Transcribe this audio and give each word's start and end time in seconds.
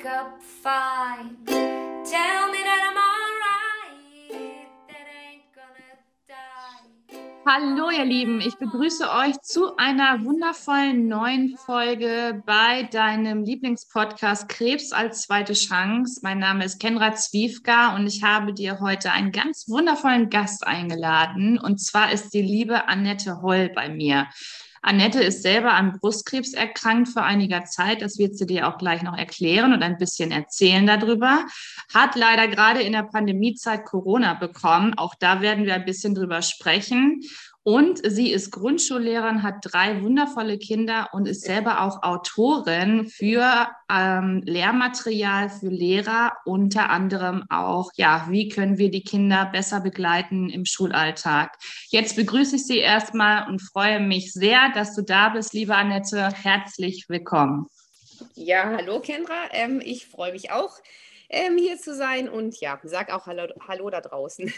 wake 0.00 0.06
up 0.06 0.40
fine. 0.42 1.36
Tell 1.46 2.50
me 2.50 2.58
that 2.64 2.82
I'm 2.88 2.96
alright. 2.96 4.66
That 4.88 5.06
ain't 5.22 5.44
gonna 5.54 5.96
die. 6.26 7.16
Hallo 7.46 7.90
ihr 7.90 8.04
Lieben, 8.04 8.40
ich 8.40 8.56
begrüße 8.56 9.10
euch 9.10 9.40
zu 9.42 9.76
einer 9.76 10.24
wundervollen 10.24 11.08
neuen 11.08 11.56
Folge 11.56 12.42
bei 12.46 12.84
deinem 12.84 13.44
Lieblingspodcast 13.44 14.48
Krebs 14.48 14.92
als 14.92 15.22
zweite 15.22 15.54
Chance. 15.54 16.20
Mein 16.22 16.38
Name 16.38 16.64
ist 16.64 16.80
Kenra 16.80 17.14
Zwiefka 17.14 17.94
und 17.96 18.06
ich 18.06 18.22
habe 18.22 18.54
dir 18.54 18.80
heute 18.80 19.12
einen 19.12 19.32
ganz 19.32 19.68
wundervollen 19.68 20.30
Gast 20.30 20.66
eingeladen 20.66 21.58
und 21.58 21.78
zwar 21.80 22.12
ist 22.12 22.32
die 22.32 22.42
liebe 22.42 22.88
Annette 22.88 23.42
Holl 23.42 23.70
bei 23.74 23.88
mir. 23.88 24.28
Annette 24.82 25.22
ist 25.22 25.42
selber 25.42 25.74
an 25.74 25.98
Brustkrebs 25.98 26.54
erkrankt 26.54 27.08
vor 27.08 27.22
einiger 27.22 27.64
Zeit. 27.64 28.00
Das 28.00 28.18
wird 28.18 28.36
sie 28.36 28.46
dir 28.46 28.66
auch 28.66 28.78
gleich 28.78 29.02
noch 29.02 29.16
erklären 29.16 29.72
und 29.72 29.82
ein 29.82 29.98
bisschen 29.98 30.30
erzählen 30.30 30.86
darüber. 30.86 31.44
Hat 31.92 32.16
leider 32.16 32.48
gerade 32.48 32.80
in 32.80 32.92
der 32.92 33.02
Pandemiezeit 33.02 33.84
Corona 33.84 34.34
bekommen. 34.34 34.94
Auch 34.96 35.14
da 35.14 35.42
werden 35.42 35.66
wir 35.66 35.74
ein 35.74 35.84
bisschen 35.84 36.14
drüber 36.14 36.40
sprechen. 36.40 37.22
Und 37.62 38.00
sie 38.02 38.32
ist 38.32 38.52
Grundschullehrerin, 38.52 39.42
hat 39.42 39.56
drei 39.62 40.02
wundervolle 40.02 40.56
Kinder 40.56 41.10
und 41.12 41.28
ist 41.28 41.42
selber 41.42 41.82
auch 41.82 42.02
Autorin 42.02 43.06
für 43.06 43.68
ähm, 43.92 44.42
Lehrmaterial 44.46 45.50
für 45.50 45.68
Lehrer, 45.68 46.32
unter 46.46 46.88
anderem 46.88 47.44
auch, 47.50 47.90
ja, 47.96 48.26
wie 48.30 48.48
können 48.48 48.78
wir 48.78 48.90
die 48.90 49.04
Kinder 49.04 49.44
besser 49.52 49.80
begleiten 49.80 50.48
im 50.48 50.64
Schulalltag. 50.64 51.58
Jetzt 51.90 52.16
begrüße 52.16 52.56
ich 52.56 52.66
Sie 52.66 52.78
erstmal 52.78 53.46
und 53.46 53.60
freue 53.60 54.00
mich 54.00 54.32
sehr, 54.32 54.70
dass 54.74 54.94
du 54.94 55.02
da 55.02 55.28
bist, 55.28 55.52
liebe 55.52 55.76
Annette. 55.76 56.30
Herzlich 56.32 57.10
willkommen. 57.10 57.66
Ja, 58.34 58.74
hallo 58.78 59.00
Kendra. 59.00 59.48
Ähm, 59.52 59.82
ich 59.84 60.06
freue 60.06 60.32
mich 60.32 60.50
auch, 60.50 60.78
ähm, 61.28 61.58
hier 61.58 61.76
zu 61.76 61.94
sein 61.94 62.30
und 62.30 62.58
ja, 62.60 62.80
sag 62.84 63.12
auch 63.12 63.26
Hallo, 63.26 63.52
hallo 63.68 63.90
da 63.90 64.00
draußen. 64.00 64.50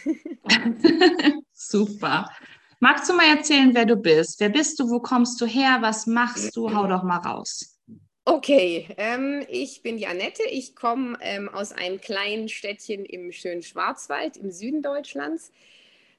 Super. 1.52 2.30
Magst 2.82 3.08
du 3.08 3.14
mal 3.14 3.28
erzählen, 3.36 3.72
wer 3.76 3.84
du 3.84 3.94
bist? 3.94 4.40
Wer 4.40 4.48
bist 4.48 4.80
du? 4.80 4.90
Wo 4.90 4.98
kommst 4.98 5.40
du 5.40 5.46
her? 5.46 5.78
Was 5.82 6.08
machst 6.08 6.56
du? 6.56 6.74
Hau 6.74 6.88
doch 6.88 7.04
mal 7.04 7.18
raus. 7.18 7.78
Okay, 8.24 8.88
ähm, 8.96 9.46
ich 9.48 9.82
bin 9.82 9.98
die 9.98 10.08
Annette. 10.08 10.42
Ich 10.50 10.74
komme 10.74 11.16
ähm, 11.20 11.48
aus 11.48 11.70
einem 11.70 12.00
kleinen 12.00 12.48
Städtchen 12.48 13.04
im 13.04 13.30
schönen 13.30 13.62
Schwarzwald 13.62 14.36
im 14.36 14.50
Süden 14.50 14.82
Deutschlands. 14.82 15.52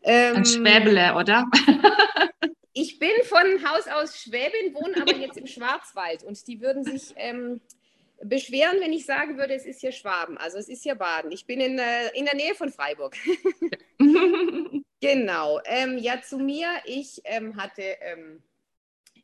Ähm, 0.04 0.38
Ein 0.38 0.46
Schwäbele, 0.46 1.16
oder? 1.16 1.46
ich 2.74 2.98
bin 2.98 3.12
von 3.26 3.70
Haus 3.70 3.90
aus 3.90 4.22
Schwäbin, 4.22 4.74
wohne 4.74 5.02
aber 5.02 5.18
jetzt 5.18 5.38
im 5.38 5.48
Schwarzwald 5.48 6.24
und 6.24 6.48
die 6.48 6.62
würden 6.62 6.86
sich 6.86 7.14
ähm, 7.18 7.60
beschweren, 8.24 8.80
wenn 8.80 8.94
ich 8.94 9.06
sagen 9.06 9.38
würde, 9.38 9.54
es 9.54 9.66
ist 9.66 9.82
hier 9.82 9.92
Schwaben. 9.92 10.38
Also 10.38 10.60
es 10.60 10.70
ist 10.70 10.84
hier 10.84 10.96
Baden. 10.96 11.34
Ich 11.34 11.46
bin 11.46 11.60
in, 11.60 11.78
äh, 11.78 12.08
in 12.14 12.24
der 12.24 12.36
Nähe 12.36 12.56
von 12.56 12.72
Freiburg. 12.72 13.18
genau. 15.04 15.60
Ähm, 15.66 15.98
ja, 15.98 16.22
zu 16.22 16.38
mir. 16.38 16.68
Ich 16.86 17.22
ähm, 17.26 17.58
hatte 17.58 17.82
ähm, 17.82 18.42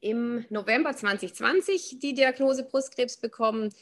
im 0.02 0.46
November 0.50 0.94
2020 0.94 2.00
die 2.00 2.14
Diagnose 2.14 2.64
Brustkrebs 2.64 3.18
bekommen. 3.18 3.74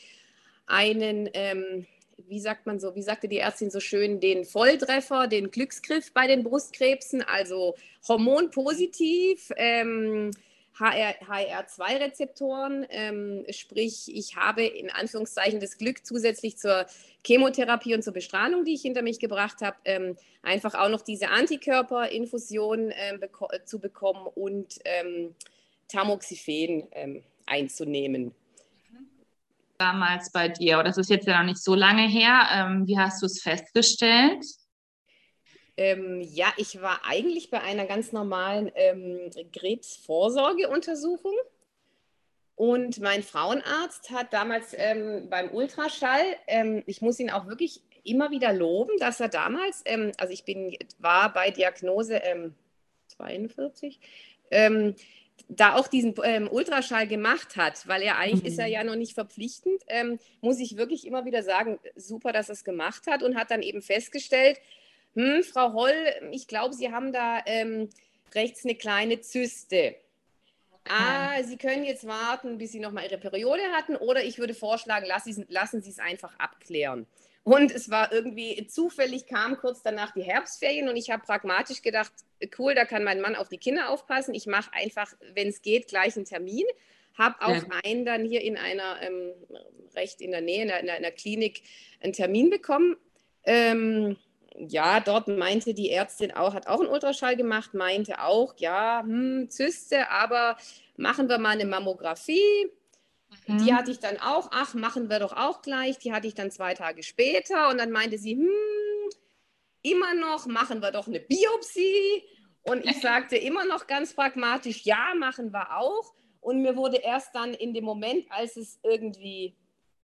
Einen, 0.68 1.28
ähm, 1.34 1.88
wie 2.28 2.40
sagt 2.40 2.68
man 2.68 2.80
so, 2.80 2.95
wie 2.95 3.02
sagte 3.02 3.28
die 3.28 3.40
Ärztin 3.40 3.72
so 3.72 3.80
schön, 3.80 4.20
den 4.20 4.45
Volltreffer, 4.45 5.28
den 5.28 5.50
Glücksgriff 5.50 6.14
bei 6.14 6.28
den 6.28 6.44
Brustkrebsen, 6.44 7.23
also 7.23 7.75
hormonpositiv. 8.08 9.52
Ähm, 9.56 10.31
HR2-Rezeptoren, 10.80 12.86
ähm, 12.89 13.45
sprich, 13.50 14.11
ich 14.14 14.36
habe 14.36 14.66
in 14.66 14.89
Anführungszeichen 14.89 15.59
das 15.59 15.78
Glück, 15.78 16.06
zusätzlich 16.06 16.58
zur 16.58 16.86
Chemotherapie 17.25 17.95
und 17.95 18.03
zur 18.03 18.14
Bestrahlung, 18.14 18.66
die 18.66 18.75
ich 18.75 18.81
hinter 18.81 19.02
mich 19.02 19.19
gebracht 19.19 19.61
habe, 19.61 19.78
ähm, 19.86 20.16
einfach 20.44 20.75
auch 20.75 20.90
noch 20.90 21.01
diese 21.01 21.29
Antikörperinfusion 21.29 22.91
ähm, 22.96 23.19
beko 23.19 23.50
zu 23.66 23.79
bekommen 23.79 24.28
und 24.35 24.79
ähm, 24.85 25.34
Tamoxifen 25.88 26.88
ähm, 26.91 27.24
einzunehmen. 27.46 28.34
Damals 29.78 30.31
bei 30.31 30.50
dir, 30.50 30.84
das 30.84 30.97
ist 30.97 31.09
jetzt 31.09 31.28
ja 31.28 31.40
noch 31.40 31.46
nicht 31.46 31.63
so 31.63 31.75
lange 31.75 32.07
her, 32.07 32.47
ähm, 32.51 32.88
wie 32.88 32.97
hast 32.97 33.22
du 33.22 33.28
es 33.28 33.41
festgestellt? 33.41 34.44
Ähm, 35.77 36.21
ja, 36.21 36.51
ich 36.57 36.81
war 36.81 37.01
eigentlich 37.05 37.51
bei 37.51 37.61
einer 37.61 37.85
ganz 37.85 38.11
normalen 38.11 38.71
ähm, 38.75 39.29
Krebsvorsorgeuntersuchung. 39.53 41.35
Und 42.55 42.99
mein 42.99 43.21
Frauenarzt 43.21 44.09
hat 44.09 44.33
damals 44.33 44.73
ähm, 44.75 45.29
beim 45.29 45.51
Ultraschall, 45.51 46.25
ähm, 46.47 46.81
ich 46.88 47.03
muss 47.03 47.19
ihn 47.19 47.29
auch 47.29 47.45
wirklich 47.45 47.81
immer 48.03 48.31
wieder 48.31 48.51
loben, 48.51 48.97
dass 48.97 49.19
er 49.19 49.29
damals, 49.29 49.83
ähm, 49.85 50.11
also 50.17 50.33
ich 50.33 50.43
bin, 50.43 50.75
war 50.97 51.31
bei 51.31 51.51
Diagnose 51.51 52.19
42, 53.09 53.99
ähm, 54.49 54.95
da 55.49 55.75
auch 55.75 55.88
diesen 55.88 56.15
ähm, 56.23 56.49
Ultraschall 56.51 57.07
gemacht 57.07 57.55
hat, 57.55 57.88
weil 57.88 58.01
er 58.01 58.17
eigentlich 58.17 58.41
mhm. 58.41 58.47
ist 58.47 58.59
er 58.59 58.67
ja 58.67 58.83
noch 58.83 58.95
nicht 58.95 59.13
verpflichtend, 59.13 59.83
ähm, 59.88 60.19
muss 60.41 60.59
ich 60.59 60.77
wirklich 60.77 61.05
immer 61.05 61.25
wieder 61.25 61.44
sagen, 61.44 61.79
super, 61.95 62.31
dass 62.31 62.49
er 62.49 62.53
es 62.53 62.63
gemacht 62.63 63.07
hat 63.07 63.23
und 63.23 63.35
hat 63.35 63.51
dann 63.51 63.61
eben 63.61 63.81
festgestellt, 63.81 64.59
hm, 65.17 65.44
Frau 65.44 65.73
Holl, 65.73 66.13
ich 66.31 66.47
glaube, 66.47 66.75
Sie 66.75 66.91
haben 66.91 67.11
da 67.11 67.39
ähm, 67.47 67.89
rechts 68.35 68.63
eine 68.63 68.75
kleine 68.75 69.19
Zyste. 69.19 69.95
Ah, 70.88 71.41
Sie 71.41 71.57
können 71.57 71.83
jetzt 71.83 72.05
warten, 72.05 72.59
bis 72.59 72.72
Sie 72.72 72.79
nochmal 72.79 73.05
Ihre 73.05 73.17
Periode 73.17 73.63
hatten 73.75 73.95
oder 73.95 74.23
ich 74.23 74.38
würde 74.38 74.53
vorschlagen, 74.53 75.07
lassen, 75.07 75.45
lassen 75.50 75.81
Sie 75.81 75.89
es 75.89 75.97
einfach 75.97 76.38
abklären. 76.38 77.07
Und 77.44 77.72
es 77.72 77.89
war 77.89 78.11
irgendwie 78.11 78.67
zufällig, 78.67 79.25
kam 79.25 79.57
kurz 79.57 79.81
danach 79.81 80.11
die 80.11 80.22
Herbstferien 80.22 80.88
und 80.88 80.97
ich 80.97 81.09
habe 81.09 81.23
pragmatisch 81.25 81.81
gedacht, 81.81 82.11
cool, 82.59 82.75
da 82.75 82.85
kann 82.85 83.03
mein 83.03 83.19
Mann 83.19 83.35
auf 83.35 83.50
die 83.50 83.57
Kinder 83.57 83.89
aufpassen. 83.89 84.35
Ich 84.35 84.45
mache 84.45 84.72
einfach, 84.73 85.13
wenn 85.33 85.47
es 85.47 85.63
geht, 85.63 85.88
gleich 85.88 86.16
einen 86.16 86.25
Termin. 86.25 86.66
Habe 87.17 87.41
auch 87.41 87.56
ja. 87.56 87.79
einen 87.83 88.06
dann 88.06 88.23
hier 88.23 88.41
in 88.41 88.56
einer, 88.56 89.01
ähm, 89.01 89.31
recht 89.95 90.22
in 90.22 90.29
der 90.29 90.41
Nähe, 90.41 90.61
in 90.61 90.69
einer, 90.69 90.81
in 90.81 90.89
einer 90.89 91.11
Klinik, 91.11 91.63
einen 92.01 92.13
Termin 92.13 92.51
bekommen. 92.51 92.97
Ähm, 93.45 94.17
ja, 94.57 95.00
dort 95.00 95.28
meinte 95.28 95.73
die 95.73 95.91
Ärztin 95.91 96.31
auch, 96.31 96.53
hat 96.53 96.68
auch 96.68 96.79
einen 96.79 96.90
Ultraschall 96.90 97.35
gemacht, 97.35 97.73
meinte 97.73 98.22
auch, 98.22 98.56
ja, 98.57 99.01
hm, 99.01 99.50
Zyste, 99.50 100.09
aber 100.09 100.57
machen 100.97 101.29
wir 101.29 101.38
mal 101.38 101.51
eine 101.51 101.66
Mammographie. 101.66 102.72
Mhm. 103.45 103.57
Die 103.59 103.73
hatte 103.73 103.91
ich 103.91 104.00
dann 104.00 104.18
auch, 104.18 104.50
ach, 104.51 104.73
machen 104.73 105.09
wir 105.09 105.19
doch 105.19 105.34
auch 105.34 105.62
gleich. 105.62 106.00
Die 106.00 106.12
hatte 106.12 106.28
ich 106.28 106.34
dann 106.34 106.50
zwei 106.50 106.73
Tage 106.73 107.03
später 107.03 107.69
und 107.69 107.78
dann 107.78 107.91
meinte 107.91 108.18
sie, 108.18 108.35
hm, 108.35 109.09
immer 109.84 110.13
noch, 110.16 110.47
machen 110.47 110.81
wir 110.81 110.91
doch 110.91 111.07
eine 111.07 111.19
Biopsie. 111.19 112.24
Und 112.63 112.84
ich 112.85 113.00
sagte 113.01 113.38
immer 113.38 113.66
noch 113.66 113.85
ganz 113.85 114.13
pragmatisch, 114.13 114.85
ja, 114.85 115.13
machen 115.18 115.53
wir 115.53 115.78
auch. 115.78 116.13
Und 116.41 116.62
mir 116.62 116.75
wurde 116.75 116.97
erst 116.97 117.35
dann 117.35 117.53
in 117.53 117.74
dem 117.74 117.84
Moment, 117.84 118.25
als 118.29 118.57
es 118.57 118.79
irgendwie 118.81 119.56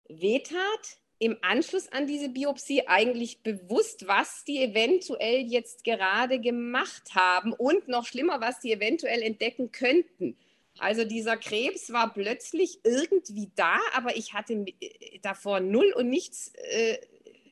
wehtat, 0.09 1.00
im 1.21 1.37
Anschluss 1.41 1.87
an 1.91 2.07
diese 2.07 2.29
Biopsie 2.29 2.87
eigentlich 2.87 3.43
bewusst, 3.43 4.07
was 4.07 4.43
die 4.43 4.63
eventuell 4.63 5.41
jetzt 5.41 5.83
gerade 5.83 6.39
gemacht 6.39 7.13
haben 7.13 7.53
und 7.53 7.87
noch 7.87 8.07
schlimmer, 8.07 8.41
was 8.41 8.59
die 8.59 8.73
eventuell 8.73 9.21
entdecken 9.21 9.71
könnten. 9.71 10.35
Also 10.79 11.05
dieser 11.05 11.37
Krebs 11.37 11.93
war 11.93 12.11
plötzlich 12.11 12.79
irgendwie 12.83 13.51
da, 13.55 13.77
aber 13.93 14.17
ich 14.17 14.33
hatte 14.33 14.53
äh, 14.53 15.19
davor 15.21 15.59
null 15.59 15.93
und 15.95 16.09
nichts 16.09 16.53
äh, 16.55 16.97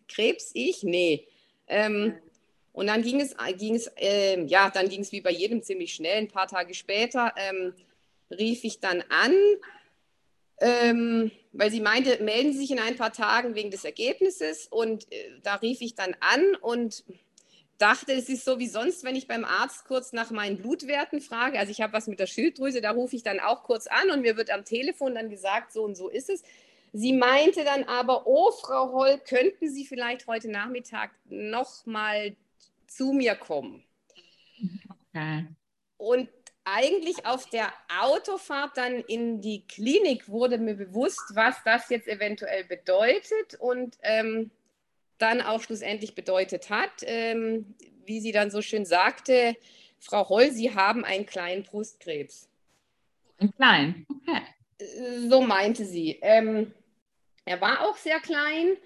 Krebs, 0.07 0.49
ich, 0.55 0.81
nee. 0.81 1.27
Ähm, 1.67 2.15
und 2.73 2.87
dann 2.87 3.03
ging 3.03 3.21
es, 3.21 3.35
ging 3.59 3.75
es 3.75 3.85
äh, 3.97 4.43
ja, 4.45 4.71
dann 4.71 4.89
ging 4.89 5.01
es 5.01 5.11
wie 5.11 5.21
bei 5.21 5.31
jedem 5.31 5.61
ziemlich 5.61 5.93
schnell. 5.93 6.17
Ein 6.17 6.27
paar 6.27 6.47
Tage 6.47 6.73
später 6.73 7.35
ähm, 7.37 7.75
rief 8.31 8.63
ich 8.63 8.79
dann 8.79 9.03
an 9.09 9.35
ähm, 10.61 11.31
weil 11.51 11.71
sie 11.71 11.81
meinte, 11.81 12.23
melden 12.23 12.53
Sie 12.53 12.59
sich 12.59 12.71
in 12.71 12.79
ein 12.79 12.95
paar 12.95 13.13
Tagen 13.13 13.55
wegen 13.55 13.71
des 13.71 13.85
Ergebnisses. 13.85 14.67
Und 14.67 15.11
äh, 15.11 15.39
da 15.43 15.55
rief 15.55 15.81
ich 15.81 15.95
dann 15.95 16.15
an 16.19 16.55
und 16.61 17.03
dachte, 17.77 18.11
es 18.11 18.29
ist 18.29 18.45
so 18.45 18.59
wie 18.59 18.67
sonst, 18.67 19.03
wenn 19.03 19.15
ich 19.15 19.27
beim 19.27 19.45
Arzt 19.45 19.85
kurz 19.85 20.11
nach 20.11 20.31
meinen 20.31 20.57
Blutwerten 20.57 21.21
frage. 21.21 21.57
Also 21.57 21.71
ich 21.71 21.81
habe 21.81 21.93
was 21.93 22.07
mit 22.07 22.19
der 22.19 22.27
Schilddrüse, 22.27 22.81
da 22.81 22.91
rufe 22.91 23.15
ich 23.15 23.23
dann 23.23 23.39
auch 23.39 23.63
kurz 23.63 23.87
an 23.87 24.11
und 24.11 24.21
mir 24.21 24.37
wird 24.37 24.51
am 24.51 24.65
Telefon 24.65 25.15
dann 25.15 25.29
gesagt, 25.29 25.71
so 25.71 25.83
und 25.83 25.95
so 25.95 26.09
ist 26.09 26.29
es. 26.29 26.43
Sie 26.91 27.13
meinte 27.13 27.63
dann 27.63 27.83
aber, 27.83 28.27
oh, 28.27 28.51
Frau 28.51 28.91
Holl, 28.91 29.19
könnten 29.19 29.69
Sie 29.69 29.85
vielleicht 29.85 30.27
heute 30.27 30.49
Nachmittag 30.49 31.11
noch 31.29 31.85
mal 31.85 32.35
zu 32.87 33.13
mir 33.13 33.35
kommen? 33.35 33.83
Okay. 35.13 35.47
Und 35.97 36.29
eigentlich 36.63 37.25
auf 37.25 37.49
der 37.49 37.73
Autofahrt 38.01 38.77
dann 38.77 38.99
in 39.01 39.41
die 39.41 39.65
Klinik 39.67 40.29
wurde 40.29 40.57
mir 40.57 40.75
bewusst, 40.75 41.23
was 41.33 41.55
das 41.63 41.89
jetzt 41.89 42.07
eventuell 42.07 42.63
bedeutet 42.63 43.55
und 43.59 43.97
ähm, 44.03 44.51
dann 45.17 45.41
auch 45.41 45.61
schlussendlich 45.61 46.15
bedeutet 46.15 46.69
hat, 46.69 46.91
ähm, 47.01 47.75
wie 48.05 48.19
sie 48.19 48.31
dann 48.31 48.51
so 48.51 48.61
schön 48.61 48.85
sagte, 48.85 49.55
Frau 49.99 50.27
Holl, 50.29 50.51
Sie 50.51 50.73
haben 50.73 51.03
einen 51.03 51.25
kleinen 51.25 51.63
Brustkrebs. 51.63 52.47
Ein 53.37 53.53
klein, 53.53 54.05
okay. 54.09 54.41
So 55.29 55.41
meinte 55.41 55.85
sie. 55.85 56.19
Ähm, 56.21 56.73
Er 57.45 57.59
war 57.61 57.81
auch 57.81 57.97
sehr 57.97 58.19
klein, 58.19 58.77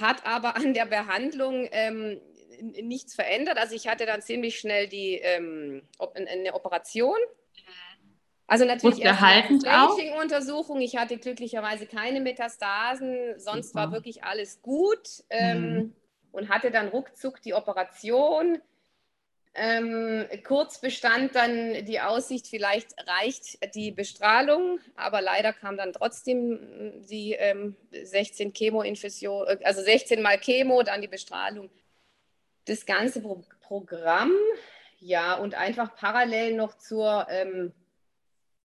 hat 0.00 0.26
aber 0.26 0.56
an 0.56 0.74
der 0.74 0.86
Behandlung 0.86 1.68
ähm, 1.70 2.20
nichts 2.62 3.14
verändert. 3.14 3.58
Also 3.58 3.74
ich 3.74 3.88
hatte 3.88 4.06
dann 4.06 4.22
ziemlich 4.22 4.58
schnell 4.58 4.88
die, 4.88 5.14
ähm, 5.14 5.82
eine 6.14 6.54
Operation. 6.54 7.18
Also 8.46 8.66
natürlich 8.66 9.00
erst 9.00 9.64
eine 9.98 10.20
Untersuchung. 10.20 10.80
Ich 10.80 10.96
hatte 10.96 11.16
glücklicherweise 11.16 11.86
keine 11.86 12.20
Metastasen, 12.20 13.38
sonst 13.38 13.68
Super. 13.68 13.80
war 13.80 13.92
wirklich 13.92 14.22
alles 14.22 14.60
gut 14.60 15.24
ähm, 15.30 15.72
mhm. 15.72 15.92
und 16.32 16.48
hatte 16.50 16.70
dann 16.70 16.88
ruckzuck 16.88 17.40
die 17.40 17.54
Operation. 17.54 18.60
Ähm, 19.56 20.26
kurz 20.44 20.80
bestand 20.80 21.36
dann 21.36 21.84
die 21.84 22.00
Aussicht, 22.00 22.48
vielleicht 22.48 22.92
reicht 23.08 23.74
die 23.76 23.92
Bestrahlung, 23.92 24.80
aber 24.96 25.22
leider 25.22 25.52
kam 25.52 25.76
dann 25.76 25.92
trotzdem 25.92 27.04
die 27.08 27.34
ähm, 27.34 27.76
16 27.92 28.52
Chemo-Infusion, 28.52 29.46
äh, 29.46 29.58
also 29.62 29.80
16 29.80 30.20
mal 30.20 30.38
Chemo, 30.38 30.82
dann 30.82 31.00
die 31.00 31.08
Bestrahlung. 31.08 31.70
Das 32.66 32.86
ganze 32.86 33.20
Pro 33.20 33.42
Programm, 33.60 34.32
ja, 34.98 35.34
und 35.34 35.54
einfach 35.54 35.96
parallel 35.96 36.54
noch 36.54 36.76
zur 36.76 37.26
ähm, 37.30 37.72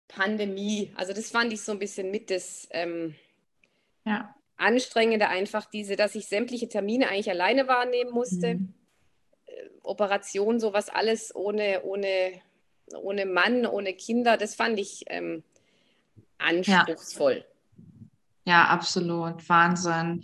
Pandemie. 0.07 0.93
Also 0.95 1.11
das 1.11 1.31
fand 1.31 1.51
ich 1.51 1.63
so 1.63 1.71
ein 1.71 1.79
bisschen 1.79 2.11
mit 2.11 2.29
das 2.29 2.67
ähm, 2.71 3.15
ja. 4.05 4.35
Anstrengende, 4.57 5.27
einfach 5.27 5.65
diese, 5.65 5.95
dass 5.95 6.13
ich 6.13 6.27
sämtliche 6.27 6.69
Termine 6.69 7.09
eigentlich 7.09 7.31
alleine 7.31 7.67
wahrnehmen 7.67 8.11
musste. 8.11 8.55
Mhm 8.55 8.73
Operation, 9.85 10.59
sowas 10.59 10.89
alles 10.89 11.33
ohne, 11.35 11.81
ohne, 11.83 12.41
ohne 13.01 13.25
Mann, 13.25 13.65
ohne 13.65 13.93
Kinder, 13.93 14.37
das 14.37 14.55
fand 14.55 14.79
ich 14.79 15.03
ähm, 15.07 15.43
anspruchsvoll. 16.37 17.45
Ja. 18.45 18.53
ja, 18.53 18.65
absolut. 18.65 19.47
Wahnsinn 19.47 20.23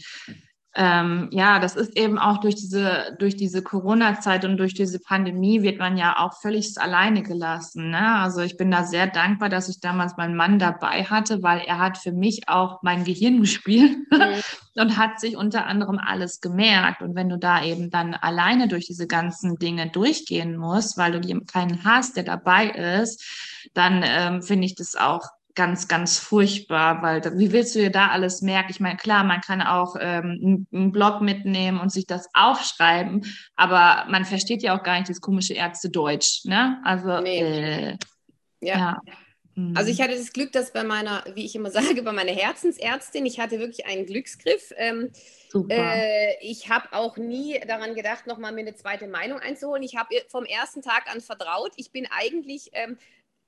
ähm, 0.74 1.28
ja, 1.32 1.60
das 1.60 1.76
ist 1.76 1.98
eben 1.98 2.18
auch 2.18 2.40
durch 2.40 2.56
diese, 2.56 3.18
durch 3.20 3.36
diese 3.36 3.62
Corona-Zeit 3.62 4.46
und 4.46 4.56
durch 4.56 4.74
diese 4.74 5.00
Pandemie 5.00 5.64
wird 5.64 5.80
man 5.80 5.98
ja 5.98 6.18
auch 6.18 6.40
völlig 6.40 6.78
alleine 6.78 7.24
gelassen. 7.24 7.90
Ne? 7.90 8.16
Also 8.16 8.40
ich 8.40 8.56
bin 8.56 8.72
da 8.72 8.86
sehr 8.86 9.08
dankbar, 9.08 9.50
dass 9.50 9.68
ich 9.68 9.82
damals 9.82 10.16
meinen 10.16 10.36
Mann 10.36 10.60
dabei 10.60 11.04
hatte, 11.04 11.44
weil 11.44 11.60
er 11.60 11.80
hat 11.80 11.98
für 11.98 12.14
mich 12.14 12.48
auch 12.48 12.82
mein 12.84 13.04
Gehirn 13.04 13.42
gespielt 13.42 13.98
mhm. 14.12 14.82
und 14.82 14.98
hat 14.98 15.20
sich 15.20 15.36
unter 15.36 15.66
anderem 15.66 16.00
alles 16.00 16.40
gemerkt. 16.40 17.02
Und 17.02 17.16
wenn 17.16 17.28
du 17.28 17.38
da 17.38 17.62
eben 17.62 17.90
dann 17.90 18.14
alleine 18.14 18.70
durch 18.70 18.86
diese 18.86 19.08
ganzen 19.08 19.58
Dinge 19.58 19.90
durchgehen 19.90 20.56
musst, 20.56 20.98
weil 20.98 21.20
du 21.20 21.42
keinen 21.42 21.84
hast, 21.84 22.16
der 22.16 22.24
dabei 22.24 22.70
ist, 22.70 23.22
dann 23.74 24.04
ähm, 24.06 24.42
finde 24.42 24.68
ich 24.68 24.76
das 24.76 24.96
auch 24.96 25.28
ganz, 25.56 25.88
ganz 25.88 26.18
furchtbar, 26.18 27.02
weil 27.02 27.22
wie 27.38 27.52
willst 27.52 27.76
du 27.76 27.80
dir 27.80 27.92
da 27.92 28.08
alles 28.08 28.42
merken? 28.42 28.72
Ich 28.72 28.80
meine, 28.80 28.98
klar, 28.98 29.24
man 29.24 29.42
kann 29.42 29.62
auch 29.62 29.96
ähm, 30.00 30.66
einen 30.72 30.92
Blog 30.92 31.22
mitnehmen 31.22 31.80
und 31.80 31.92
sich 31.92 32.06
das 32.06 32.28
aufschreiben, 32.34 33.26
aber 33.56 34.10
man 34.10 34.26
versteht 34.26 34.64
ja 34.64 34.78
auch 34.78 34.84
gar 34.84 34.98
nicht 34.98 35.10
das 35.10 35.22
komische 35.22 35.54
Ärzte 35.54 35.90
Deutsch, 35.90 36.46
ne? 36.46 36.82
Also, 36.84 37.20
nee. 37.22 37.40
äh, 37.40 37.98
ja. 38.62 38.78
ja. 38.78 39.02
Mhm. 39.56 39.76
Also 39.76 39.92
ich 39.92 40.02
hatte 40.02 40.16
das 40.16 40.32
Glück, 40.34 40.52
dass 40.52 40.72
bei 40.72 40.84
meiner, 40.84 41.24
wie 41.34 41.46
ich 41.46 41.56
immer 41.56 41.72
sage, 41.72 42.02
bei 42.04 42.12
meiner 42.12 42.32
Herzensärztin, 42.32 43.26
ich 43.26 43.40
hatte 43.40 43.60
wirklich 43.60 43.86
einen 43.86 44.06
Glücksgriff. 44.06 44.72
Ähm, 44.78 45.12
äh, 45.70 46.36
ich 46.42 46.70
habe 46.70 46.88
auch 46.94 47.18
nie 47.18 47.60
daran 47.68 47.96
gedacht, 47.96 48.28
nochmal 48.28 48.54
mir 48.54 48.62
eine 48.62 48.76
zweite 48.76 49.08
Meinung 49.08 49.40
einzuholen. 49.40 49.84
Ich 49.84 49.96
habe 49.96 50.10
vom 50.30 50.46
ersten 50.46 50.82
Tag 50.82 51.12
an 51.14 51.22
vertraut. 51.22 51.74
Ich 51.76 51.92
bin 51.92 52.08
eigentlich 52.10 52.70
ähm, 52.74 52.98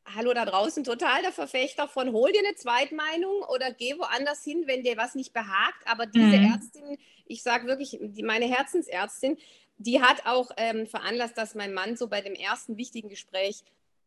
hallo 0.05 0.33
da 0.33 0.45
draußen, 0.45 0.83
total 0.83 1.21
der 1.21 1.31
Verfechter 1.31 1.87
von 1.87 2.11
hol 2.11 2.31
dir 2.31 2.39
eine 2.45 2.55
Zweitmeinung 2.55 3.43
oder 3.53 3.71
geh 3.71 3.97
woanders 3.97 4.43
hin, 4.43 4.63
wenn 4.65 4.83
dir 4.83 4.97
was 4.97 5.15
nicht 5.15 5.33
behagt. 5.33 5.85
Aber 5.85 6.05
diese 6.05 6.37
mhm. 6.37 6.53
Ärztin, 6.53 6.97
ich 7.25 7.43
sage 7.43 7.67
wirklich, 7.67 7.97
die, 8.01 8.23
meine 8.23 8.45
Herzensärztin, 8.45 9.37
die 9.77 10.01
hat 10.01 10.25
auch 10.25 10.51
ähm, 10.57 10.87
veranlasst, 10.87 11.37
dass 11.37 11.55
mein 11.55 11.73
Mann 11.73 11.97
so 11.97 12.07
bei 12.07 12.21
dem 12.21 12.35
ersten 12.35 12.77
wichtigen 12.77 13.09
Gespräch 13.09 13.63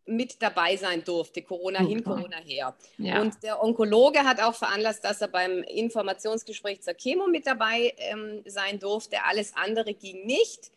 mit 0.07 0.41
dabei 0.41 0.77
sein 0.77 1.03
durfte, 1.03 1.43
Corona 1.43 1.81
Super. 1.81 1.91
hin, 1.91 2.05
Corona 2.05 2.37
her. 2.39 2.77
Ja. 2.97 3.21
Und 3.21 3.43
der 3.43 3.63
Onkologe 3.63 4.21
hat 4.21 4.41
auch 4.41 4.55
veranlasst, 4.55 5.05
dass 5.05 5.21
er 5.21 5.29
beim 5.29 5.63
Informationsgespräch 5.65 6.83
zur 6.83 6.95
Chemo 6.95 7.27
mit 7.27 7.47
dabei 7.47 7.93
ähm, 7.99 8.43
sein 8.47 8.79
durfte. 8.79 9.25
Alles 9.25 9.53
andere 9.57 9.95
ging 9.95 10.25
nicht. 10.25 10.71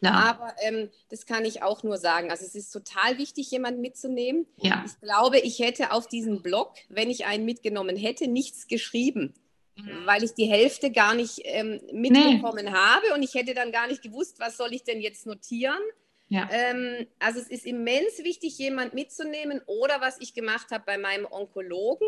Ja. 0.00 0.12
Aber 0.12 0.54
ähm, 0.62 0.90
das 1.08 1.26
kann 1.26 1.44
ich 1.44 1.62
auch 1.62 1.82
nur 1.82 1.98
sagen. 1.98 2.30
Also 2.30 2.44
es 2.44 2.54
ist 2.54 2.70
total 2.70 3.18
wichtig, 3.18 3.50
jemanden 3.50 3.80
mitzunehmen. 3.80 4.46
Ja. 4.56 4.84
Ich 4.86 5.00
glaube, 5.00 5.38
ich 5.38 5.58
hätte 5.58 5.92
auf 5.92 6.06
diesen 6.06 6.42
Blog, 6.42 6.74
wenn 6.88 7.10
ich 7.10 7.26
einen 7.26 7.44
mitgenommen 7.44 7.96
hätte, 7.96 8.28
nichts 8.28 8.68
geschrieben, 8.68 9.34
mhm. 9.76 10.06
weil 10.06 10.22
ich 10.22 10.34
die 10.34 10.46
Hälfte 10.46 10.90
gar 10.90 11.14
nicht 11.14 11.40
ähm, 11.44 11.80
mitbekommen 11.92 12.66
nee. 12.66 12.70
habe 12.70 13.14
und 13.14 13.22
ich 13.22 13.34
hätte 13.34 13.54
dann 13.54 13.72
gar 13.72 13.88
nicht 13.88 14.02
gewusst, 14.02 14.38
was 14.38 14.56
soll 14.56 14.72
ich 14.72 14.84
denn 14.84 15.00
jetzt 15.00 15.26
notieren. 15.26 15.80
Ja. 16.28 16.48
Ähm, 16.52 17.06
also 17.18 17.40
es 17.40 17.48
ist 17.48 17.64
immens 17.64 18.18
wichtig, 18.18 18.58
jemanden 18.58 18.94
mitzunehmen. 18.94 19.62
Oder 19.66 20.00
was 20.00 20.20
ich 20.20 20.34
gemacht 20.34 20.70
habe 20.70 20.84
bei 20.86 20.98
meinem 20.98 21.26
Onkologen, 21.28 22.06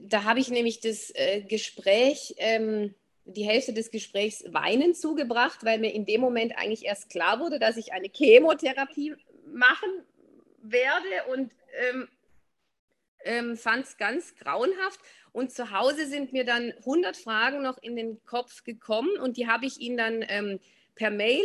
da 0.00 0.24
habe 0.24 0.38
ich 0.38 0.50
nämlich 0.50 0.80
das 0.80 1.10
äh, 1.14 1.42
Gespräch 1.42 2.34
ähm, 2.38 2.94
die 3.24 3.44
Hälfte 3.44 3.72
des 3.72 3.90
Gesprächs 3.90 4.44
Weinen 4.52 4.94
zugebracht, 4.94 5.64
weil 5.64 5.78
mir 5.78 5.92
in 5.92 6.06
dem 6.06 6.20
Moment 6.20 6.56
eigentlich 6.56 6.84
erst 6.84 7.10
klar 7.10 7.40
wurde, 7.40 7.58
dass 7.58 7.76
ich 7.76 7.92
eine 7.92 8.08
Chemotherapie 8.12 9.14
machen 9.46 10.04
werde 10.62 11.30
und 11.32 11.52
ähm, 11.78 12.08
ähm, 13.24 13.56
fand 13.56 13.86
es 13.86 13.96
ganz 13.96 14.34
grauenhaft. 14.36 15.00
Und 15.32 15.52
zu 15.52 15.70
Hause 15.70 16.06
sind 16.06 16.32
mir 16.32 16.44
dann 16.44 16.72
100 16.78 17.16
Fragen 17.16 17.62
noch 17.62 17.78
in 17.78 17.94
den 17.96 18.24
Kopf 18.24 18.64
gekommen 18.64 19.16
und 19.22 19.36
die 19.36 19.46
habe 19.46 19.66
ich 19.66 19.80
ihm 19.80 19.96
dann 19.96 20.24
ähm, 20.28 20.58
per 20.94 21.10
Mail 21.10 21.42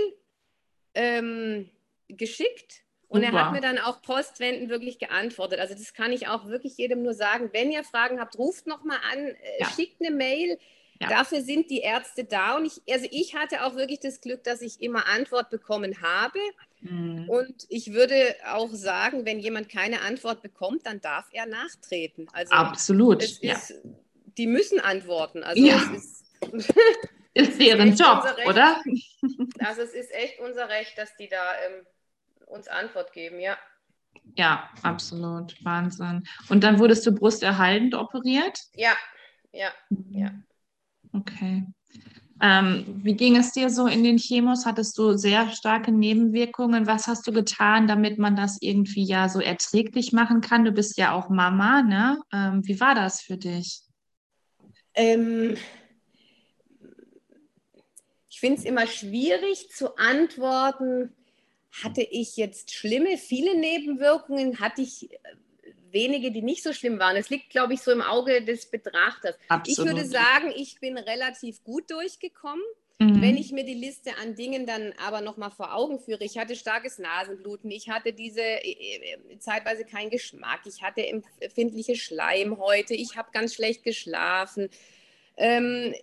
ähm, 0.95 1.69
geschickt. 2.07 2.83
Und 3.07 3.24
Super. 3.24 3.38
er 3.38 3.45
hat 3.45 3.54
mir 3.54 3.62
dann 3.62 3.77
auch 3.77 4.01
postwendend 4.01 4.69
wirklich 4.69 4.98
geantwortet. 4.98 5.60
Also 5.60 5.75
das 5.75 5.94
kann 5.94 6.12
ich 6.12 6.27
auch 6.27 6.48
wirklich 6.48 6.77
jedem 6.77 7.04
nur 7.04 7.13
sagen. 7.13 7.51
Wenn 7.54 7.72
ihr 7.72 7.83
Fragen 7.83 8.19
habt, 8.19 8.38
ruft 8.38 8.66
nochmal 8.66 8.98
an, 9.12 9.19
äh, 9.19 9.36
ja. 9.60 9.69
schickt 9.69 10.01
eine 10.01 10.13
Mail. 10.16 10.57
Ja. 11.01 11.09
Dafür 11.09 11.42
sind 11.42 11.69
die 11.69 11.80
Ärzte 11.80 12.24
da. 12.24 12.56
Und 12.56 12.65
ich, 12.65 12.81
also 12.92 13.07
ich 13.12 13.36
hatte 13.36 13.65
auch 13.65 13.75
wirklich 13.75 14.00
das 14.00 14.21
Glück, 14.21 14.44
dass 14.44 14.62
ich 14.62 14.81
immer 14.81 15.07
Antwort 15.07 15.50
bekommen 15.50 16.01
habe. 16.01 16.39
Mhm. 16.81 17.30
Und 17.30 17.65
ich 17.69 17.94
würde 17.94 18.36
auch 18.47 18.69
sagen, 18.71 19.25
wenn 19.25 19.39
jemand 19.39 19.69
keine 19.69 20.01
Antwort 20.01 20.42
bekommt, 20.42 20.86
dann 20.86 21.01
darf 21.01 21.27
er 21.31 21.45
nachtreten. 21.45 22.27
Also 22.31 22.53
Absolut. 22.53 23.24
Ist, 23.24 23.44
ja. 23.44 23.59
Die 24.38 24.48
müssen 24.48 24.79
antworten. 24.79 25.43
Also 25.43 25.62
ja. 25.62 25.81
es 25.93 26.03
ist, 26.03 26.74
ist 27.34 27.60
deren 27.60 27.96
Job, 27.96 28.25
oder? 28.48 28.81
Also 29.60 29.81
es 29.81 29.93
ist 29.93 30.13
echt 30.13 30.39
unser 30.39 30.70
Recht, 30.70 30.98
dass 30.98 31.15
die 31.17 31.27
da 31.27 31.53
ähm, 31.65 31.86
uns 32.46 32.67
Antwort 32.67 33.12
geben, 33.13 33.39
ja. 33.39 33.58
Ja, 34.38 34.70
absolut. 34.84 35.55
Wahnsinn. 35.63 36.27
Und 36.50 36.63
dann 36.63 36.79
wurdest 36.79 37.05
du 37.05 37.12
brusterhaltend 37.13 37.96
operiert? 37.96 38.60
Ja, 38.75 38.93
ja, 39.51 39.70
ja. 40.10 40.31
Okay. 41.17 41.65
Ähm, 42.41 43.00
wie 43.03 43.15
ging 43.15 43.38
es 43.38 43.53
dir 43.53 43.69
so 43.69 43.88
in 43.88 44.03
den 44.03 44.17
Chemos? 44.17 44.65
Hattest 44.65 44.98
du 44.98 45.17
sehr 45.17 45.50
starke 45.51 45.91
Nebenwirkungen? 45.91 46.86
Was 46.86 47.07
hast 47.07 47.25
du 47.27 47.31
getan, 47.31 47.88
damit 47.88 48.19
man 48.19 48.36
das 48.36 48.57
irgendwie 48.60 49.03
ja 49.05 49.29
so 49.29 49.39
erträglich 49.39 50.12
machen 50.12 50.41
kann? 50.41 50.65
Du 50.65 50.72
bist 50.74 50.98
ja 50.98 51.13
auch 51.13 51.29
Mama, 51.29 51.81
ne? 51.81 52.22
Ähm, 52.34 52.62
wie 52.67 52.79
war 52.81 52.93
das 52.93 53.22
für 53.22 53.38
dich? 53.38 53.81
Ähm, 54.95 55.55
ich 58.29 58.39
finde 58.41 58.60
es 58.60 58.65
immer 58.65 58.86
schwierig 58.86 59.69
zu 59.69 59.95
antworten. 59.95 61.13
Hatte 61.84 62.01
ich 62.01 62.36
jetzt 62.36 62.74
schlimme, 62.74 63.17
viele 63.17 63.57
Nebenwirkungen? 63.57 64.60
Hatte 64.60 64.81
ich 64.81 65.10
wenige, 65.96 66.32
die 66.32 66.44
nicht 66.44 66.62
so 66.62 66.74
schlimm 66.74 67.00
waren. 67.00 67.16
Es 67.16 67.32
liegt, 67.32 67.50
glaube 67.50 67.74
ich, 67.74 67.82
so 67.82 67.92
im 67.92 68.04
Auge 68.04 68.44
des 68.44 68.68
Betrachters. 68.68 69.36
Absolut. 69.48 69.90
Ich 69.90 69.96
würde 69.96 70.08
sagen, 70.08 70.54
ich 70.56 70.80
bin 70.80 70.98
relativ 71.00 71.64
gut 71.64 71.90
durchgekommen. 71.90 72.64
Mhm. 73.00 73.22
Wenn 73.22 73.36
ich 73.36 73.52
mir 73.52 73.66
die 73.66 73.74
Liste 73.74 74.12
an 74.22 74.36
Dingen 74.36 74.66
dann 74.66 74.94
aber 75.06 75.22
nochmal 75.22 75.52
vor 75.52 75.74
Augen 75.74 76.00
führe, 76.00 76.24
ich 76.24 76.38
hatte 76.38 76.56
starkes 76.56 77.00
Nasenbluten, 77.00 77.72
ich 77.72 77.90
hatte 77.90 78.14
diese 78.14 78.42
äh, 78.42 79.18
äh, 79.32 79.40
zeitweise 79.40 79.84
keinen 79.84 80.10
Geschmack, 80.10 80.62
ich 80.66 80.82
hatte 80.82 81.06
empfindliche 81.06 81.96
Schleimhäute, 81.96 82.94
ich 82.94 83.18
habe 83.18 83.30
ganz 83.34 83.56
schlecht 83.56 83.84
geschlafen. 83.84 84.70
Ähm, 85.36 85.94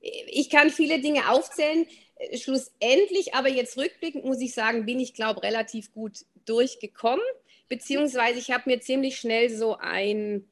ich 0.00 0.48
kann 0.50 0.70
viele 0.70 1.00
Dinge 1.00 1.30
aufzählen. 1.30 1.86
Schlussendlich, 2.34 3.34
aber 3.34 3.48
jetzt 3.48 3.76
rückblickend 3.76 4.24
muss 4.24 4.40
ich 4.40 4.54
sagen, 4.54 4.86
bin 4.86 5.00
ich, 5.00 5.14
glaube 5.14 5.42
relativ 5.42 5.92
gut 5.92 6.24
durchgekommen 6.46 7.24
beziehungsweise 7.68 8.38
ich 8.38 8.50
habe 8.50 8.64
mir 8.66 8.80
ziemlich 8.80 9.18
schnell 9.18 9.50
so 9.50 9.76
ein 9.76 10.48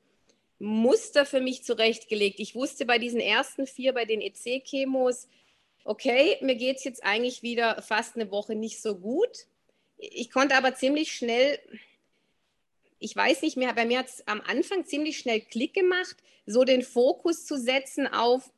Muster 0.59 1.27
für 1.27 1.41
mich 1.41 1.65
zurechtgelegt. 1.65 2.41
Ich 2.41 2.55
wusste 2.55 2.87
bei 2.87 2.99
diesen 2.99 3.21
ersten 3.21 3.67
vier, 3.67 3.93
bei 3.93 4.05
den 4.05 4.21
EC-Chemos, 4.21 5.29
okay, 5.85 6.39
mir 6.41 6.55
geht 6.55 6.77
es 6.77 6.85
jetzt 6.85 7.05
eigentlich 7.05 7.43
wieder 7.43 7.83
fast 7.83 8.17
eine 8.17 8.31
Woche 8.31 8.55
nicht 8.55 8.81
so 8.81 8.97
gut. 8.97 9.47
Ich 9.99 10.31
konnte 10.31 10.57
aber 10.57 10.75
ziemlich 10.75 11.13
schnell 11.13 11.59
ich 13.03 13.17
weiß 13.17 13.43
nicht 13.43 13.57
mehr, 13.57 13.75
bei 13.75 13.85
mir 13.85 13.99
hat 13.99 14.09
es 14.09 14.27
am 14.29 14.41
Anfang 14.43 14.87
ziemlich 14.87 15.19
schnell 15.19 15.41
Klick 15.41 15.75
gemacht, 15.75 16.17
so 16.47 16.65
den 16.65 16.83
Fokus 16.83 17.45
zu 17.45 17.59
setzen 17.59 18.07
auf, 18.07 18.53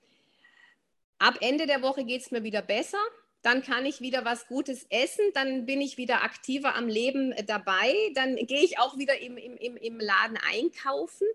ab 1.18 1.38
Ende 1.40 1.66
der 1.66 1.82
Woche 1.82 2.04
geht 2.04 2.20
es 2.20 2.30
mir 2.30 2.42
wieder 2.42 2.60
besser, 2.62 2.98
dann 3.44 3.62
kann 3.62 3.84
ich 3.84 4.00
wieder 4.00 4.24
was 4.24 4.46
Gutes 4.46 4.86
essen, 4.88 5.26
dann 5.34 5.66
bin 5.66 5.82
ich 5.82 5.98
wieder 5.98 6.24
aktiver 6.24 6.74
am 6.76 6.88
Leben 6.88 7.30
äh, 7.32 7.44
dabei, 7.44 7.94
dann 8.14 8.36
gehe 8.36 8.62
ich 8.62 8.78
auch 8.78 8.96
wieder 8.96 9.20
im, 9.20 9.36
im, 9.36 9.76
im, 9.76 10.00
Laden 10.00 10.38
einkaufen. 10.50 11.26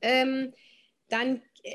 Ähm, 0.00 0.54
dann, 1.10 1.42
äh, 1.62 1.70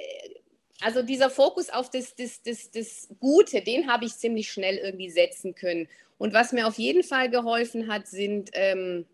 also 0.81 1.03
dieser 1.03 1.29
Fokus 1.29 1.69
auf 1.69 1.91
das, 1.91 2.15
das, 2.15 2.41
das, 2.41 2.71
das 2.71 3.09
Gute, 3.19 3.61
den 3.61 3.91
habe 3.91 4.05
ich 4.05 4.15
ziemlich 4.17 4.51
schnell 4.51 4.77
irgendwie 4.77 5.11
setzen 5.11 5.53
können. 5.53 5.87
Und 6.17 6.33
was 6.33 6.51
mir 6.51 6.65
auf 6.65 6.79
jeden 6.79 7.03
Fall 7.03 7.29
geholfen 7.29 7.93
hat, 7.93 8.07
sind 8.07 8.49
ähm, 8.53 9.05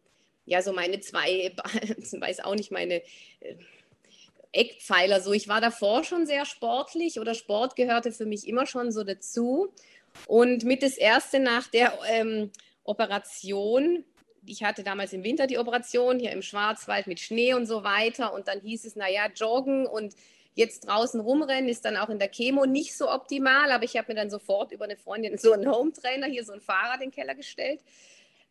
ja 0.46 0.62
so 0.62 0.72
meine 0.72 1.02
zwei, 1.02 1.54
weiß 2.14 2.40
auch 2.40 2.56
nicht, 2.56 2.72
meine 2.72 3.02
äh, 3.42 3.56
Eckpfeiler. 4.54 5.20
So, 5.20 5.34
ich 5.34 5.50
war 5.50 5.60
davor 5.60 6.06
schon 6.06 6.26
sehr 6.26 6.46
sportlich 6.46 7.20
oder 7.20 7.34
Sport 7.34 7.76
gehörte 7.76 8.14
für 8.14 8.26
mich 8.26 8.48
immer 8.48 8.66
schon 8.66 8.94
so 8.94 9.04
dazu. 9.04 9.74
Und 10.28 10.64
mit 10.64 10.84
das 10.84 10.98
erste 10.98 11.40
nach 11.40 11.68
der 11.68 11.98
ähm, 12.08 12.52
Operation, 12.84 14.04
ich 14.46 14.64
hatte 14.64 14.84
damals 14.84 15.14
im 15.14 15.24
Winter 15.24 15.48
die 15.48 15.58
Operation 15.58 16.20
hier 16.20 16.32
im 16.32 16.42
Schwarzwald 16.42 17.08
mit 17.08 17.20
Schnee 17.20 17.54
und 17.54 17.66
so 17.66 17.84
weiter. 17.84 18.34
Und 18.34 18.48
dann 18.48 18.62
hieß 18.62 18.86
es, 18.86 18.96
naja, 18.96 19.28
joggen 19.36 19.88
und 19.88 20.16
jetzt 20.54 20.88
draußen 20.88 21.20
rumrennen 21.20 21.70
ist 21.70 21.86
dann 21.86 21.98
auch 21.98 22.10
in 22.10 22.20
der 22.20 22.30
Chemo 22.30 22.66
nicht 22.66 22.96
so 22.96 23.10
optimal. 23.10 23.72
Aber 23.72 23.84
ich 23.84 23.98
habe 23.98 24.14
mir 24.14 24.20
dann 24.20 24.30
sofort 24.30 24.72
über 24.72 24.86
eine 24.86 24.98
Freundin 24.98 25.38
so 25.38 25.52
einen 25.52 25.70
Home-Trainer, 25.70 26.28
hier 26.28 26.46
so 26.46 26.54
ein 26.54 26.62
Fahrrad 26.62 27.02
in 27.02 27.10
den 27.10 27.12
Keller 27.12 27.36
gestellt, 27.36 27.82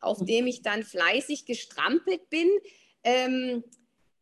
auf 0.01 0.21
mhm. 0.21 0.27
dem 0.27 0.47
ich 0.47 0.63
dann 0.63 0.83
fleißig 0.83 1.47
gestrampelt 1.47 2.29
bin. 2.31 2.49
Ähm, 3.03 3.65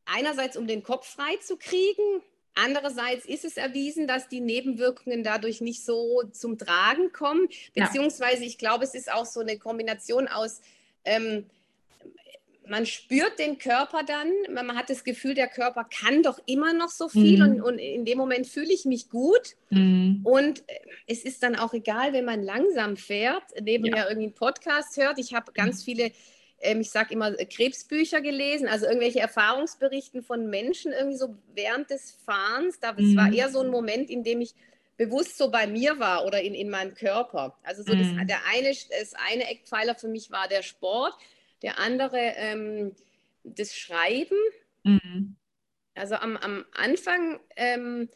einerseits, 0.05 0.57
um 0.57 0.67
den 0.67 0.83
Kopf 0.83 1.07
frei 1.07 1.37
zu 1.41 1.57
kriegen. 1.57 2.23
Andererseits 2.55 3.25
ist 3.25 3.45
es 3.45 3.57
erwiesen, 3.57 4.07
dass 4.07 4.29
die 4.29 4.41
Nebenwirkungen 4.41 5.23
dadurch 5.23 5.61
nicht 5.61 5.85
so 5.85 6.23
zum 6.33 6.59
Tragen 6.59 7.13
kommen. 7.13 7.49
Beziehungsweise, 7.75 8.45
ich 8.45 8.59
glaube, 8.59 8.85
es 8.85 8.95
ist 8.95 9.13
auch 9.13 9.27
so 9.27 9.41
eine 9.41 9.59
Kombination 9.59 10.29
aus 10.29 10.61
ähm, 11.05 11.47
man 12.69 12.87
spürt 12.87 13.39
den 13.39 13.59
Körper 13.59 14.03
dann, 14.05 14.31
man 14.53 14.77
hat 14.77 14.89
das 14.89 15.05
Gefühl, 15.05 15.35
der 15.35 15.49
Körper 15.49 15.85
kann 15.85 16.23
doch 16.23 16.39
immer 16.47 16.73
noch 16.73 16.89
so 16.89 17.09
viel 17.09 17.45
mhm. 17.45 17.57
und, 17.57 17.61
und, 17.63 17.79
in 17.79 18.05
dem 18.05 18.19
Moment 18.19 18.47
fühle 18.47 18.73
ich 18.73 18.85
mich 18.85 19.11
gut. 19.11 19.57
Mhm. 19.71 20.21
Und 20.23 20.61
äh, 20.69 20.75
es 21.07 21.25
ist 21.25 21.43
dann 21.43 21.57
auch 21.57 21.75
egal, 21.75 22.13
wenn 22.13 22.25
man 22.25 22.43
langsam 22.43 22.97
fährt, 22.97 23.43
nebenher 23.61 24.05
ja. 24.05 24.09
irgendwie 24.09 24.27
einen 24.27 24.35
Podcast 24.35 24.97
hört. 24.97 25.19
Ich 25.19 25.35
habe 25.35 25.53
ganz 25.53 25.81
mhm. 25.81 25.85
viele, 25.85 26.13
ähm, 26.63 26.81
ich 26.81 26.91
sage 26.91 27.13
immer, 27.13 27.33
Krebsbücher 27.35 28.21
gelesen, 28.21 28.69
also 28.69 28.87
irgendwelche 28.87 29.21
Erfahrungsberichten 29.21 30.23
von 30.23 30.49
Menschen 30.49 30.93
irgendwie 30.93 31.19
so 31.19 31.37
während 31.55 31.91
des 31.91 32.13
Fahrens. 32.25 32.81
Das 32.81 32.97
war 32.97 33.29
mhm. 33.29 33.33
eher 33.33 33.51
so 33.51 33.61
ein 33.61 33.71
Moment, 33.71 34.09
in 34.11 34.25
dem 34.25 34.41
ich 34.41 34.55
bewusst 34.97 35.37
so 35.37 35.51
bei 35.51 35.67
mir 35.67 35.99
war 35.99 36.25
oder 36.25 36.41
in, 36.41 36.55
in 36.55 36.71
meinem 36.71 36.95
Körper. 36.95 37.59
Also 37.63 37.83
so 37.83 37.95
das, 37.95 38.07
mhm. 38.07 38.27
der 38.27 38.39
eine, 38.53 38.69
das 38.69 39.15
eine 39.15 39.49
Eckpfeiler 39.51 39.95
für 39.95 40.09
mich 40.09 40.31
war 40.31 40.49
der 40.49 40.63
Sport 40.63 41.15
der 41.63 41.79
andere 41.79 42.19
ähm, 42.19 42.95
das 43.45 43.75
Schreiben. 43.75 44.37
Mhm. 44.83 45.37
Also 45.95 46.17
am, 46.17 46.37
am 46.37 46.65
Anfang 46.73 47.41
ähm, 47.57 48.09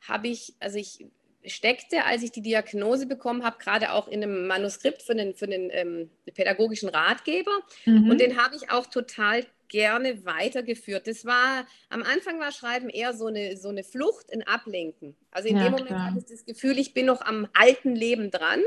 habe 0.00 0.28
ich, 0.28 0.54
also 0.60 0.78
ich 0.78 1.06
steckte, 1.44 2.04
als 2.04 2.22
ich 2.22 2.30
die 2.30 2.42
Diagnose 2.42 3.06
bekommen 3.06 3.44
habe, 3.44 3.58
gerade 3.58 3.92
auch 3.92 4.08
in 4.08 4.22
einem 4.22 4.46
Manuskript 4.46 5.02
für 5.02 5.14
den, 5.14 5.34
für 5.34 5.46
den 5.46 5.70
ähm, 5.72 6.10
pädagogischen 6.34 6.88
Ratgeber. 6.88 7.52
Mhm. 7.84 8.10
Und 8.10 8.20
den 8.20 8.42
habe 8.42 8.56
ich 8.56 8.70
auch 8.70 8.86
total 8.86 9.44
gerne 9.68 10.24
weitergeführt. 10.24 11.06
Das 11.06 11.24
war, 11.24 11.66
am 11.88 12.02
Anfang 12.02 12.38
war 12.38 12.52
Schreiben 12.52 12.88
eher 12.88 13.14
so 13.14 13.26
eine, 13.26 13.56
so 13.56 13.70
eine 13.70 13.82
Flucht, 13.82 14.32
ein 14.32 14.46
Ablenken. 14.46 15.16
Also 15.30 15.48
in 15.48 15.56
ja, 15.56 15.64
dem 15.64 15.72
Moment 15.72 15.88
klar. 15.88 16.06
hatte 16.06 16.18
ich 16.18 16.26
das 16.26 16.44
Gefühl, 16.44 16.78
ich 16.78 16.94
bin 16.94 17.06
noch 17.06 17.22
am 17.22 17.48
alten 17.54 17.96
Leben 17.96 18.30
dran. 18.30 18.60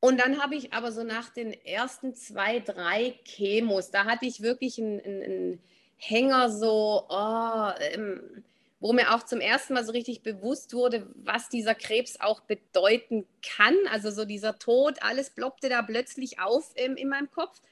Und 0.00 0.20
dann 0.20 0.42
habe 0.42 0.54
ich 0.54 0.74
aber 0.74 0.92
so 0.92 1.02
nach 1.02 1.30
den 1.30 1.54
ersten 1.64 2.14
zwei, 2.14 2.60
drei 2.60 3.18
Chemos, 3.24 3.90
da 3.90 4.04
hatte 4.04 4.26
ich 4.26 4.42
wirklich 4.42 4.78
einen, 4.78 5.00
einen 5.00 5.60
Hänger 5.96 6.50
so, 6.50 7.06
oh, 7.08 7.70
ähm, 7.80 8.44
wo 8.84 8.92
mir 8.92 9.14
auch 9.14 9.22
zum 9.22 9.40
ersten 9.40 9.72
Mal 9.72 9.82
so 9.82 9.92
richtig 9.92 10.20
bewusst 10.20 10.74
wurde, 10.74 11.06
was 11.14 11.48
dieser 11.48 11.74
Krebs 11.74 12.20
auch 12.20 12.40
bedeuten 12.40 13.26
kann. 13.40 13.74
Also 13.90 14.10
so 14.10 14.26
dieser 14.26 14.58
Tod, 14.58 15.02
alles 15.02 15.30
ploppte 15.30 15.70
da 15.70 15.80
plötzlich 15.80 16.38
auf 16.38 16.70
ähm, 16.76 16.94
in 16.96 17.08
meinem 17.08 17.30
Kopf. 17.30 17.62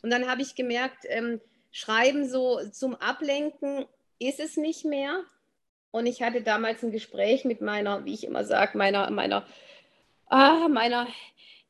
Und 0.00 0.08
dann 0.08 0.26
habe 0.30 0.40
ich 0.40 0.54
gemerkt, 0.54 1.04
ähm, 1.10 1.42
Schreiben 1.72 2.26
so 2.26 2.58
zum 2.70 2.94
Ablenken 2.94 3.84
ist 4.18 4.40
es 4.40 4.56
nicht 4.56 4.86
mehr. 4.86 5.22
Und 5.90 6.06
ich 6.06 6.22
hatte 6.22 6.40
damals 6.40 6.82
ein 6.82 6.90
Gespräch 6.90 7.44
mit 7.44 7.60
meiner, 7.60 8.06
wie 8.06 8.14
ich 8.14 8.24
immer 8.24 8.46
sage, 8.46 8.78
meiner, 8.78 9.10
meiner, 9.10 9.46
ah, 10.28 10.68
meiner 10.68 11.06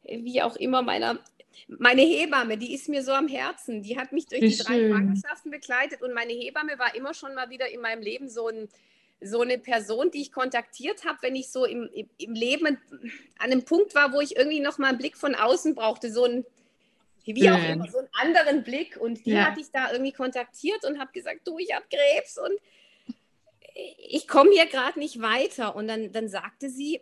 wie 0.05 0.43
auch 0.43 0.55
immer, 0.55 0.83
meiner, 0.83 1.19
meine 1.67 2.03
Hebamme, 2.03 2.57
die 2.57 2.73
ist 2.73 2.89
mir 2.89 3.03
so 3.03 3.11
am 3.11 3.27
Herzen. 3.27 3.83
Die 3.83 3.99
hat 3.99 4.13
mich 4.13 4.27
durch 4.27 4.43
wie 4.43 4.49
die 4.49 4.59
drei 4.59 4.89
Schwangerschaften 4.89 5.51
begleitet 5.51 6.03
und 6.03 6.15
meine 6.15 6.33
Hebamme 6.33 6.79
war 6.79 6.95
immer 6.95 7.15
schon 7.15 7.35
mal 7.35 7.51
wieder 7.51 7.69
in 7.69 7.81
meinem 7.81 8.01
Leben 8.01 8.29
so, 8.29 8.47
ein, 8.47 8.69
so 9.23 9.41
eine 9.41 9.59
Person, 9.59 10.11
die 10.11 10.23
ich 10.23 10.33
kontaktiert 10.33 11.05
habe, 11.05 11.19
wenn 11.23 11.37
ich 11.37 11.51
so 11.51 11.65
im, 11.65 11.89
im, 12.19 12.35
Leben 12.35 12.67
an 12.67 12.79
einem 13.39 13.65
Punkt 13.65 13.95
war, 13.95 14.13
wo 14.13 14.21
ich 14.21 14.37
irgendwie 14.37 14.61
noch 14.61 14.79
mal 14.79 14.89
einen 14.89 14.99
Blick 14.99 15.17
von 15.17 15.35
außen 15.35 15.75
brauchte, 15.75 16.13
so 16.13 16.25
ein 16.25 16.45
wie 17.25 17.49
auch 17.51 17.63
immer, 17.63 17.89
so 17.89 17.99
einen 17.99 18.09
anderen 18.13 18.65
Blick. 18.65 18.97
Und 18.97 19.25
die 19.27 19.31
ja. 19.31 19.47
hatte 19.47 19.61
ich 19.61 19.71
da 19.71 19.93
irgendwie 19.93 20.13
kontaktiert 20.13 20.85
und 20.85 20.99
habe 20.99 21.13
gesagt, 21.13 21.47
du, 21.47 21.57
ich 21.59 21.73
habe 21.73 21.85
Krebs 21.89 22.37
und 22.37 22.59
ich 23.99 24.27
komme 24.27 24.51
hier 24.51 24.67
gerade 24.67 24.99
nicht 24.99 25.23
weiter. 25.23 25.77
Und 25.77 25.87
dann, 25.87 26.13
dann 26.13 26.29
sagte 26.29 26.69
sie, 26.69 27.01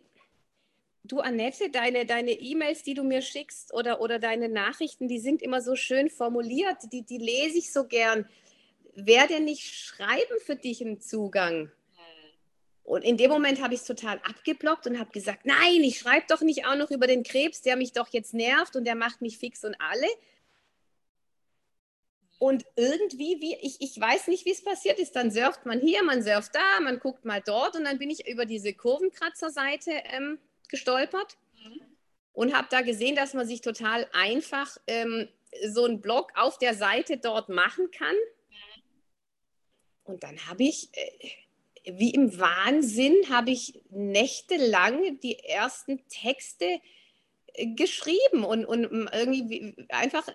Du, 1.03 1.19
Annette, 1.19 1.71
deine 1.71 2.05
deine 2.05 2.33
E-Mails, 2.33 2.83
die 2.83 2.95
du 2.95 3.03
mir 3.03 3.23
schickst 3.23 3.73
oder, 3.75 4.01
oder 4.01 4.19
deine 4.19 4.49
Nachrichten, 4.49 5.09
die 5.09 5.19
sind 5.19 5.43
immer 5.43 5.63
so 5.63 5.75
schön 5.75 6.11
formuliert, 6.11 6.77
die, 6.93 7.03
die 7.03 7.19
lese 7.19 7.59
ich 7.59 7.73
so 7.73 7.85
gern. 7.85 8.29
Wäre 8.95 9.27
denn 9.27 9.45
nicht 9.45 9.75
Schreiben 9.75 10.39
für 10.45 10.57
dich 10.57 10.83
ein 10.83 11.01
Zugang? 11.01 11.73
Und 12.91 13.03
in 13.03 13.17
dem 13.17 13.31
Moment 13.31 13.63
habe 13.63 13.73
ich 13.73 13.83
es 13.83 13.87
total 13.87 14.19
abgeblockt 14.29 14.89
und 14.89 14.99
habe 14.99 15.13
gesagt, 15.13 15.47
nein, 15.47 15.81
ich 15.85 16.01
schreibe 16.01 16.27
doch 16.29 16.41
nicht 16.41 16.67
auch 16.67 16.75
noch 16.75 16.91
über 16.91 17.07
den 17.07 17.23
Krebs, 17.23 17.63
der 17.63 17.77
mich 17.77 17.93
doch 17.93 18.09
jetzt 18.09 18.35
nervt 18.35 18.75
und 18.75 18.83
der 18.83 18.97
macht 18.97 19.21
mich 19.21 19.39
fix 19.39 19.65
und 19.65 19.77
alle. 19.81 20.09
Und 22.41 22.65
irgendwie, 22.75 23.41
wie, 23.41 23.55
ich, 23.63 23.81
ich 23.81 24.01
weiß 24.01 24.27
nicht, 24.27 24.45
wie 24.45 24.51
es 24.51 24.65
passiert 24.65 24.99
ist, 24.99 25.15
dann 25.15 25.31
surft 25.31 25.67
man 25.67 25.79
hier, 25.79 26.03
man 26.03 26.25
surft 26.25 26.53
da, 26.53 26.81
man 26.81 26.99
guckt 26.99 27.25
mal 27.25 27.41
dort 27.41 27.77
und 27.77 27.85
dann 27.85 28.01
bin 28.01 28.11
ich 28.11 28.27
über 28.27 28.45
diese 28.45 28.75
Kurvenkratzer-Seite 28.75 29.93
ähm, 30.07 30.41
gestolpert 30.69 31.39
mhm. 31.63 31.83
und 32.33 32.57
habe 32.57 32.67
da 32.73 32.81
gesehen, 32.81 33.15
dass 33.15 33.35
man 33.35 33.47
sich 33.47 33.61
total 33.61 34.09
einfach 34.13 34.79
ähm, 34.89 35.29
so 35.69 35.85
einen 35.85 36.01
Blog 36.01 36.33
auf 36.35 36.59
der 36.59 36.75
Seite 36.75 37.19
dort 37.19 37.51
machen 37.51 37.93
kann. 37.93 38.17
Mhm. 38.49 38.83
Und 40.03 40.25
dann 40.25 40.49
habe 40.49 40.65
ich, 40.65 40.89
äh, 40.95 41.29
wie 41.85 42.11
im 42.11 42.39
Wahnsinn, 42.39 43.15
habe 43.31 43.51
ich 43.51 43.81
nächtelang 43.91 45.19
die 45.21 45.39
ersten 45.39 46.07
Texte 46.09 46.81
äh, 47.55 47.67
geschrieben 47.75 48.45
und, 48.45 48.65
und 48.65 49.09
irgendwie 49.13 49.75
einfach 49.89 50.29
äh, 50.29 50.33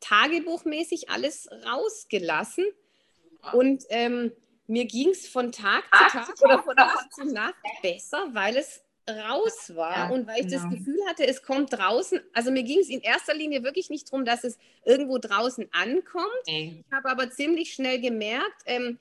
tagebuchmäßig 0.00 1.10
alles 1.10 1.48
rausgelassen. 1.66 2.66
Und 3.52 3.84
ähm, 3.90 4.32
mir 4.66 4.84
ging 4.84 5.10
es 5.10 5.28
von 5.28 5.52
Tag 5.52 5.84
zu 5.84 6.18
Tag 6.18 6.42
oder 6.42 6.62
von 6.62 6.74
Nacht 6.74 7.14
zu 7.14 7.24
Nacht 7.24 7.54
besser, 7.82 8.28
weil 8.32 8.56
es 8.56 8.82
raus 9.08 9.74
war 9.74 9.96
ja, 9.96 10.10
und 10.10 10.26
weil 10.26 10.40
ich 10.40 10.48
genau. 10.48 10.62
das 10.62 10.70
Gefühl 10.70 10.98
hatte, 11.08 11.26
es 11.26 11.42
kommt 11.42 11.72
draußen, 11.72 12.20
also 12.34 12.50
mir 12.50 12.62
ging 12.62 12.80
es 12.80 12.90
in 12.90 13.00
erster 13.00 13.34
Linie 13.34 13.62
wirklich 13.62 13.88
nicht 13.88 14.12
darum, 14.12 14.24
dass 14.24 14.44
es 14.44 14.58
irgendwo 14.84 15.18
draußen 15.18 15.66
ankommt. 15.72 16.26
Okay. 16.42 16.84
Ich 16.86 16.92
habe 16.92 17.08
aber 17.08 17.30
ziemlich 17.30 17.72
schnell 17.72 18.00
gemerkt, 18.00 18.62
ähm, 18.66 18.98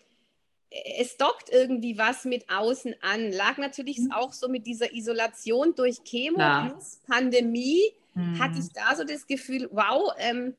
es 0.70 1.18
dockt 1.18 1.50
irgendwie 1.50 1.98
was 1.98 2.26
mit 2.26 2.50
außen 2.50 2.96
an. 3.02 3.32
Lag 3.32 3.58
natürlich 3.58 4.00
mhm. 4.00 4.12
auch 4.12 4.34
so 4.34 4.50
mit 4.50 4.68
dieser 4.68 4.94
Isolation 4.94 5.76
durch 5.76 6.04
Chemo 6.04 6.40
ja. 6.40 6.70
plus 6.70 7.00
Pandemie, 7.08 7.82
mhm. 8.14 8.40
hatte 8.40 8.60
ich 8.60 8.72
da 8.74 8.96
so 8.96 9.04
das 9.04 9.28
Gefühl, 9.28 9.70
wow, 9.72 10.14
ähm, 10.18 10.56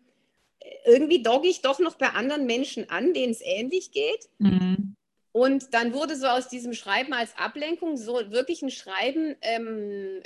irgendwie 0.87 1.23
dogge 1.23 1.49
ich 1.49 1.63
doch 1.63 1.79
noch 1.79 1.97
bei 1.97 2.09
anderen 2.11 2.47
Menschen 2.47 2.89
an, 2.91 3.13
denen 3.13 3.33
es 3.33 3.41
ähnlich 3.43 3.93
geht. 3.93 4.29
Mhm. 4.39 4.95
Und 5.33 5.75
dann 5.75 5.93
wurde 5.93 6.17
so 6.17 6.27
aus 6.27 6.49
diesem 6.49 6.73
Schreiben 6.73 7.13
als 7.13 7.37
Ablenkung 7.37 7.97
so 7.97 8.15
wirklich 8.31 8.63
ein 8.63 8.71
Schreiben 8.71 9.37
ähm, 9.43 10.23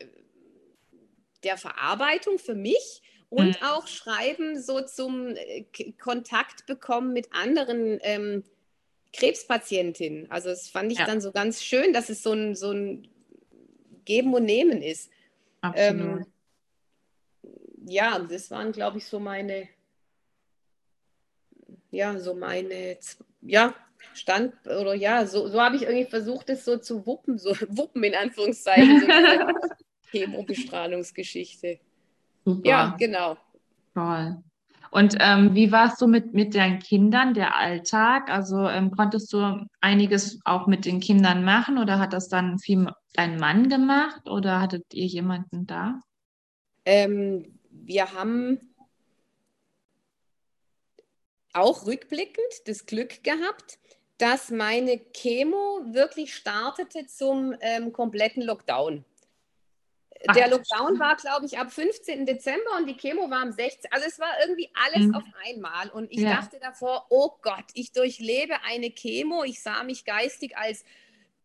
der 1.44 1.58
Verarbeitung 1.58 2.38
für 2.38 2.54
mich 2.54 3.02
und 3.28 3.60
mhm. 3.60 3.66
auch 3.66 3.86
Schreiben 3.88 4.60
so 4.62 4.80
zum 4.80 5.34
äh, 5.34 5.64
Kontakt 6.00 6.66
bekommen 6.66 7.12
mit 7.12 7.28
anderen 7.32 7.98
ähm, 8.02 8.44
Krebspatientinnen. 9.12 10.30
Also 10.30 10.48
das 10.48 10.68
fand 10.68 10.92
ich 10.92 10.98
ja. 10.98 11.06
dann 11.06 11.20
so 11.20 11.32
ganz 11.32 11.62
schön, 11.62 11.92
dass 11.92 12.08
es 12.08 12.22
so 12.22 12.32
ein, 12.32 12.54
so 12.54 12.70
ein 12.70 13.08
Geben 14.04 14.34
und 14.34 14.44
Nehmen 14.44 14.82
ist. 14.82 15.10
Absolut. 15.60 16.00
Ähm, 16.00 16.26
ja, 17.84 18.18
das 18.18 18.50
waren, 18.50 18.72
glaube 18.72 18.98
ich, 18.98 19.06
so 19.06 19.20
meine 19.20 19.68
ja, 21.92 22.18
so 22.18 22.34
meine, 22.34 22.96
ja, 23.42 23.74
Stand 24.14 24.54
oder 24.66 24.94
ja, 24.94 25.26
so, 25.26 25.46
so 25.46 25.60
habe 25.60 25.76
ich 25.76 25.82
irgendwie 25.82 26.06
versucht, 26.06 26.50
es 26.50 26.64
so 26.64 26.78
zu 26.78 27.06
wuppen, 27.06 27.38
so 27.38 27.50
wuppen 27.68 28.02
in 28.02 28.14
Anführungszeichen, 28.14 29.00
so 29.00 29.06
Chemobestrahlungsgeschichte. 30.10 31.78
Super. 32.44 32.68
Ja, 32.68 32.96
genau. 32.98 33.36
Toll. 33.94 34.42
Und 34.92 35.16
ähm, 35.20 35.54
wie 35.54 35.72
war 35.72 35.90
es 35.90 35.98
so 35.98 36.06
mit, 36.06 36.34
mit 36.34 36.54
deinen 36.54 36.78
Kindern, 36.78 37.32
der 37.32 37.56
Alltag? 37.56 38.28
Also 38.28 38.68
ähm, 38.68 38.90
konntest 38.90 39.32
du 39.32 39.66
einiges 39.80 40.38
auch 40.44 40.66
mit 40.66 40.84
den 40.84 41.00
Kindern 41.00 41.44
machen 41.44 41.78
oder 41.78 41.98
hat 41.98 42.12
das 42.12 42.28
dann 42.28 42.58
viel 42.58 42.90
dein 43.14 43.38
Mann 43.38 43.70
gemacht 43.70 44.28
oder 44.28 44.60
hattet 44.60 44.84
ihr 44.92 45.06
jemanden 45.06 45.66
da? 45.66 45.98
Ähm, 46.84 47.58
wir 47.70 48.12
haben 48.12 48.60
auch 51.54 51.86
rückblickend 51.86 52.66
das 52.66 52.84
Glück 52.84 53.24
gehabt, 53.24 53.78
dass 54.18 54.50
meine 54.50 55.00
Chemo 55.14 55.86
wirklich 55.86 56.34
startete 56.34 57.06
zum 57.06 57.54
ähm, 57.62 57.94
kompletten 57.94 58.42
Lockdown. 58.42 59.06
Ach, 60.26 60.34
der 60.34 60.48
Lockdown 60.48 60.98
war, 60.98 61.16
glaube 61.16 61.46
ich, 61.46 61.58
ab 61.58 61.72
15. 61.72 62.26
Dezember 62.26 62.76
und 62.78 62.86
die 62.86 62.96
Chemo 62.96 63.30
war 63.30 63.40
am 63.40 63.52
16. 63.52 63.90
Also 63.92 64.06
es 64.06 64.18
war 64.18 64.32
irgendwie 64.40 64.70
alles 64.74 65.06
mhm. 65.06 65.14
auf 65.14 65.24
einmal. 65.46 65.90
Und 65.90 66.10
ich 66.10 66.20
ja. 66.20 66.36
dachte 66.36 66.58
davor, 66.60 67.06
oh 67.10 67.30
Gott, 67.42 67.64
ich 67.74 67.92
durchlebe 67.92 68.54
eine 68.64 68.90
Chemo. 68.90 69.44
Ich 69.44 69.62
sah 69.62 69.82
mich 69.82 70.04
geistig 70.04 70.56
als 70.56 70.84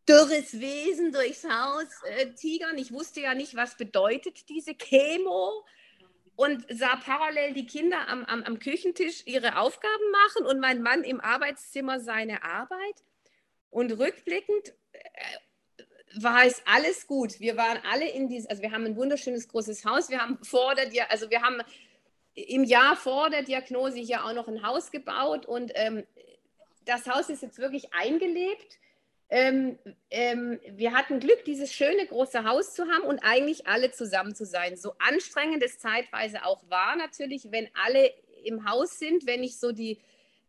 dürres 0.07 0.59
Wesen 0.59 1.11
durchs 1.11 1.43
Haus 1.43 1.85
äh, 2.05 2.31
tigern. 2.33 2.77
Ich 2.77 2.91
wusste 2.91 3.21
ja 3.21 3.33
nicht, 3.33 3.55
was 3.55 3.75
bedeutet 3.75 4.47
diese 4.49 4.73
Chemo 4.73 5.65
und 6.35 6.65
sah 6.69 6.95
parallel 6.97 7.53
die 7.53 7.65
Kinder 7.65 8.07
am, 8.07 8.23
am, 8.25 8.43
am 8.43 8.59
Küchentisch 8.59 9.23
ihre 9.25 9.57
Aufgaben 9.57 10.11
machen 10.11 10.45
und 10.45 10.59
mein 10.59 10.81
Mann 10.81 11.03
im 11.03 11.19
Arbeitszimmer 11.19 11.99
seine 11.99 12.43
Arbeit. 12.43 13.03
Und 13.69 13.91
rückblickend 13.91 14.73
äh, 14.93 14.99
war 16.15 16.45
es 16.45 16.61
alles 16.65 17.07
gut. 17.07 17.39
Wir 17.39 17.57
waren 17.57 17.79
alle 17.89 18.09
in 18.09 18.27
diesem, 18.27 18.49
also 18.49 18.61
wir 18.61 18.71
haben 18.71 18.85
ein 18.85 18.95
wunderschönes 18.95 19.47
großes 19.47 19.85
Haus. 19.85 20.09
Wir 20.09 20.19
haben 20.19 20.37
vor 20.43 20.75
der, 20.75 21.11
also 21.11 21.29
wir 21.29 21.41
haben 21.41 21.61
im 22.33 22.63
Jahr 22.63 22.95
vor 22.95 23.29
der 23.29 23.43
Diagnose 23.43 23.99
hier 23.99 24.23
auch 24.23 24.33
noch 24.33 24.47
ein 24.47 24.65
Haus 24.65 24.91
gebaut 24.91 25.45
und 25.45 25.71
ähm, 25.75 26.05
das 26.85 27.07
Haus 27.07 27.29
ist 27.29 27.41
jetzt 27.41 27.57
wirklich 27.57 27.93
eingelebt. 27.93 28.79
Ähm, 29.29 29.77
ähm, 30.09 30.59
wir 30.69 30.93
hatten 30.93 31.19
Glück, 31.19 31.43
dieses 31.43 31.73
schöne 31.73 32.05
große 32.05 32.45
Haus 32.45 32.73
zu 32.73 32.87
haben 32.87 33.03
und 33.03 33.19
eigentlich 33.19 33.67
alle 33.67 33.91
zusammen 33.91 34.35
zu 34.35 34.45
sein. 34.45 34.77
So 34.77 34.93
anstrengend 34.99 35.61
es 35.63 35.79
zeitweise 35.79 36.45
auch 36.45 36.63
war, 36.69 36.95
natürlich, 36.95 37.51
wenn 37.51 37.67
alle 37.85 38.13
im 38.45 38.69
Haus 38.69 38.99
sind, 38.99 39.25
wenn 39.25 39.43
ich 39.43 39.59
so 39.59 39.73
die 39.73 39.99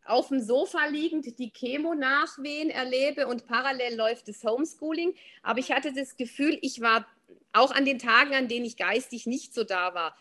auf 0.08 0.28
dem 0.28 0.40
Sofa 0.40 0.86
liegend 0.86 1.38
die 1.38 1.50
Chemo-Nachwehen 1.50 2.70
erlebe 2.70 3.26
und 3.26 3.46
parallel 3.46 3.96
läuft 3.96 4.28
das 4.28 4.42
Homeschooling. 4.44 5.14
Aber 5.42 5.58
ich 5.58 5.70
hatte 5.70 5.92
das 5.92 6.16
Gefühl, 6.16 6.58
ich 6.62 6.80
war 6.80 7.06
auch 7.52 7.70
an 7.70 7.84
den 7.84 7.98
Tagen, 7.98 8.34
an 8.34 8.48
denen 8.48 8.64
ich 8.64 8.76
geistig 8.76 9.26
nicht 9.26 9.54
so 9.54 9.64
da 9.64 9.94
war, 9.94 10.16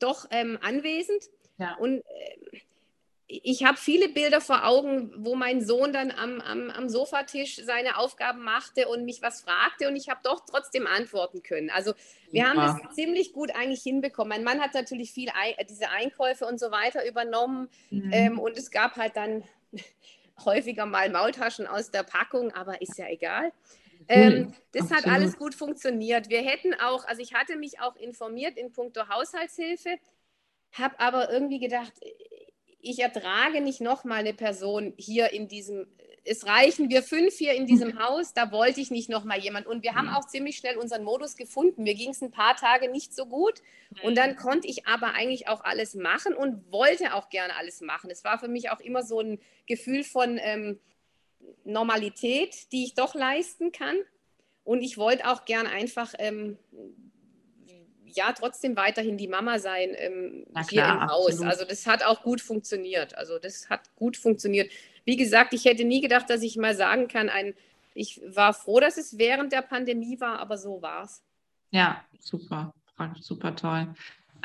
doch 0.00 0.26
ähm, 0.30 0.58
anwesend. 0.62 1.30
Ja. 1.58 1.74
Und 1.76 1.98
äh, 1.98 2.60
ich 3.28 3.64
habe 3.64 3.76
viele 3.76 4.08
Bilder 4.08 4.40
vor 4.40 4.64
Augen, 4.66 5.12
wo 5.16 5.34
mein 5.34 5.64
Sohn 5.64 5.92
dann 5.92 6.12
am, 6.12 6.40
am, 6.40 6.70
am 6.70 6.88
Sofatisch 6.88 7.56
seine 7.56 7.98
Aufgaben 7.98 8.42
machte 8.42 8.86
und 8.86 9.04
mich 9.04 9.20
was 9.20 9.40
fragte 9.40 9.88
und 9.88 9.96
ich 9.96 10.08
habe 10.08 10.20
doch 10.22 10.44
trotzdem 10.48 10.86
antworten 10.86 11.42
können. 11.42 11.70
Also 11.70 11.92
wir 12.30 12.42
ja. 12.42 12.48
haben 12.48 12.56
das 12.56 12.94
ziemlich 12.94 13.32
gut 13.32 13.50
eigentlich 13.54 13.82
hinbekommen. 13.82 14.28
Mein 14.28 14.44
Mann 14.44 14.60
hat 14.60 14.74
natürlich 14.74 15.10
viel 15.10 15.30
diese 15.68 15.90
Einkäufe 15.90 16.46
und 16.46 16.60
so 16.60 16.70
weiter 16.70 17.06
übernommen 17.06 17.68
mhm. 17.90 18.10
ähm, 18.12 18.38
und 18.38 18.56
es 18.56 18.70
gab 18.70 18.96
halt 18.96 19.16
dann 19.16 19.42
häufiger 20.44 20.86
mal 20.86 21.10
Maultaschen 21.10 21.66
aus 21.66 21.90
der 21.90 22.04
Packung, 22.04 22.52
aber 22.52 22.80
ist 22.80 22.96
ja 22.96 23.08
egal. 23.08 23.52
Ähm, 24.08 24.52
das 24.70 24.82
Absolut. 24.82 25.04
hat 25.04 25.12
alles 25.12 25.36
gut 25.36 25.54
funktioniert. 25.56 26.28
Wir 26.28 26.42
hätten 26.42 26.74
auch, 26.74 27.04
also 27.06 27.20
ich 27.20 27.34
hatte 27.34 27.56
mich 27.56 27.80
auch 27.80 27.96
informiert 27.96 28.56
in 28.56 28.72
puncto 28.72 29.08
Haushaltshilfe, 29.08 29.96
habe 30.72 31.00
aber 31.00 31.32
irgendwie 31.32 31.58
gedacht, 31.58 31.92
ich 32.88 33.00
ertrage 33.00 33.60
nicht 33.60 33.80
nochmal 33.80 34.20
eine 34.20 34.32
Person 34.32 34.94
hier 34.96 35.32
in 35.32 35.48
diesem, 35.48 35.86
es 36.24 36.46
reichen 36.46 36.88
wir 36.88 37.02
fünf 37.02 37.34
hier 37.34 37.54
in 37.54 37.66
diesem 37.66 37.98
Haus, 38.04 38.32
da 38.32 38.52
wollte 38.52 38.80
ich 38.80 38.90
nicht 38.90 39.08
nochmal 39.08 39.40
jemand. 39.40 39.66
Und 39.66 39.82
wir 39.82 39.94
haben 39.94 40.08
auch 40.08 40.26
ziemlich 40.26 40.56
schnell 40.56 40.76
unseren 40.76 41.02
Modus 41.02 41.36
gefunden. 41.36 41.82
Mir 41.82 41.94
ging 41.94 42.10
es 42.10 42.22
ein 42.22 42.30
paar 42.30 42.56
Tage 42.56 42.90
nicht 42.90 43.14
so 43.14 43.26
gut 43.26 43.62
und 44.02 44.16
dann 44.16 44.36
konnte 44.36 44.68
ich 44.68 44.86
aber 44.86 45.14
eigentlich 45.14 45.48
auch 45.48 45.64
alles 45.64 45.94
machen 45.94 46.34
und 46.34 46.70
wollte 46.70 47.14
auch 47.14 47.28
gerne 47.28 47.56
alles 47.56 47.80
machen. 47.80 48.10
Es 48.10 48.24
war 48.24 48.38
für 48.38 48.48
mich 48.48 48.70
auch 48.70 48.80
immer 48.80 49.02
so 49.02 49.20
ein 49.20 49.40
Gefühl 49.66 50.04
von 50.04 50.38
ähm, 50.40 50.78
Normalität, 51.64 52.72
die 52.72 52.84
ich 52.84 52.94
doch 52.94 53.14
leisten 53.14 53.72
kann. 53.72 53.96
Und 54.64 54.82
ich 54.82 54.98
wollte 54.98 55.28
auch 55.28 55.44
gern 55.44 55.66
einfach 55.66 56.14
ähm, 56.18 56.58
ja 58.16 58.32
trotzdem 58.32 58.76
weiterhin 58.76 59.16
die 59.16 59.28
Mama 59.28 59.58
sein 59.58 59.90
ähm, 59.96 60.46
klar, 60.52 60.66
hier 60.68 60.84
im 60.84 61.10
Haus. 61.10 61.28
Absolut. 61.28 61.52
Also 61.52 61.64
das 61.64 61.86
hat 61.86 62.04
auch 62.04 62.22
gut 62.22 62.40
funktioniert. 62.40 63.16
Also 63.16 63.38
das 63.38 63.68
hat 63.70 63.94
gut 63.96 64.16
funktioniert. 64.16 64.70
Wie 65.04 65.16
gesagt, 65.16 65.52
ich 65.52 65.64
hätte 65.64 65.84
nie 65.84 66.00
gedacht, 66.00 66.28
dass 66.28 66.42
ich 66.42 66.56
mal 66.56 66.74
sagen 66.74 67.08
kann, 67.08 67.28
ein, 67.28 67.54
ich 67.94 68.20
war 68.26 68.52
froh, 68.52 68.80
dass 68.80 68.96
es 68.96 69.18
während 69.18 69.52
der 69.52 69.62
Pandemie 69.62 70.20
war, 70.20 70.38
aber 70.40 70.58
so 70.58 70.82
war 70.82 71.04
es. 71.04 71.22
Ja, 71.70 72.04
super, 72.18 72.74
super 73.20 73.54
toll. 73.54 73.88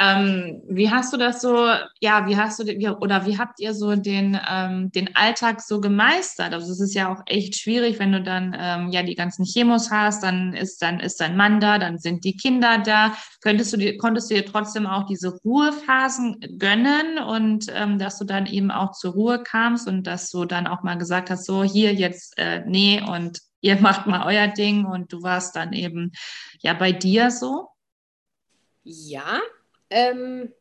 Ähm, 0.03 0.63
wie 0.67 0.89
hast 0.89 1.13
du 1.13 1.17
das 1.17 1.41
so, 1.41 1.67
ja, 1.99 2.25
wie 2.25 2.35
hast 2.35 2.57
du, 2.57 2.97
oder 3.01 3.27
wie 3.27 3.37
habt 3.37 3.59
ihr 3.59 3.75
so 3.75 3.95
den, 3.95 4.39
ähm, 4.49 4.91
den 4.91 5.15
Alltag 5.15 5.61
so 5.61 5.79
gemeistert? 5.79 6.55
Also 6.55 6.71
es 6.71 6.79
ist 6.79 6.95
ja 6.95 7.13
auch 7.13 7.21
echt 7.27 7.55
schwierig, 7.55 7.99
wenn 7.99 8.11
du 8.11 8.23
dann 8.23 8.57
ähm, 8.59 8.89
ja 8.89 9.03
die 9.03 9.13
ganzen 9.13 9.45
Chemos 9.45 9.91
hast, 9.91 10.23
dann 10.23 10.53
ist 10.53 10.81
dann 10.81 10.99
ist 10.99 11.21
dein 11.21 11.37
Mann 11.37 11.59
da, 11.59 11.77
dann 11.77 11.99
sind 11.99 12.23
die 12.23 12.35
Kinder 12.35 12.79
da. 12.79 13.15
Könntest 13.41 13.73
du 13.73 13.77
dir, 13.77 13.95
konntest 13.99 14.31
du 14.31 14.33
dir 14.33 14.45
trotzdem 14.45 14.87
auch 14.87 15.05
diese 15.05 15.37
Ruhephasen 15.45 16.57
gönnen 16.57 17.19
und 17.19 17.67
ähm, 17.69 17.99
dass 17.99 18.17
du 18.17 18.25
dann 18.25 18.47
eben 18.47 18.71
auch 18.71 18.93
zur 18.93 19.13
Ruhe 19.13 19.43
kamst 19.43 19.87
und 19.87 20.07
dass 20.07 20.31
du 20.31 20.45
dann 20.45 20.65
auch 20.65 20.81
mal 20.81 20.97
gesagt 20.97 21.29
hast, 21.29 21.45
so 21.45 21.63
hier 21.63 21.93
jetzt, 21.93 22.39
äh, 22.39 22.63
nee, 22.65 23.03
und 23.07 23.39
ihr 23.59 23.75
macht 23.79 24.07
mal 24.07 24.25
euer 24.25 24.47
Ding 24.47 24.85
und 24.85 25.13
du 25.13 25.21
warst 25.21 25.55
dann 25.55 25.73
eben 25.73 26.11
ja 26.59 26.73
bei 26.73 26.91
dir 26.91 27.29
so? 27.29 27.67
Ja, 28.83 29.39
ähm, 29.91 30.51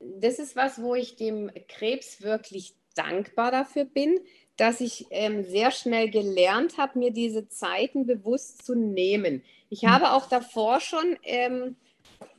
das 0.00 0.38
ist 0.38 0.56
was, 0.56 0.82
wo 0.82 0.94
ich 0.94 1.16
dem 1.16 1.50
Krebs 1.68 2.22
wirklich 2.22 2.74
dankbar 2.94 3.50
dafür 3.50 3.84
bin, 3.84 4.20
dass 4.56 4.80
ich 4.80 5.06
ähm, 5.10 5.44
sehr 5.44 5.70
schnell 5.70 6.10
gelernt 6.10 6.78
habe, 6.78 6.98
mir 6.98 7.10
diese 7.10 7.48
Zeiten 7.48 8.06
bewusst 8.06 8.64
zu 8.64 8.74
nehmen. 8.74 9.42
Ich 9.68 9.82
mhm. 9.82 9.90
habe 9.90 10.12
auch 10.12 10.28
davor 10.28 10.80
schon, 10.80 11.18
ähm, 11.24 11.76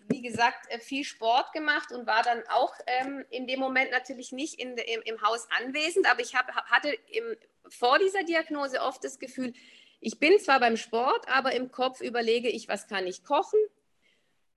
wie 0.07 0.21
gesagt, 0.21 0.69
äh, 0.69 0.79
viel 0.79 1.03
Sport 1.03 1.51
gemacht 1.53 1.91
und 1.91 2.07
war 2.07 2.23
dann 2.23 2.41
auch 2.49 2.73
ähm, 2.87 3.25
in 3.29 3.47
dem 3.47 3.59
Moment 3.59 3.91
natürlich 3.91 4.31
nicht 4.31 4.59
in, 4.59 4.77
im, 4.77 5.01
im, 5.03 5.21
Haus 5.21 5.47
anwesend, 5.61 6.09
aber 6.09 6.21
ich 6.21 6.35
hab, 6.35 6.47
hatte 6.53 6.89
im, 7.11 7.35
vor 7.67 7.99
dieser 7.99 8.23
Diagnose 8.23 8.81
oft 8.81 9.03
das 9.03 9.19
Gefühl, 9.19 9.53
ich 10.01 10.19
bin 10.19 10.39
zwar 10.39 10.59
beim 10.59 10.77
Sport, 10.77 11.27
aber 11.27 11.53
im 11.53 11.71
Kopf 11.71 12.01
überlege 12.01 12.49
ich, 12.49 12.67
was 12.67 12.87
kann 12.87 13.07
ich 13.07 13.23
kochen, 13.23 13.59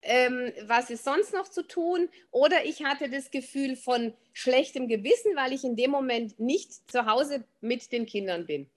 ähm, 0.03 0.53
was 0.67 0.91
ist 0.91 1.05
sonst 1.05 1.33
noch 1.33 1.49
zu 1.49 1.67
tun? 1.67 2.09
Oder 2.31 2.65
ich 2.65 2.85
hatte 2.85 3.11
das 3.11 3.31
Gefühl 3.31 3.77
von 3.77 4.15
schlechtem 4.33 4.89
Gewissen, 4.89 5.35
weil 5.37 5.53
ich 5.53 5.65
in 5.65 5.77
dem 5.77 5.91
Moment 5.91 6.39
nicht 6.39 6.91
zu 6.91 7.07
Hause 7.07 7.45
mit 7.61 7.91
den 7.93 8.07
Kindern 8.07 8.47
bin. 8.47 8.69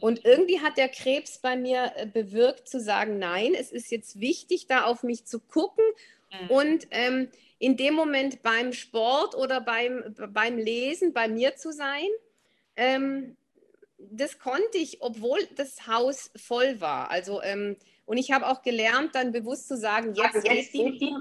Und 0.00 0.24
irgendwie 0.24 0.60
hat 0.60 0.76
der 0.76 0.88
Krebs 0.88 1.38
bei 1.38 1.56
mir 1.56 1.92
äh, 1.96 2.06
bewirkt 2.06 2.68
zu 2.68 2.80
sagen, 2.80 3.18
nein, 3.18 3.54
es 3.54 3.72
ist 3.72 3.90
jetzt 3.90 4.20
wichtig, 4.20 4.66
da 4.68 4.84
auf 4.84 5.02
mich 5.02 5.24
zu 5.24 5.40
gucken 5.40 5.84
mhm. 6.30 6.50
und 6.50 6.86
ähm, 6.92 7.28
in 7.58 7.76
dem 7.76 7.94
Moment 7.94 8.42
beim 8.42 8.72
Sport 8.72 9.34
oder 9.34 9.60
beim, 9.60 10.14
beim 10.30 10.56
Lesen 10.56 11.12
bei 11.12 11.26
mir 11.26 11.56
zu 11.56 11.72
sein. 11.72 12.06
Ähm, 12.76 13.36
das 14.10 14.38
konnte 14.38 14.78
ich, 14.78 15.00
obwohl 15.00 15.38
das 15.56 15.86
Haus 15.86 16.30
voll 16.36 16.80
war. 16.80 17.10
Also 17.10 17.42
ähm, 17.42 17.76
und 18.08 18.16
ich 18.16 18.32
habe 18.32 18.46
auch 18.46 18.62
gelernt, 18.62 19.14
dann 19.14 19.32
bewusst 19.32 19.68
zu 19.68 19.76
sagen, 19.76 20.14
jetzt, 20.14 20.34
also 20.34 20.48
jetzt 20.48 20.72
geht 20.72 21.00
die, 21.00 21.14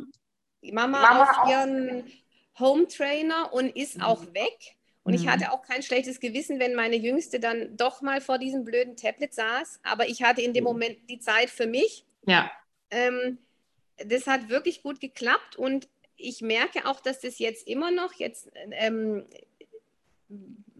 die 0.64 0.72
Mama, 0.72 1.02
Mama, 1.02 1.24
auf 1.24 1.50
ihren 1.50 2.12
Home 2.60 2.88
Trainer 2.88 3.52
und 3.54 3.76
ist 3.76 3.98
mhm. 3.98 4.04
auch 4.04 4.22
weg. 4.34 4.76
Und 5.04 5.14
mhm. 5.14 5.20
ich 5.20 5.28
hatte 5.28 5.52
auch 5.52 5.62
kein 5.62 5.84
schlechtes 5.84 6.20
Gewissen, 6.20 6.60
wenn 6.60 6.76
meine 6.76 6.96
Jüngste 6.96 7.40
dann 7.40 7.76
doch 7.76 8.02
mal 8.02 8.22
vor 8.22 8.38
diesem 8.38 8.64
blöden 8.64 8.96
Tablet 8.96 9.34
saß. 9.34 9.82
Aber 9.84 10.08
ich 10.08 10.24
hatte 10.24 10.42
in 10.42 10.54
dem 10.54 10.64
mhm. 10.64 10.70
Moment 10.70 10.98
die 11.10 11.20
Zeit 11.20 11.50
für 11.50 11.68
mich. 11.68 12.06
Ja. 12.26 12.52
Ähm, 12.90 13.38
das 13.98 14.28
hat 14.28 14.50
wirklich 14.50 14.84
gut 14.84 15.00
geklappt 15.00 15.56
und 15.56 15.90
ich 16.16 16.42
merke 16.42 16.86
auch, 16.86 17.00
dass 17.00 17.20
das 17.20 17.40
jetzt 17.40 17.68
immer 17.68 17.92
noch 17.92 18.14
jetzt 18.14 18.50
ähm, 18.72 19.26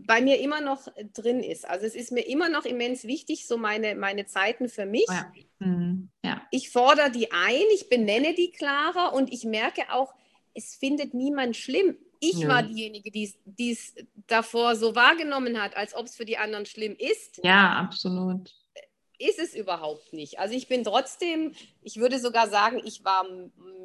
bei 0.08 0.22
mir 0.22 0.40
immer 0.40 0.62
noch 0.62 0.88
drin 1.14 1.42
ist. 1.42 1.68
Also 1.68 1.86
es 1.86 1.94
ist 1.94 2.12
mir 2.12 2.22
immer 2.22 2.50
noch 2.50 2.66
immens 2.66 3.04
wichtig, 3.04 3.46
so 3.46 3.58
meine, 3.58 3.94
meine 3.94 4.26
Zeiten 4.26 4.70
für 4.70 4.86
mich. 4.86 5.06
Ja. 5.10 5.32
Mhm. 5.60 6.10
ja. 6.24 6.42
Ich 6.50 6.70
fordere 6.70 7.12
die 7.12 7.32
ein, 7.32 7.64
ich 7.76 7.90
benenne 7.90 8.34
die 8.34 8.52
klarer 8.52 9.14
und 9.14 9.32
ich 9.32 9.44
merke 9.44 9.92
auch, 9.92 10.14
es 10.54 10.76
findet 10.76 11.14
niemand 11.14 11.56
schlimm, 11.56 11.98
Ich 12.20 12.40
Nö. 12.40 12.48
war 12.48 12.64
diejenige, 12.64 13.12
die 13.12 13.72
es 13.72 13.94
davor 14.28 14.76
so 14.76 14.96
wahrgenommen 14.96 15.62
hat, 15.62 15.78
als 15.78 15.94
ob 15.94 16.08
es 16.08 16.16
für 16.16 16.26
die 16.26 16.38
anderen 16.38 16.66
schlimm 16.66 16.96
ist. 16.98 17.40
Ja, 17.44 17.74
absolut. 17.74 18.56
Ist 19.20 19.40
es 19.40 19.56
überhaupt 19.56 20.14
nicht. 20.14 20.40
Also 20.40 20.56
ich 20.56 20.68
bin 20.68 20.84
trotzdem, 20.84 21.54
ich 21.82 21.98
würde 21.98 22.20
sogar 22.20 22.50
sagen, 22.50 22.82
ich 22.84 23.04
war 23.04 23.26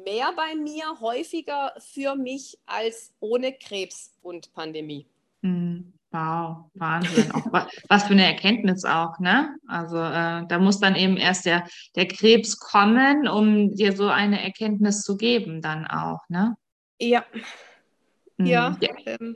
mehr 0.05 0.31
bei 0.35 0.55
mir, 0.55 0.99
häufiger 0.99 1.73
für 1.79 2.15
mich 2.15 2.57
als 2.65 3.13
ohne 3.19 3.53
Krebs 3.53 4.11
und 4.21 4.53
Pandemie. 4.53 5.07
Hm, 5.41 5.93
Wow, 6.13 6.69
Wahnsinn. 6.75 7.31
Auch, 7.31 7.51
wa- 7.51 7.67
was 7.89 8.03
für 8.03 8.13
eine 8.13 8.25
Erkenntnis 8.27 8.85
auch, 8.85 9.17
ne? 9.17 9.55
Also 9.67 9.97
äh, 9.97 10.45
da 10.47 10.59
muss 10.59 10.79
dann 10.79 10.95
eben 10.95 11.17
erst 11.17 11.47
der, 11.47 11.65
der 11.95 12.07
Krebs 12.07 12.59
kommen, 12.59 13.27
um 13.27 13.73
dir 13.73 13.95
so 13.97 14.07
eine 14.09 14.39
Erkenntnis 14.43 15.01
zu 15.01 15.17
geben, 15.17 15.59
dann 15.63 15.87
auch, 15.87 16.19
ne? 16.29 16.55
Ja, 17.01 17.25
Hm, 18.37 18.45
ja. 18.47 18.77
ja. 18.79 18.89
Ähm, 19.07 19.35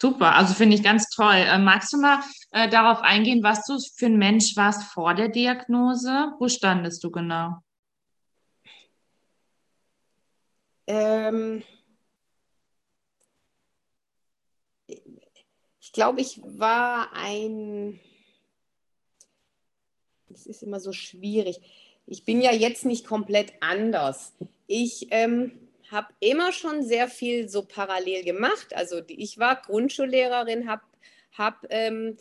Super, 0.00 0.34
also 0.34 0.54
finde 0.54 0.74
ich 0.76 0.82
ganz 0.82 1.08
toll. 1.10 1.34
Äh, 1.34 1.58
magst 1.58 1.92
du 1.92 1.98
mal 2.00 2.20
äh, 2.50 2.68
darauf 2.68 3.00
eingehen, 3.02 3.42
was 3.44 3.64
du 3.64 3.78
für 3.96 4.06
ein 4.06 4.16
Mensch 4.18 4.56
warst 4.56 4.82
vor 4.92 5.14
der 5.14 5.28
Diagnose? 5.28 6.32
Wo 6.40 6.48
standest 6.48 7.02
du 7.04 7.10
genau? 7.12 7.58
ähm, 10.88 11.62
ich 15.88 15.92
glaube, 15.92 16.20
ich 16.20 16.38
war 16.44 17.14
ein, 17.14 17.98
das 20.28 20.44
ist 20.44 20.62
immer 20.62 20.80
so 20.80 20.92
schwierig. 20.92 21.62
Ich 22.06 22.26
bin 22.26 22.42
ja 22.42 22.52
jetzt 22.52 22.84
nicht 22.84 23.06
komplett 23.06 23.54
anders. 23.60 24.34
Ich 24.66 25.06
ähm, 25.12 25.52
habe 25.90 26.08
immer 26.20 26.52
schon 26.52 26.82
sehr 26.82 27.08
viel 27.08 27.48
so 27.48 27.62
parallel 27.62 28.22
gemacht. 28.22 28.76
Also 28.76 29.00
ich 29.06 29.38
war 29.38 29.62
Grundschullehrerin, 29.62 30.68
habe 30.68 30.82
hab, 31.32 31.64
ähm, 31.70 32.18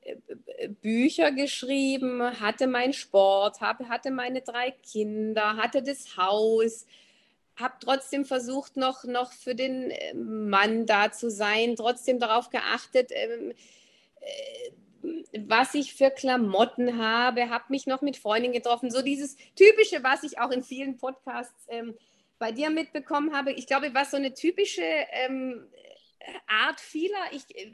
äh, 0.00 0.16
äh, 0.46 0.68
Bücher 0.68 1.30
geschrieben, 1.30 2.22
hatte 2.40 2.66
meinen 2.66 2.94
Sport, 2.94 3.60
hab, 3.60 3.86
hatte 3.86 4.12
meine 4.12 4.40
drei 4.40 4.70
Kinder, 4.70 5.58
hatte 5.58 5.82
das 5.82 6.16
Haus, 6.16 6.86
habe 7.56 7.74
trotzdem 7.80 8.24
versucht, 8.24 8.76
noch, 8.76 9.04
noch 9.04 9.32
für 9.32 9.54
den 9.54 9.90
äh, 9.90 10.14
Mann 10.14 10.86
da 10.86 11.12
zu 11.12 11.30
sein, 11.30 11.76
trotzdem 11.76 12.18
darauf 12.18 12.50
geachtet, 12.50 13.10
ähm, 13.12 13.52
äh, 14.20 14.70
was 15.46 15.74
ich 15.74 15.94
für 15.94 16.10
Klamotten 16.10 16.98
habe, 16.98 17.50
habe 17.50 17.64
mich 17.68 17.86
noch 17.86 18.00
mit 18.00 18.16
Freundinnen 18.16 18.54
getroffen. 18.54 18.90
So 18.90 19.02
dieses 19.02 19.36
Typische, 19.54 20.02
was 20.02 20.22
ich 20.22 20.38
auch 20.38 20.50
in 20.50 20.62
vielen 20.62 20.96
Podcasts 20.96 21.66
ähm, 21.68 21.94
bei 22.38 22.52
dir 22.52 22.70
mitbekommen 22.70 23.34
habe. 23.34 23.52
Ich 23.52 23.66
glaube, 23.66 23.92
was 23.94 24.10
so 24.10 24.16
eine 24.16 24.34
typische 24.34 24.82
ähm, 24.82 25.66
Art 26.46 26.80
vieler 26.80 27.32
ich, 27.32 27.44
äh, 27.56 27.70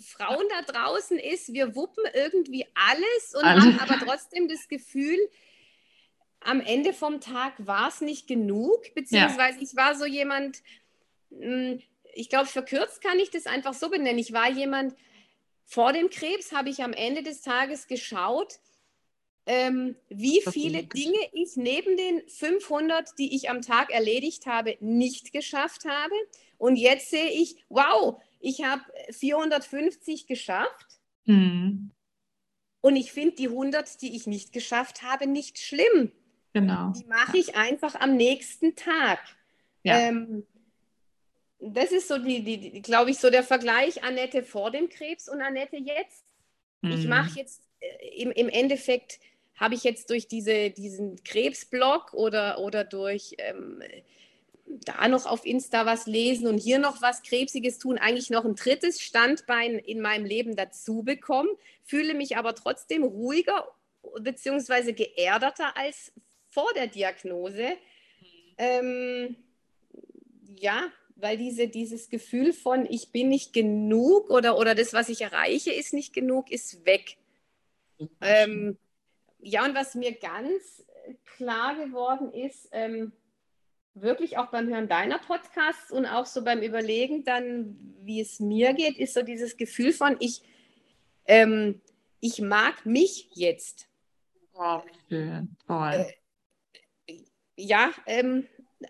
Frauen 0.00 0.46
da 0.48 0.62
draußen 0.62 1.18
ist, 1.18 1.52
wir 1.52 1.74
wuppen 1.74 2.04
irgendwie 2.14 2.66
alles 2.74 3.34
und 3.34 3.44
Alle. 3.44 3.60
haben 3.60 3.80
aber 3.80 4.04
trotzdem 4.04 4.48
das 4.48 4.68
Gefühl, 4.68 5.18
am 6.44 6.60
Ende 6.60 6.92
vom 6.92 7.20
Tag 7.20 7.54
war 7.66 7.88
es 7.88 8.00
nicht 8.00 8.26
genug, 8.26 8.94
beziehungsweise 8.94 9.58
ich 9.60 9.74
war 9.76 9.94
so 9.96 10.04
jemand, 10.04 10.62
mh, 11.30 11.78
ich 12.14 12.28
glaube, 12.28 12.46
verkürzt 12.46 13.02
kann 13.02 13.18
ich 13.18 13.30
das 13.30 13.46
einfach 13.46 13.74
so 13.74 13.90
benennen. 13.90 14.18
Ich 14.18 14.32
war 14.32 14.48
jemand, 14.50 14.94
vor 15.64 15.92
dem 15.92 16.10
Krebs 16.10 16.52
habe 16.52 16.68
ich 16.70 16.82
am 16.82 16.92
Ende 16.92 17.22
des 17.22 17.40
Tages 17.42 17.86
geschaut, 17.86 18.58
ähm, 19.46 19.96
wie 20.08 20.40
viele 20.52 20.84
Dinge 20.84 21.18
ich 21.32 21.56
neben 21.56 21.96
den 21.96 22.26
500, 22.28 23.18
die 23.18 23.34
ich 23.34 23.50
am 23.50 23.60
Tag 23.62 23.90
erledigt 23.92 24.46
habe, 24.46 24.76
nicht 24.80 25.32
geschafft 25.32 25.84
habe. 25.84 26.14
Und 26.56 26.76
jetzt 26.76 27.10
sehe 27.10 27.30
ich, 27.30 27.56
wow, 27.68 28.22
ich 28.40 28.62
habe 28.64 28.82
450 29.10 30.26
geschafft. 30.26 30.98
Hm, 31.26 31.90
Und 32.80 32.96
ich 32.96 33.12
finde 33.12 33.36
die 33.36 33.48
100, 33.48 34.00
die 34.02 34.14
ich 34.14 34.26
nicht 34.26 34.52
geschafft 34.52 35.02
habe, 35.02 35.26
nicht 35.26 35.58
schlimm. 35.58 36.12
Genau. 36.54 36.92
Die 36.92 37.04
mache 37.04 37.36
ich 37.36 37.54
einfach 37.56 37.94
am 37.96 38.16
nächsten 38.16 38.74
Tag. 38.74 39.20
Ja. 39.82 39.98
Ähm, 39.98 40.46
das 41.60 41.92
ist 41.92 42.08
so 42.08 42.18
die, 42.18 42.42
die, 42.42 42.70
die 42.70 42.82
glaube 42.82 43.10
ich, 43.10 43.18
so 43.18 43.28
der 43.28 43.42
Vergleich 43.42 44.02
Annette 44.02 44.42
vor 44.42 44.70
dem 44.70 44.88
Krebs 44.88 45.28
und 45.28 45.42
Annette 45.42 45.76
jetzt. 45.76 46.24
Ich 46.82 47.04
Hm, 47.04 47.08
mache 47.08 47.38
jetzt 47.38 47.62
äh, 47.80 48.22
im, 48.22 48.30
im 48.30 48.48
Endeffekt 48.48 49.20
habe 49.56 49.74
ich 49.74 49.84
jetzt 49.84 50.10
durch 50.10 50.26
diese, 50.26 50.70
diesen 50.70 51.22
Krebsblog 51.22 52.12
oder, 52.12 52.58
oder 52.58 52.84
durch 52.84 53.34
ähm, 53.38 53.82
da 54.66 55.06
noch 55.08 55.26
auf 55.26 55.44
Insta 55.44 55.86
was 55.86 56.06
lesen 56.06 56.46
und 56.46 56.58
hier 56.58 56.78
noch 56.78 57.02
was 57.02 57.22
Krebsiges 57.22 57.78
tun, 57.78 57.98
eigentlich 57.98 58.30
noch 58.30 58.44
ein 58.44 58.56
drittes 58.56 59.00
Standbein 59.00 59.78
in 59.78 60.00
meinem 60.00 60.24
Leben 60.24 60.56
dazu 60.56 61.02
bekommen, 61.02 61.50
fühle 61.84 62.14
mich 62.14 62.36
aber 62.36 62.54
trotzdem 62.54 63.04
ruhiger 63.04 63.68
bzw. 64.20 64.92
geerdeter 64.92 65.76
als 65.76 66.12
vor 66.54 66.72
der 66.74 66.86
Diagnose. 66.86 67.76
Ähm, 68.56 69.36
ja, 70.56 70.90
weil 71.16 71.36
diese, 71.36 71.68
dieses 71.68 72.08
Gefühl 72.08 72.52
von 72.52 72.86
ich 72.86 73.10
bin 73.10 73.28
nicht 73.28 73.52
genug 73.52 74.30
oder, 74.30 74.56
oder 74.56 74.74
das, 74.74 74.92
was 74.92 75.08
ich 75.08 75.20
erreiche, 75.20 75.72
ist 75.72 75.92
nicht 75.92 76.14
genug, 76.14 76.50
ist 76.50 76.86
weg. 76.86 77.16
Ähm, 78.20 78.78
ja, 79.40 79.64
und 79.64 79.74
was 79.74 79.94
mir 79.94 80.12
ganz 80.12 80.84
äh, 81.06 81.14
klar 81.36 81.76
geworden 81.76 82.32
ist, 82.32 82.68
ähm, 82.72 83.12
wirklich 83.94 84.38
auch 84.38 84.50
beim 84.50 84.68
Hören 84.68 84.88
deiner 84.88 85.18
Podcasts 85.18 85.92
und 85.92 86.06
auch 86.06 86.26
so 86.26 86.42
beim 86.42 86.62
Überlegen 86.62 87.24
dann, 87.24 87.76
wie 88.00 88.20
es 88.20 88.40
mir 88.40 88.74
geht, 88.74 88.98
ist 88.98 89.14
so 89.14 89.22
dieses 89.22 89.56
Gefühl 89.56 89.92
von 89.92 90.16
ich, 90.18 90.42
ähm, 91.26 91.80
ich 92.20 92.40
mag 92.40 92.84
mich 92.86 93.30
jetzt. 93.34 93.88
Oh, 94.54 94.80
schön, 95.08 95.56
toll. 95.66 96.06
Ja, 97.56 97.92
ähm, 98.06 98.46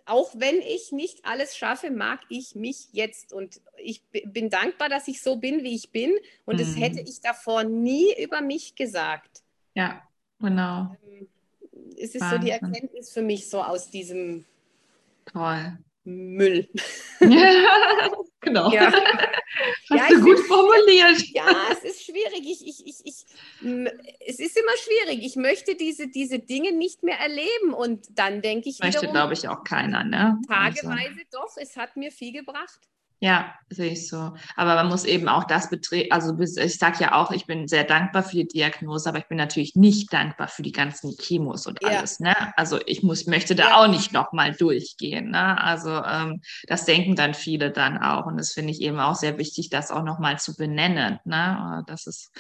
auch 0.07 0.33
wenn 0.37 0.61
ich 0.61 0.91
nicht 0.93 1.25
alles 1.25 1.57
schaffe, 1.57 1.91
mag 1.91 2.21
ich 2.29 2.55
mich 2.55 2.89
jetzt. 2.93 3.33
Und 3.33 3.61
ich 3.77 4.03
bin 4.11 4.51
dankbar, 4.51 4.89
dass 4.89 5.07
ich 5.09 5.23
so 5.23 5.37
bin, 5.37 5.63
wie 5.63 5.75
ich 5.75 5.91
bin. 5.91 6.13
Und 6.47 6.59
das 6.61 6.75
Mhm. 6.75 6.81
hätte 6.81 7.01
ich 7.01 7.21
davor 7.21 7.65
nie 7.65 8.15
über 8.23 8.41
mich 8.41 8.75
gesagt. 8.75 9.43
Ja, 9.75 10.03
genau. 10.41 10.97
Ähm, 11.07 11.29
Es 11.97 12.15
ist 12.15 12.29
so 12.29 12.39
die 12.39 12.49
Wahnsinn. 12.51 12.51
Erkenntnis 12.75 13.11
für 13.13 13.23
mich 13.23 13.49
so 13.49 13.63
aus 13.63 13.89
diesem 13.91 14.45
Toll. 15.27 15.79
Müll. 16.05 16.69
Ja, 17.21 17.21
genau. 18.45 18.71
Ja. 18.73 18.93
Hast 19.91 20.11
Ja, 20.11 20.17
du 20.17 20.21
gut 20.23 20.41
formuliert. 20.41 21.23
Ja, 21.33 21.47
es 21.71 21.85
ist 21.85 22.05
schwierig. 22.05 22.43
Ich, 22.43 22.67
ich, 22.67 22.87
ich, 22.87 23.01
ich, 23.05 23.27
es 24.27 24.39
ist 24.39 24.57
immer 24.57 24.77
schwierig. 24.83 25.25
Ich 25.25 25.37
möchte 25.37 25.77
diese, 25.77 26.09
diese 26.09 26.39
Dinge 26.39 26.73
nicht 26.73 27.03
mehr 27.03 27.19
erleben. 27.19 27.73
Und 27.73 28.07
dann 28.19 28.43
denke 28.43 28.69
ich 28.69 28.81
Möchte, 28.81 29.09
glaube 29.09 29.35
ich, 29.35 29.49
auch 29.49 29.63
keiner, 29.65 30.05
ne? 30.05 30.39
Also, 30.49 30.83
tageweise 30.83 31.21
doch, 31.31 31.57
es 31.57 31.77
hat 31.77 31.97
mir 31.97 32.11
viel 32.11 32.33
gebracht. 32.33 32.81
Ja, 33.25 33.55
sehe 33.71 33.93
ich 33.93 34.09
so. 34.09 34.35
Aber 34.55 34.75
man 34.75 34.89
muss 34.89 35.05
eben 35.07 35.29
auch 35.29 35.45
das 35.45 35.71
betreten, 35.71 36.13
also 36.13 36.39
ich 36.39 36.79
sage 36.79 36.99
ja 37.01 37.15
auch, 37.15 37.31
ich 37.31 37.47
bin 37.47 37.67
sehr 37.67 37.85
dankbar 37.85 38.23
für 38.23 38.37
die 38.37 38.47
Diagnose, 38.49 39.09
aber 39.09 39.19
ich 39.19 39.27
bin 39.29 39.39
natürlich 39.39 39.75
nicht 39.77 40.13
dankbar 40.13 40.49
für 40.49 40.63
die 40.63 40.73
ganzen 40.73 41.17
Chemos 41.17 41.67
und 41.67 41.79
Ja. 41.83 41.89
alles, 41.89 42.21
ne? 42.21 42.35
Also 42.57 42.79
ich 42.87 43.03
muss, 43.03 43.27
möchte 43.27 43.55
da 43.55 43.69
Ja. 43.71 43.77
auch 43.79 43.89
nicht 43.89 44.13
nochmal 44.13 44.53
durchgehen, 44.55 45.31
ne? 45.31 45.59
Also 45.61 45.91
ähm, 46.05 46.43
das 46.69 46.85
denken 46.85 47.17
dann 47.17 47.33
viele 47.33 47.71
dann 47.73 47.97
auch 47.97 48.27
und 48.27 48.37
das 48.37 48.53
finde 48.53 48.73
ich 48.73 48.83
eben 48.83 49.01
auch 49.01 49.15
sehr 49.15 49.39
wichtig, 49.39 49.71
das 49.71 49.91
auch 49.91 50.05
nochmal 50.05 50.39
zu 50.39 50.55
benennen, 50.55 51.19
ne? 51.25 51.83
Das 51.87 52.07
ist 52.07 52.31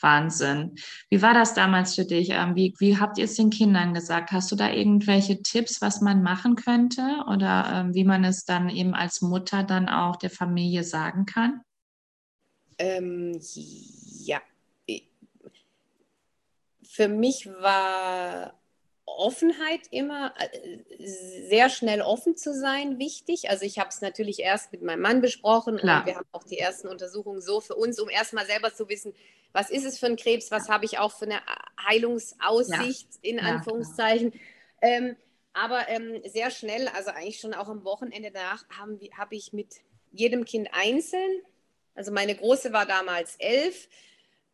Wahnsinn. 0.00 0.76
Wie 1.10 1.20
war 1.22 1.34
das 1.34 1.54
damals 1.54 1.96
für 1.96 2.04
dich? 2.04 2.30
Ähm, 2.30 2.54
wie, 2.54 2.74
wie 2.78 2.98
habt 2.98 3.18
ihr 3.18 3.24
es 3.24 3.34
den 3.34 3.50
Kindern 3.50 3.92
gesagt? 3.92 4.30
Hast 4.32 4.52
du 4.52 4.56
da 4.56 4.70
irgendwelche 4.70 5.42
Tipps, 5.42 5.80
was 5.82 6.00
man 6.00 6.22
machen 6.22 6.54
könnte 6.54 7.02
oder 7.26 7.70
ähm, 7.74 7.94
wie 7.94 8.04
man 8.04 8.22
es 8.24 8.44
dann 8.44 8.68
eben 8.68 8.94
als 8.94 9.20
Mutter 9.20 9.64
dann 9.64 9.88
auch 9.88 10.16
der 10.16 10.27
Familie 10.28 10.84
sagen 10.84 11.26
kann? 11.26 11.62
Ähm, 12.78 13.40
ja. 14.24 14.40
Für 16.82 17.08
mich 17.08 17.46
war 17.46 18.58
Offenheit 19.04 19.80
immer, 19.90 20.34
äh, 20.38 20.78
sehr 21.48 21.70
schnell 21.70 22.02
offen 22.02 22.36
zu 22.36 22.54
sein, 22.54 22.98
wichtig. 22.98 23.50
Also 23.50 23.64
ich 23.64 23.78
habe 23.78 23.88
es 23.88 24.00
natürlich 24.00 24.40
erst 24.40 24.72
mit 24.72 24.82
meinem 24.82 25.00
Mann 25.00 25.20
besprochen 25.20 25.76
Klar. 25.76 26.00
und 26.00 26.06
wir 26.06 26.16
haben 26.16 26.26
auch 26.32 26.44
die 26.44 26.58
ersten 26.58 26.88
Untersuchungen 26.88 27.40
so 27.40 27.60
für 27.60 27.74
uns, 27.74 27.98
um 27.98 28.08
erstmal 28.08 28.46
selber 28.46 28.74
zu 28.74 28.88
wissen, 28.88 29.14
was 29.52 29.70
ist 29.70 29.84
es 29.84 29.98
für 29.98 30.06
ein 30.06 30.16
Krebs, 30.16 30.50
was 30.50 30.68
habe 30.68 30.84
ich 30.84 30.98
auch 30.98 31.12
für 31.12 31.24
eine 31.24 31.40
Heilungsaussicht, 31.88 33.08
in 33.22 33.36
Ja, 33.38 33.44
Anführungszeichen. 33.44 34.32
Ähm, 34.82 35.16
aber 35.52 35.88
ähm, 35.88 36.22
sehr 36.26 36.50
schnell, 36.50 36.88
also 36.88 37.10
eigentlich 37.10 37.40
schon 37.40 37.54
auch 37.54 37.68
am 37.68 37.84
Wochenende 37.84 38.30
danach, 38.30 38.64
habe 38.68 38.98
hab 39.16 39.32
ich 39.32 39.52
mit 39.52 39.76
jedem 40.12 40.44
Kind 40.44 40.68
einzeln, 40.72 41.42
also 41.94 42.12
meine 42.12 42.34
große 42.34 42.72
war 42.72 42.86
damals 42.86 43.36
elf, 43.36 43.88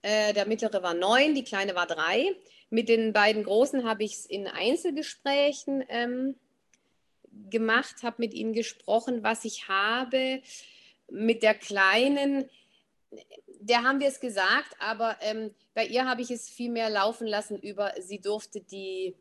äh, 0.02 0.32
der 0.32 0.46
mittlere 0.46 0.82
war 0.82 0.94
neun, 0.94 1.34
die 1.34 1.44
kleine 1.44 1.74
war 1.74 1.86
drei. 1.86 2.34
Mit 2.70 2.88
den 2.88 3.12
beiden 3.12 3.44
Großen 3.44 3.88
habe 3.88 4.04
ich 4.04 4.14
es 4.14 4.26
in 4.26 4.46
Einzelgesprächen 4.46 5.84
ähm, 5.88 6.36
gemacht, 7.50 8.02
habe 8.02 8.16
mit 8.18 8.34
ihm 8.34 8.52
gesprochen, 8.52 9.22
was 9.22 9.44
ich 9.44 9.68
habe. 9.68 10.42
Mit 11.10 11.42
der 11.42 11.54
Kleinen, 11.54 12.48
der 13.60 13.82
haben 13.82 14.00
wir 14.00 14.08
es 14.08 14.20
gesagt, 14.20 14.76
aber 14.78 15.16
ähm, 15.20 15.54
bei 15.74 15.86
ihr 15.86 16.06
habe 16.06 16.22
ich 16.22 16.30
es 16.30 16.48
viel 16.48 16.70
mehr 16.70 16.90
laufen 16.90 17.26
lassen 17.26 17.58
über, 17.58 17.94
sie 17.98 18.20
durfte 18.20 18.60
die, 18.60 19.14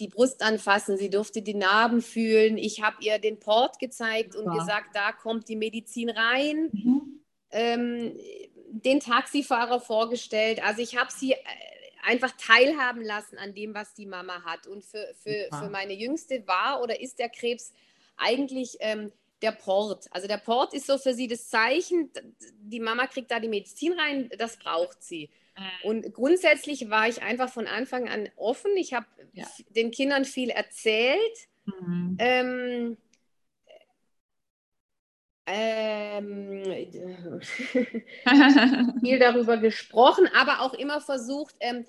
die 0.00 0.08
Brust 0.08 0.42
anfassen, 0.42 0.96
sie 0.96 1.10
durfte 1.10 1.42
die 1.42 1.54
Narben 1.54 2.02
fühlen. 2.02 2.58
Ich 2.58 2.82
habe 2.82 2.96
ihr 3.00 3.18
den 3.18 3.38
Port 3.38 3.78
gezeigt 3.78 4.36
und 4.36 4.46
ja. 4.46 4.58
gesagt, 4.58 4.94
da 4.94 5.12
kommt 5.12 5.48
die 5.48 5.56
Medizin 5.56 6.10
rein. 6.10 6.70
Mhm. 6.72 7.20
Ähm, 7.50 8.16
den 8.70 9.00
Taxifahrer 9.00 9.80
vorgestellt. 9.80 10.62
Also 10.62 10.82
ich 10.82 10.96
habe 10.96 11.10
sie 11.10 11.32
äh, 11.32 11.38
einfach 12.02 12.32
teilhaben 12.38 13.02
lassen 13.02 13.38
an 13.38 13.54
dem, 13.54 13.74
was 13.74 13.94
die 13.94 14.06
Mama 14.06 14.42
hat. 14.44 14.66
Und 14.66 14.84
für, 14.84 15.14
für, 15.22 15.48
für 15.58 15.70
meine 15.70 15.94
Jüngste 15.94 16.46
war 16.46 16.82
oder 16.82 17.00
ist 17.00 17.18
der 17.18 17.28
Krebs 17.28 17.72
eigentlich 18.16 18.76
ähm, 18.80 19.12
der 19.42 19.52
Port. 19.52 20.06
Also 20.10 20.26
der 20.26 20.38
Port 20.38 20.74
ist 20.74 20.86
so 20.86 20.98
für 20.98 21.14
sie 21.14 21.28
das 21.28 21.48
Zeichen, 21.48 22.10
die 22.60 22.80
Mama 22.80 23.06
kriegt 23.06 23.30
da 23.30 23.40
die 23.40 23.48
Medizin 23.48 23.92
rein, 23.98 24.30
das 24.36 24.56
braucht 24.56 25.02
sie. 25.02 25.30
Und 25.82 26.12
grundsätzlich 26.12 26.90
war 26.90 27.08
ich 27.08 27.22
einfach 27.22 27.48
von 27.48 27.66
Anfang 27.66 28.08
an 28.08 28.28
offen. 28.36 28.76
Ich 28.76 28.94
habe 28.94 29.06
ja. 29.32 29.46
den 29.70 29.90
Kindern 29.90 30.24
viel 30.24 30.50
erzählt. 30.50 31.48
Mhm. 31.64 32.16
Ähm, 32.18 32.96
ähm, 35.50 36.62
viel 39.00 39.18
darüber 39.18 39.56
gesprochen, 39.56 40.28
aber 40.34 40.60
auch 40.60 40.74
immer 40.74 41.00
versucht, 41.00 41.54
ähm, 41.60 41.86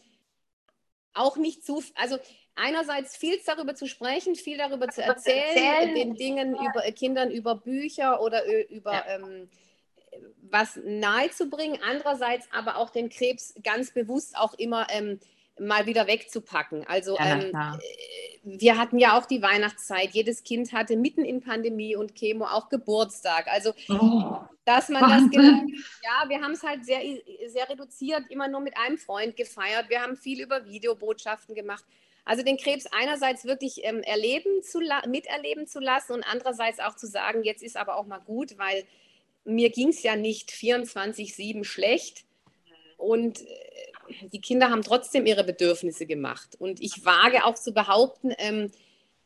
auch 1.14 1.36
nicht 1.36 1.66
zu, 1.66 1.84
also 1.96 2.18
einerseits 2.56 3.18
viel 3.18 3.38
darüber 3.46 3.76
zu 3.76 3.88
sprechen, 3.88 4.36
viel 4.36 4.58
darüber 4.58 4.88
zu 4.88 5.02
erzählen, 5.02 5.58
erzählen. 5.58 5.96
den 5.96 6.16
Dingen 6.16 6.56
über 6.56 6.86
äh, 6.86 6.92
Kindern 6.92 7.32
über 7.32 7.56
Bücher 7.56 8.22
oder 8.22 8.44
über 8.70 8.94
ja. 8.94 9.06
ähm, 9.08 9.50
was 10.42 10.80
nahezubringen, 10.84 11.80
andererseits 11.88 12.48
aber 12.52 12.78
auch 12.78 12.90
den 12.90 13.10
Krebs 13.10 13.54
ganz 13.64 13.92
bewusst 13.92 14.36
auch 14.38 14.54
immer 14.56 14.88
ähm, 14.90 15.20
mal 15.60 15.86
wieder 15.86 16.08
wegzupacken. 16.08 16.86
Also 16.88 17.18
ja, 17.18 17.40
ähm, 17.40 17.52
äh, 17.54 17.80
wir 18.44 18.78
hatten 18.78 18.98
ja 18.98 19.18
auch 19.18 19.26
die 19.26 19.42
Weihnachtszeit. 19.42 20.12
Jedes 20.12 20.44
Kind 20.44 20.72
hatte 20.74 20.96
mitten 20.96 21.26
in 21.26 21.42
Pandemie 21.42 21.96
und 21.96 22.16
Chemo 22.16 22.46
auch 22.46 22.70
Geburtstag. 22.70 23.48
Also 23.48 23.74
oh, 23.90 24.38
dass 24.66 24.90
man 24.90 25.02
Wahnsinn. 25.02 25.32
das 25.32 25.42
genau, 25.42 25.62
ja, 26.04 26.30
wir 26.30 26.42
haben 26.42 26.54
es 26.54 26.64
halt 26.64 26.86
sehr, 26.86 27.02
sehr 27.48 27.70
reduziert, 27.70 28.24
immer 28.30 28.48
nur 28.48 28.62
mit 28.62 28.78
einem 28.78 28.98
Freund 28.98 29.36
gefeiert. 29.36 29.90
Wir 29.90 30.02
haben 30.02 30.16
viel 30.16 30.42
über 30.42 30.66
Videobotschaften 30.66 31.56
gemacht. 31.56 31.84
Also 32.26 32.44
den 32.44 32.58
Krebs 32.58 32.86
einerseits 32.92 33.46
wirklich 33.46 33.84
ähm, 33.84 34.02
erleben 34.04 34.62
zu 34.62 34.80
miterleben 35.08 35.68
zu 35.68 35.80
lassen 35.80 36.14
und 36.14 36.24
andererseits 36.24 36.80
auch 36.80 36.96
zu 36.96 37.08
sagen, 37.08 37.44
jetzt 37.44 37.64
ist 37.64 37.76
aber 37.76 37.96
auch 37.96 38.06
mal 38.06 38.20
gut, 38.20 38.58
weil 38.58 38.86
mir 39.50 39.70
ging 39.70 39.90
es 39.90 40.04
ja 40.04 40.16
nicht 40.16 40.52
24-7 40.52 41.64
schlecht. 41.64 42.26
Und 42.98 43.42
äh, 43.42 44.30
die 44.32 44.42
Kinder 44.42 44.70
haben 44.70 44.82
trotzdem 44.82 45.26
ihre 45.26 45.44
Bedürfnisse 45.44 46.06
gemacht. 46.06 46.56
Und 46.60 46.82
ich 46.82 47.06
wage 47.06 47.46
auch 47.46 47.56
zu 47.56 47.74
behaupten, 47.74 48.34
ähm, 48.38 48.72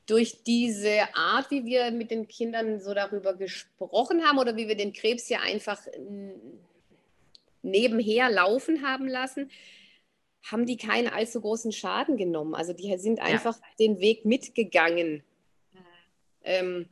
durch 0.05 0.43
diese 0.43 1.15
Art, 1.15 1.49
wie 1.49 1.65
wir 1.65 1.91
mit 1.91 2.11
den 2.11 2.27
Kindern 2.27 2.81
so 2.81 2.93
darüber 2.93 3.33
gesprochen 3.35 4.23
haben 4.25 4.37
oder 4.37 4.55
wie 4.57 4.67
wir 4.67 4.75
den 4.75 4.91
Krebs 4.91 5.29
ja 5.29 5.39
einfach 5.39 5.79
nebenher 7.61 8.29
laufen 8.29 8.85
haben 8.85 9.07
lassen, 9.07 9.49
haben 10.43 10.65
die 10.65 10.75
keinen 10.75 11.07
allzu 11.07 11.39
großen 11.39 11.71
Schaden 11.71 12.17
genommen. 12.17 12.53
Also 12.53 12.73
die 12.73 12.97
sind 12.97 13.21
einfach 13.21 13.55
ja. 13.55 13.65
den 13.79 13.99
Weg 14.01 14.25
mitgegangen. 14.25 15.23
Ähm, 16.43 16.89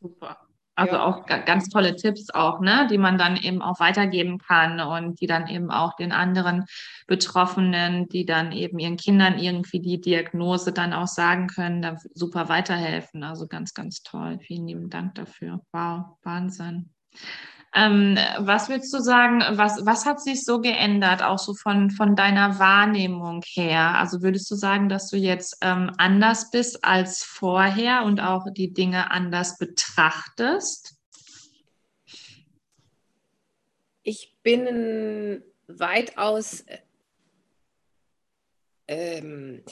Super. 0.00 0.38
Also 0.76 0.94
ja. 0.94 1.04
auch 1.04 1.26
ganz 1.26 1.68
tolle 1.68 1.94
Tipps 1.94 2.30
auch, 2.30 2.60
ne, 2.60 2.88
die 2.90 2.98
man 2.98 3.16
dann 3.16 3.36
eben 3.36 3.62
auch 3.62 3.78
weitergeben 3.78 4.38
kann 4.38 4.80
und 4.80 5.20
die 5.20 5.26
dann 5.26 5.46
eben 5.46 5.70
auch 5.70 5.94
den 5.94 6.10
anderen 6.10 6.64
Betroffenen, 7.06 8.08
die 8.08 8.26
dann 8.26 8.50
eben 8.50 8.78
ihren 8.78 8.96
Kindern 8.96 9.38
irgendwie 9.38 9.80
die 9.80 10.00
Diagnose 10.00 10.72
dann 10.72 10.92
auch 10.92 11.06
sagen 11.06 11.46
können, 11.46 11.82
da 11.82 11.96
super 12.14 12.48
weiterhelfen. 12.48 13.22
Also 13.22 13.46
ganz, 13.46 13.74
ganz 13.74 14.02
toll. 14.02 14.38
Vielen 14.40 14.66
lieben 14.66 14.90
Dank 14.90 15.14
dafür. 15.14 15.60
Wow, 15.72 16.16
Wahnsinn. 16.22 16.90
Ähm, 17.76 18.16
was 18.38 18.68
würdest 18.68 18.94
du 18.94 19.00
sagen, 19.00 19.42
was, 19.58 19.84
was 19.84 20.06
hat 20.06 20.20
sich 20.20 20.44
so 20.44 20.60
geändert, 20.60 21.24
auch 21.24 21.40
so 21.40 21.54
von, 21.54 21.90
von 21.90 22.14
deiner 22.14 22.60
Wahrnehmung 22.60 23.42
her? 23.44 23.98
Also 23.98 24.22
würdest 24.22 24.48
du 24.50 24.54
sagen, 24.54 24.88
dass 24.88 25.10
du 25.10 25.16
jetzt 25.16 25.58
ähm, 25.60 25.90
anders 25.98 26.52
bist 26.52 26.84
als 26.84 27.24
vorher 27.24 28.04
und 28.04 28.20
auch 28.20 28.46
die 28.52 28.72
Dinge 28.72 29.10
anders 29.10 29.58
betrachtest? 29.58 30.96
Ich 34.04 34.36
bin 34.44 35.42
weitaus 35.66 36.64
ähm, 38.86 39.64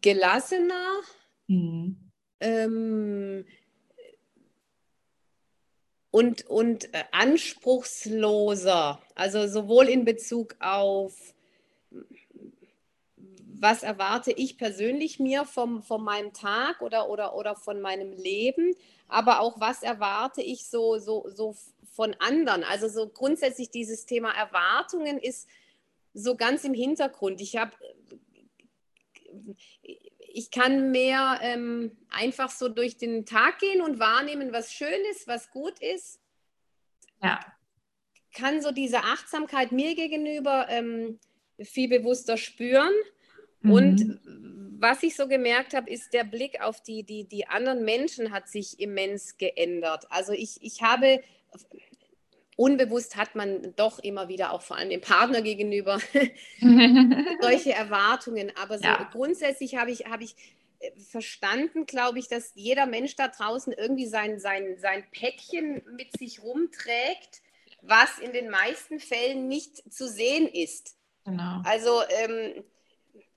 gelassener. 0.00 0.88
Mhm. 1.46 2.10
Ähm, 2.40 3.44
und, 6.12 6.46
und 6.46 6.94
äh, 6.94 7.04
anspruchsloser. 7.10 9.00
Also 9.16 9.48
sowohl 9.48 9.88
in 9.88 10.04
Bezug 10.04 10.54
auf, 10.60 11.34
was 13.58 13.82
erwarte 13.82 14.30
ich 14.30 14.58
persönlich 14.58 15.18
mir 15.18 15.44
vom, 15.44 15.82
von 15.82 16.04
meinem 16.04 16.32
Tag 16.32 16.82
oder, 16.82 17.08
oder, 17.08 17.34
oder 17.34 17.56
von 17.56 17.80
meinem 17.80 18.12
Leben, 18.12 18.76
aber 19.08 19.40
auch 19.40 19.58
was 19.58 19.82
erwarte 19.82 20.42
ich 20.42 20.68
so, 20.68 20.98
so, 20.98 21.28
so 21.34 21.56
von 21.92 22.14
anderen. 22.18 22.62
Also 22.62 22.88
so 22.88 23.08
grundsätzlich 23.08 23.70
dieses 23.70 24.04
Thema 24.04 24.32
Erwartungen 24.32 25.18
ist 25.18 25.48
so 26.12 26.36
ganz 26.36 26.64
im 26.64 26.74
Hintergrund. 26.74 27.40
Ich 27.40 27.56
habe 27.56 27.72
ich 30.34 30.50
kann 30.50 30.90
mehr 30.90 31.38
ähm, 31.42 31.92
einfach 32.10 32.50
so 32.50 32.68
durch 32.68 32.96
den 32.96 33.26
Tag 33.26 33.58
gehen 33.58 33.82
und 33.82 33.98
wahrnehmen, 33.98 34.52
was 34.52 34.72
schön 34.72 35.00
ist, 35.10 35.26
was 35.26 35.50
gut 35.50 35.78
ist. 35.80 36.20
Ja. 37.22 37.40
Kann 38.34 38.62
so 38.62 38.72
diese 38.72 38.98
Achtsamkeit 38.98 39.72
mir 39.72 39.94
gegenüber 39.94 40.66
ähm, 40.68 41.18
viel 41.60 41.88
bewusster 41.88 42.36
spüren. 42.36 42.92
Mhm. 43.60 43.72
Und 43.72 44.20
was 44.78 45.02
ich 45.02 45.14
so 45.14 45.28
gemerkt 45.28 45.74
habe, 45.74 45.90
ist 45.90 46.12
der 46.12 46.24
Blick 46.24 46.60
auf 46.60 46.82
die, 46.82 47.04
die, 47.04 47.24
die 47.24 47.46
anderen 47.46 47.84
Menschen 47.84 48.32
hat 48.32 48.48
sich 48.48 48.80
immens 48.80 49.36
geändert. 49.36 50.06
Also 50.10 50.32
ich, 50.32 50.60
ich 50.60 50.82
habe 50.82 51.22
unbewusst 52.56 53.16
hat 53.16 53.34
man 53.34 53.74
doch 53.76 53.98
immer 53.98 54.28
wieder 54.28 54.52
auch 54.52 54.62
vor 54.62 54.76
allem 54.76 54.90
dem 54.90 55.00
Partner 55.00 55.42
gegenüber 55.42 55.98
solche 57.40 57.72
Erwartungen. 57.72 58.52
Aber 58.56 58.78
so 58.78 58.84
ja. 58.84 59.08
grundsätzlich 59.10 59.76
habe 59.76 59.90
ich, 59.90 60.06
habe 60.06 60.24
ich 60.24 60.36
äh, 60.80 60.90
verstanden, 61.00 61.86
glaube 61.86 62.18
ich, 62.18 62.28
dass 62.28 62.52
jeder 62.54 62.86
Mensch 62.86 63.16
da 63.16 63.28
draußen 63.28 63.72
irgendwie 63.72 64.06
sein, 64.06 64.38
sein, 64.38 64.76
sein 64.78 65.04
Päckchen 65.12 65.82
mit 65.96 66.16
sich 66.18 66.42
rumträgt, 66.42 67.42
was 67.80 68.18
in 68.18 68.32
den 68.32 68.50
meisten 68.50 69.00
Fällen 69.00 69.48
nicht 69.48 69.92
zu 69.92 70.08
sehen 70.08 70.46
ist. 70.46 70.96
Genau. 71.24 71.62
Also 71.64 72.02
ähm, 72.22 72.64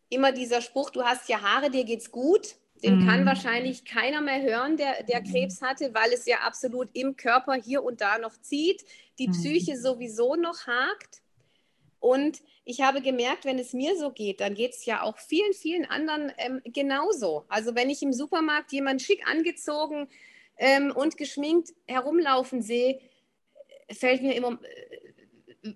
immer 0.10 0.32
dieser 0.32 0.62
Spruch, 0.62 0.90
du 0.90 1.04
hast 1.04 1.30
ja 1.30 1.42
Haare, 1.42 1.70
dir 1.70 1.84
geht's 1.84 2.12
gut. 2.12 2.56
Den 2.86 3.00
mhm. 3.00 3.08
kann 3.08 3.26
wahrscheinlich 3.26 3.84
keiner 3.84 4.22
mehr 4.22 4.44
hören, 4.44 4.78
der, 4.78 5.02
der 5.04 5.22
mhm. 5.22 5.32
Krebs 5.32 5.62
hatte, 5.62 5.94
weil 5.96 6.14
es 6.14 6.28
ja 6.28 6.38
absolut 6.42 6.90
im 6.94 7.16
Körper 7.16 7.56
hier 7.56 7.84
und 7.84 8.00
da 8.00 8.20
noch 8.20 8.40
zieht, 8.40 8.86
die 9.18 9.28
mhm. 9.28 9.32
Psyche 9.32 9.78
sowieso 9.78 10.36
noch 10.36 10.68
hakt. 10.68 11.22
Und 12.00 12.42
ich 12.64 12.82
habe 12.82 13.02
gemerkt, 13.02 13.46
wenn 13.46 13.58
es 13.58 13.74
mir 13.74 13.98
so 13.98 14.12
geht, 14.12 14.40
dann 14.40 14.54
geht 14.54 14.74
es 14.74 14.86
ja 14.86 15.02
auch 15.02 15.18
vielen, 15.18 15.54
vielen 15.54 15.86
anderen 15.86 16.32
ähm, 16.38 16.62
genauso. 16.66 17.46
Also 17.48 17.74
wenn 17.74 17.90
ich 17.90 18.04
im 18.04 18.14
Supermarkt 18.14 18.72
jemanden 18.72 19.00
schick 19.00 19.28
angezogen 19.28 20.08
ähm, 20.58 20.92
und 20.96 21.18
geschminkt 21.18 21.74
herumlaufen 21.88 22.62
sehe, 22.62 23.00
fällt 23.92 24.22
mir 24.22 24.36
immer, 24.36 24.60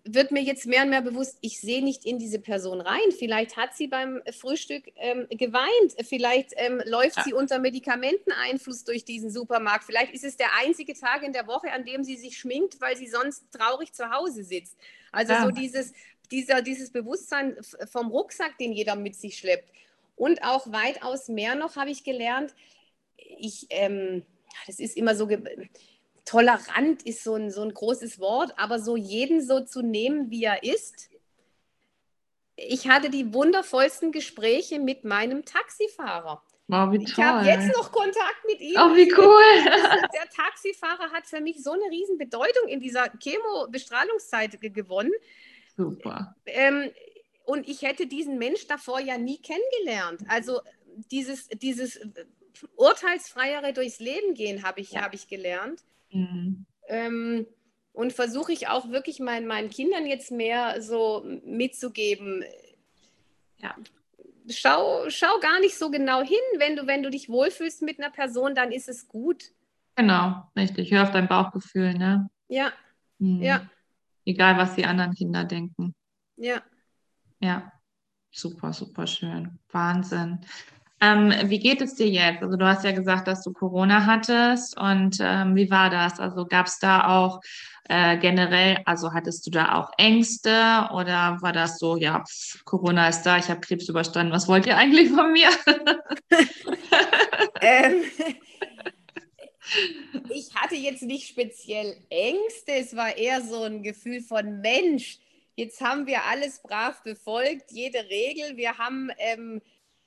wird 0.04 0.32
mir 0.32 0.42
jetzt 0.42 0.66
mehr 0.68 0.84
und 0.84 0.90
mehr 0.90 1.02
bewusst, 1.02 1.38
ich 1.42 1.60
sehe 1.60 1.84
nicht 1.84 2.06
in 2.06 2.20
diese 2.20 2.40
Person 2.40 2.82
rein. 2.82 3.12
Vielleicht 3.18 3.58
hat 3.58 3.76
sie 3.76 3.88
beim 3.88 4.22
Frühstück 4.32 4.84
ähm, 4.96 5.28
geweint, 5.32 5.96
vielleicht 6.08 6.54
ähm, 6.58 6.82
läuft 6.86 7.18
ja. 7.18 7.24
sie 7.24 7.34
unter 7.34 7.60
Medikamenteneinfluss 7.60 8.84
durch 8.84 9.04
diesen 9.04 9.32
Supermarkt, 9.32 9.86
vielleicht 9.86 10.14
ist 10.14 10.24
es 10.24 10.38
der 10.38 10.50
einzige 10.60 10.94
Tag 10.94 11.24
in 11.24 11.34
der 11.34 11.48
Woche, 11.48 11.72
an 11.72 11.86
dem 11.86 12.04
sie 12.04 12.18
sich 12.18 12.38
schminkt, 12.38 12.80
weil 12.82 12.98
sie 12.98 13.08
sonst 13.08 13.52
traurig 13.52 13.94
zu 13.94 14.12
Hause 14.12 14.44
sitzt. 14.44 14.78
Also 15.12 15.34
ja. 15.34 15.44
so 15.44 15.52
dieses, 15.52 15.94
dieser, 16.32 16.62
dieses 16.62 16.92
Bewusstsein 16.92 17.58
vom 17.92 18.10
Rucksack, 18.10 18.58
den 18.60 18.74
jeder 18.74 18.96
mit 18.96 19.16
sich 19.16 19.38
schleppt. 19.38 19.72
Und 20.16 20.44
auch 20.44 20.72
weitaus 20.72 21.30
mehr 21.30 21.56
noch 21.56 21.76
habe 21.76 21.90
ich 21.90 22.04
gelernt, 22.04 22.54
ich, 23.18 23.68
ähm, 23.70 24.24
das 24.68 24.80
ist 24.80 24.98
immer 24.98 25.16
so, 25.16 25.28
tolerant 26.26 27.04
ist 27.04 27.24
so 27.24 27.36
ein, 27.36 27.52
so 27.52 27.62
ein 27.62 27.74
großes 27.74 28.20
Wort, 28.20 28.54
aber 28.58 28.80
so 28.80 28.96
jeden 28.96 29.42
so 29.46 29.62
zu 29.62 29.82
nehmen, 29.82 30.30
wie 30.30 30.44
er 30.44 30.64
ist, 30.64 31.10
ich 32.56 32.88
hatte 32.90 33.10
die 33.10 33.34
wundervollsten 33.34 34.12
Gespräche 34.12 34.80
mit 34.80 35.04
meinem 35.06 35.46
Taxifahrer. 35.46 36.44
Wow, 36.68 36.94
Ich 36.94 37.16
habe 37.18 37.48
jetzt 37.48 37.76
noch 37.76 37.92
Kontakt 37.92 38.46
mit 38.46 38.60
ihm. 38.60 38.76
Oh, 38.78 38.96
wie 38.96 39.12
cool. 39.18 39.64
Der 40.14 40.30
Taxifahrer 40.30 41.10
hat 41.12 41.26
für 41.26 41.42
mich 41.42 41.64
so 41.64 41.72
eine 41.72 41.86
riesen 41.90 42.18
Bedeutung 42.18 42.68
in 42.68 42.80
dieser 42.80 43.10
Chemo-Bestrahlungszeit 43.18 44.60
ge- 44.62 44.70
gewonnen. 44.70 45.12
Super. 45.76 46.36
Ähm, 46.46 46.92
und 47.46 47.68
ich 47.68 47.82
hätte 47.82 48.06
diesen 48.06 48.38
Mensch 48.38 48.68
davor 48.68 49.00
ja 49.00 49.18
nie 49.18 49.42
kennengelernt. 49.42 50.22
Also 50.28 50.62
dieses, 51.10 51.48
dieses 51.48 51.96
äh, 51.96 52.08
urteilsfreiere 52.76 53.74
durchs 53.74 54.00
Leben 54.00 54.34
gehen 54.36 54.62
habe 54.64 54.82
ich, 54.82 54.92
Ja. 54.92 55.02
habe 55.02 55.16
ich 55.16 55.28
gelernt. 55.28 55.82
Mhm. 56.12 56.66
Ähm, 56.88 57.48
und 57.94 58.14
versuche 58.14 58.52
ich 58.54 58.68
auch 58.68 58.90
wirklich 58.90 59.20
mein, 59.20 59.46
meinen 59.46 59.70
Kindern 59.70 60.06
jetzt 60.06 60.32
mehr 60.32 60.82
so 60.82 61.24
mitzugeben. 61.46 62.44
Ja. 63.58 63.76
Schau, 64.50 65.10
schau 65.10 65.40
gar 65.42 65.60
nicht 65.60 65.78
so 65.78 65.92
genau 65.92 66.22
hin. 66.24 66.38
Wenn 66.58 66.76
du, 66.76 66.88
wenn 66.88 67.04
du 67.04 67.10
dich 67.12 67.30
wohlfühlst 67.30 67.82
mit 67.84 68.00
einer 68.00 68.10
Person, 68.12 68.56
dann 68.56 68.72
ist 68.72 68.90
es 68.90 69.08
gut. 69.08 69.52
Genau, 69.96 70.50
richtig. 70.56 70.92
Hör 70.92 71.04
auf 71.04 71.12
dein 71.12 71.28
Bauchgefühl, 71.28 71.94
ne? 71.94 72.30
Ja, 72.48 72.72
Mhm. 73.20 73.42
ja, 73.44 73.70
Egal, 74.26 74.58
was 74.58 74.76
die 74.76 74.86
anderen 74.86 75.14
Kinder 75.14 75.44
denken. 75.44 75.94
ja. 76.38 76.62
Ja, 77.42 77.72
super, 78.32 78.74
super 78.74 79.08
schön. 79.08 79.60
Wahnsinn. 79.72 80.40
Ähm, 81.02 81.34
wie 81.46 81.60
geht 81.60 81.82
es 81.82 81.96
dir 81.96 82.08
jetzt? 82.08 82.44
Also 82.44 82.58
du 82.58 82.66
hast 82.66 82.84
ja 82.84 82.92
gesagt, 82.92 83.28
dass 83.28 83.44
du 83.44 83.54
Corona 83.54 84.06
hattest 84.06 84.78
und 84.78 85.18
ähm, 85.22 85.56
wie 85.56 85.72
war 85.72 85.90
das? 85.90 86.20
Also 86.20 86.46
gab 86.46 86.68
es 86.68 86.80
da 86.80 87.08
auch 87.08 87.42
äh, 87.88 88.18
generell, 88.18 88.80
also 88.86 89.14
hattest 89.14 89.48
du 89.48 89.52
da 89.52 89.76
auch 89.76 89.92
Ängste 89.98 90.90
oder 90.94 91.38
war 91.42 91.54
das 91.54 91.80
so, 91.80 91.96
ja, 91.96 92.24
Corona 92.66 93.08
ist 93.08 93.24
da, 93.24 93.38
ich 93.38 93.50
habe 93.50 93.62
Krebs 93.62 93.88
überstanden, 93.88 94.34
was 94.34 94.48
wollt 94.48 94.66
ihr 94.66 94.78
eigentlich 94.78 95.10
von 95.10 95.32
mir? 95.32 95.50
Ähm, 97.62 98.04
ich 100.30 100.54
hatte 100.56 100.76
jetzt 100.76 101.04
nicht 101.04 101.28
speziell 101.28 101.98
Ängste, 102.10 102.74
es 102.74 102.96
war 102.96 103.18
eher 103.18 103.42
so 103.42 103.64
ein 103.64 103.84
Gefühl 103.84 104.22
von 104.22 104.62
Mensch. 104.62 105.20
Jetzt 105.56 105.82
haben 105.82 106.08
wir 106.08 106.24
alles 106.24 106.62
brav 106.62 107.04
befolgt, 107.04 107.72
jede 107.72 108.00
Regel. 108.10 108.56
Wir 108.56 108.78
haben, 108.78 109.10
ähm, 109.18 109.62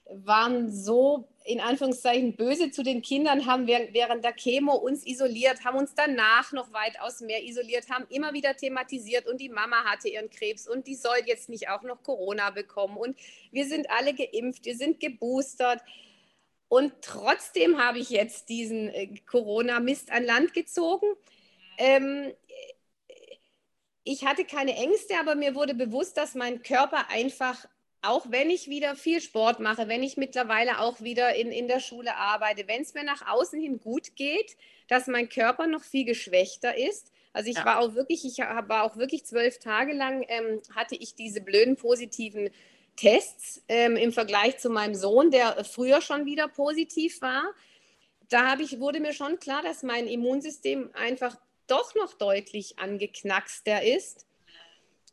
waren 0.09 0.71
so 0.71 1.29
in 1.45 1.61
Anführungszeichen 1.61 2.37
böse 2.37 2.71
zu 2.71 2.83
den 2.83 3.03
Kindern, 3.03 3.47
haben 3.47 3.67
während, 3.67 4.25
der 4.25 4.33
Chemo 4.33 4.75
uns 4.75 5.07
isoliert, 5.07 5.65
haben 5.65 5.79
uns 5.79 5.95
danach 5.95 6.53
noch 6.53 6.73
weitaus 6.73 7.21
mehr 7.21 7.43
isoliert, 7.43 7.91
haben 7.91 8.07
immer 8.11 8.33
wieder 8.33 8.57
thematisiert 8.57 9.27
und 9.27 9.41
die 9.41 9.49
Mama 9.49 9.85
hatte 9.85 10.09
ihren 10.09 10.31
Krebs 10.31 10.69
und 10.69 10.87
die 10.87 10.95
soll 10.95 11.19
jetzt 11.27 11.49
nicht 11.49 11.69
auch 11.69 11.83
noch 11.83 12.03
Corona 12.03 12.51
bekommen 12.51 12.97
und 12.97 13.17
wir 13.51 13.67
sind 13.67 13.91
alle 13.91 14.15
geimpft, 14.15 14.65
wir 14.65 14.77
sind 14.77 15.01
geboostert. 15.01 15.81
Und 16.69 16.93
trotzdem 17.03 17.79
habe 17.79 17.99
ich 17.99 18.09
jetzt 18.09 18.49
diesen 18.49 18.89
äh, 18.89 19.09
Corona-Mist 19.27 20.11
an 20.11 20.25
Land 20.25 20.55
gezogen. 20.55 21.07
Ähm, 21.77 22.33
ich 24.05 24.25
hatte 24.25 24.45
keine 24.45 24.75
Ängste, 24.75 25.19
aber 25.21 25.35
mir 25.35 25.55
wurde 25.55 25.75
bewusst, 25.75 26.17
dass 26.17 26.35
mein 26.35 26.63
Körper 26.63 27.11
einfach, 27.11 27.67
auch 28.03 28.27
wenn 28.31 28.51
ich 28.51 28.69
wieder 28.69 28.97
viel 28.97 29.21
Sport 29.21 29.61
mache, 29.61 29.87
wenn 29.89 30.03
ich 30.03 30.17
mittlerweile 30.17 30.81
auch 30.81 31.01
wieder 31.01 31.35
in, 31.37 31.53
in 31.53 31.69
der 31.69 31.81
Schule 31.81 32.17
arbeite, 32.17 32.67
wenn 32.67 32.83
es 32.83 32.95
mir 32.95 33.05
nach 33.05 33.27
außen 33.29 33.61
hin 33.61 33.79
gut 33.81 34.17
geht, 34.17 34.57
dass 34.89 35.07
mein 35.07 35.29
Körper 35.29 35.67
noch 35.69 35.85
viel 35.85 36.05
geschwächter 36.05 36.77
ist. 36.77 37.13
Also 37.33 37.49
ich 37.49 37.57
Ja. 37.57 37.65
war 37.65 37.79
auch 37.79 37.95
wirklich, 37.95 38.25
ich 38.25 38.39
war 38.39 38.83
auch 38.83 38.97
wirklich 38.97 39.25
zwölf 39.25 39.59
Tage 39.61 39.93
lang, 39.93 40.25
ähm, 40.29 40.61
hatte 40.75 40.97
ich 40.97 41.15
diese 41.15 41.41
blöden 41.41 41.77
positiven 41.77 42.51
Tests 42.97 43.63
ähm, 43.69 43.97
im 43.97 44.13
Vergleich 44.13 44.59
zu 44.59 44.69
meinem 44.69 44.95
Sohn, 44.95 45.31
der 45.31 45.65
früher 45.65 46.03
schon 46.03 46.27
wieder 46.27 46.49
positiv 46.49 47.23
war. 47.23 47.45
Da 48.29 48.51
habe 48.51 48.63
ich, 48.63 48.81
wurde 48.81 49.01
mir 49.01 49.13
schon 49.13 49.39
klar, 49.39 49.63
dass 49.63 49.83
mein 49.83 50.07
Immunsystem 50.09 50.91
einfach 50.95 51.37
doch 51.69 51.95
noch 51.95 52.15
deutlich 52.15 52.79
angeknackster 52.79 53.83
ist 53.83 54.27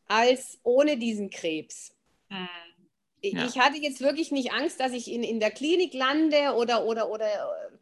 als 0.08 0.60
ohne 0.64 0.98
diesen 0.98 1.30
Krebs. 1.30 1.94
Ich- 2.32 2.36
Ja. 3.22 3.46
Ich 3.46 3.60
hatte 3.60 3.78
jetzt 3.78 4.02
wirklich 4.02 4.32
nicht 4.32 4.54
Angst, 4.54 4.80
dass 4.80 4.94
ich 4.94 5.12
in, 5.12 5.24
in 5.24 5.40
der 5.40 5.52
Klinik 5.52 5.94
lande 5.94 6.54
oder, 6.56 6.86
oder, 6.86 7.10
oder 7.10 7.28
äh, 7.28 7.78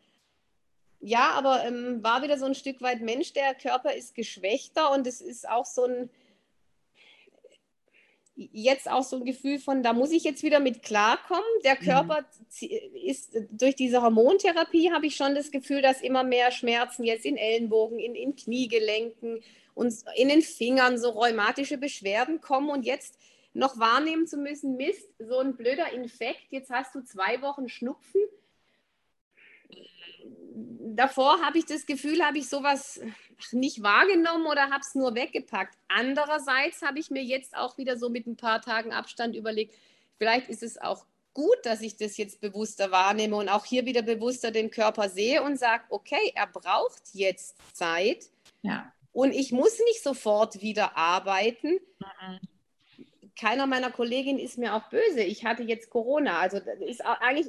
ja, 0.99 1.31
aber 1.31 1.63
ähm, 1.65 2.03
war 2.03 2.23
wieder 2.23 2.39
so 2.39 2.45
ein 2.45 2.55
Stück 2.55 2.81
weit 2.81 3.01
Mensch, 3.01 3.33
der 3.33 3.53
Körper 3.53 3.93
ist 3.93 4.15
geschwächter 4.15 4.91
und 4.91 5.05
es 5.05 5.21
ist 5.21 5.47
auch 5.47 5.65
so 5.65 5.85
ein 5.85 6.09
jetzt 8.37 8.89
auch 8.89 9.03
so 9.03 9.15
ein 9.15 9.25
Gefühl 9.25 9.57
von, 9.57 9.81
da 9.81 9.93
muss 9.93 10.11
ich 10.11 10.23
jetzt 10.23 10.43
wieder 10.43 10.59
mit 10.59 10.83
klarkommen. 10.83 11.41
Der 11.63 11.75
Körper 11.75 12.23
zie- 12.51 12.69
ist 12.93 13.35
durch 13.49 13.75
diese 13.75 14.03
Hormontherapie 14.03 14.91
habe 14.91 15.07
ich 15.07 15.15
schon 15.15 15.33
das 15.33 15.49
Gefühl, 15.49 15.81
dass 15.81 16.01
immer 16.01 16.23
mehr 16.23 16.51
Schmerzen 16.51 17.03
jetzt 17.03 17.25
in 17.25 17.35
Ellenbogen, 17.35 17.97
in, 17.97 18.13
in 18.13 18.35
Kniegelenken 18.35 19.41
und 19.73 19.93
in 20.15 20.29
den 20.29 20.43
Fingern 20.43 20.99
so 20.99 21.09
rheumatische 21.09 21.79
Beschwerden 21.79 22.39
kommen 22.39 22.69
und 22.69 22.85
jetzt 22.85 23.17
noch 23.57 23.79
wahrnehmen 23.79 24.27
zu 24.27 24.37
müssen, 24.37 24.77
Mist, 24.77 25.09
so 25.19 25.39
ein 25.39 25.57
blöder 25.57 25.91
Infekt, 25.91 26.51
jetzt 26.51 26.69
hast 26.69 26.93
du 26.93 27.01
zwei 27.03 27.41
Wochen 27.41 27.67
Schnupfen. 27.67 28.21
Davor 30.95 31.41
habe 31.41 31.57
ich 31.57 31.65
das 31.65 31.85
Gefühl, 31.85 32.23
habe 32.23 32.37
ich 32.37 32.49
sowas 32.49 33.01
nicht 33.51 33.83
wahrgenommen 33.83 34.45
oder 34.47 34.69
habe 34.69 34.81
es 34.81 34.95
nur 34.95 35.15
weggepackt. 35.15 35.77
Andererseits 35.87 36.81
habe 36.81 36.99
ich 36.99 37.09
mir 37.11 37.23
jetzt 37.23 37.55
auch 37.57 37.77
wieder 37.77 37.97
so 37.97 38.09
mit 38.09 38.27
ein 38.27 38.37
paar 38.37 38.61
Tagen 38.61 38.93
Abstand 38.93 39.35
überlegt, 39.35 39.75
vielleicht 40.17 40.49
ist 40.49 40.63
es 40.63 40.79
auch 40.79 41.05
gut, 41.33 41.57
dass 41.63 41.81
ich 41.81 41.97
das 41.97 42.17
jetzt 42.17 42.41
bewusster 42.41 42.91
wahrnehme 42.91 43.35
und 43.35 43.49
auch 43.49 43.65
hier 43.65 43.85
wieder 43.85 44.01
bewusster 44.01 44.51
den 44.51 44.71
Körper 44.71 45.09
sehe 45.09 45.43
und 45.43 45.57
sage, 45.57 45.83
okay, 45.89 46.31
er 46.35 46.47
braucht 46.47 47.01
jetzt 47.13 47.55
Zeit 47.75 48.29
Ja. 48.61 48.91
und 49.11 49.31
ich 49.33 49.51
muss 49.51 49.77
nicht 49.79 50.01
sofort 50.01 50.61
wieder 50.61 50.97
arbeiten. 50.97 51.79
Mhm. 51.99 52.39
Keiner 53.39 53.67
meiner 53.67 53.91
Kolleginnen 53.91 54.39
ist 54.39 54.57
mir 54.57 54.73
auch 54.73 54.89
böse. 54.89 55.21
Ich 55.21 55.45
hatte 55.45 55.63
jetzt 55.63 55.89
Corona. 55.89 56.39
Also 56.39 56.59
das 56.59 56.79
ist 56.79 57.01
eigentlich, 57.05 57.47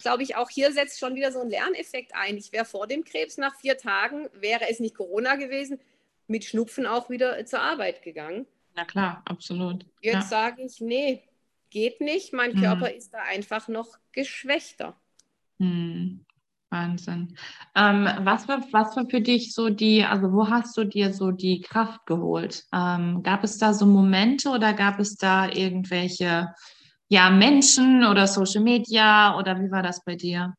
glaube 0.00 0.22
ich, 0.22 0.36
auch 0.36 0.50
hier 0.50 0.70
setzt 0.72 0.98
schon 0.98 1.14
wieder 1.14 1.32
so 1.32 1.40
ein 1.40 1.48
Lerneffekt 1.48 2.14
ein. 2.14 2.36
Ich 2.36 2.52
wäre 2.52 2.64
vor 2.66 2.86
dem 2.86 3.04
Krebs 3.04 3.38
nach 3.38 3.54
vier 3.56 3.78
Tagen, 3.78 4.28
wäre 4.34 4.68
es 4.68 4.80
nicht 4.80 4.94
Corona 4.94 5.36
gewesen, 5.36 5.80
mit 6.26 6.44
Schnupfen 6.44 6.86
auch 6.86 7.08
wieder 7.10 7.44
zur 7.46 7.60
Arbeit 7.60 8.02
gegangen. 8.02 8.46
Na 8.74 8.84
klar, 8.84 9.22
absolut. 9.24 9.86
Jetzt 10.00 10.14
Ja. 10.14 10.20
sage 10.22 10.62
ich, 10.62 10.80
nee, 10.80 11.22
geht 11.70 12.00
nicht. 12.00 12.32
Mein 12.32 12.52
Mhm. 12.54 12.60
Körper 12.60 12.92
ist 12.92 13.14
da 13.14 13.18
einfach 13.22 13.68
noch 13.68 13.98
geschwächter. 14.12 14.94
Hm, 15.58 16.24
Wahnsinn. 16.74 17.36
Ähm, 17.76 18.08
was 18.20 18.48
war, 18.48 18.60
was 18.72 18.96
war 18.96 19.06
für 19.08 19.20
dich 19.20 19.54
so 19.54 19.70
die, 19.70 20.04
also 20.04 20.32
wo 20.32 20.50
hast 20.50 20.76
du 20.76 20.84
dir 20.84 21.12
so 21.12 21.30
die 21.30 21.60
Kraft 21.60 22.04
geholt? 22.06 22.64
Ähm, 22.74 23.22
gab 23.22 23.44
es 23.44 23.58
da 23.58 23.72
so 23.72 23.86
Momente 23.86 24.50
oder 24.50 24.74
gab 24.74 24.98
es 24.98 25.14
da 25.16 25.48
irgendwelche, 25.48 26.52
ja, 27.08 27.30
Menschen 27.30 28.04
oder 28.04 28.26
Social 28.26 28.62
Media 28.62 29.38
oder 29.38 29.60
wie 29.60 29.70
war 29.70 29.82
das 29.82 30.04
bei 30.04 30.16
dir? 30.16 30.54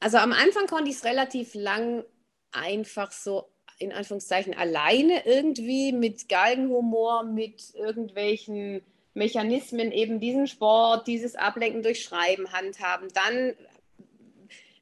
Also 0.00 0.18
am 0.18 0.32
Anfang 0.32 0.66
konnte 0.66 0.90
ich 0.90 0.96
es 0.96 1.04
relativ 1.04 1.54
lang 1.54 2.04
einfach 2.52 3.12
so 3.12 3.50
in 3.78 3.92
Anführungszeichen 3.92 4.54
alleine 4.54 5.26
irgendwie 5.26 5.92
mit 5.92 6.28
Galgenhumor, 6.28 7.24
mit 7.24 7.74
irgendwelchen 7.74 8.82
Mechanismen 9.14 9.92
eben 9.92 10.20
diesen 10.20 10.46
Sport, 10.46 11.06
dieses 11.06 11.36
Ablenken 11.36 11.82
durch 11.82 12.02
Schreiben 12.02 12.52
handhaben. 12.52 13.08
Dann 13.14 13.54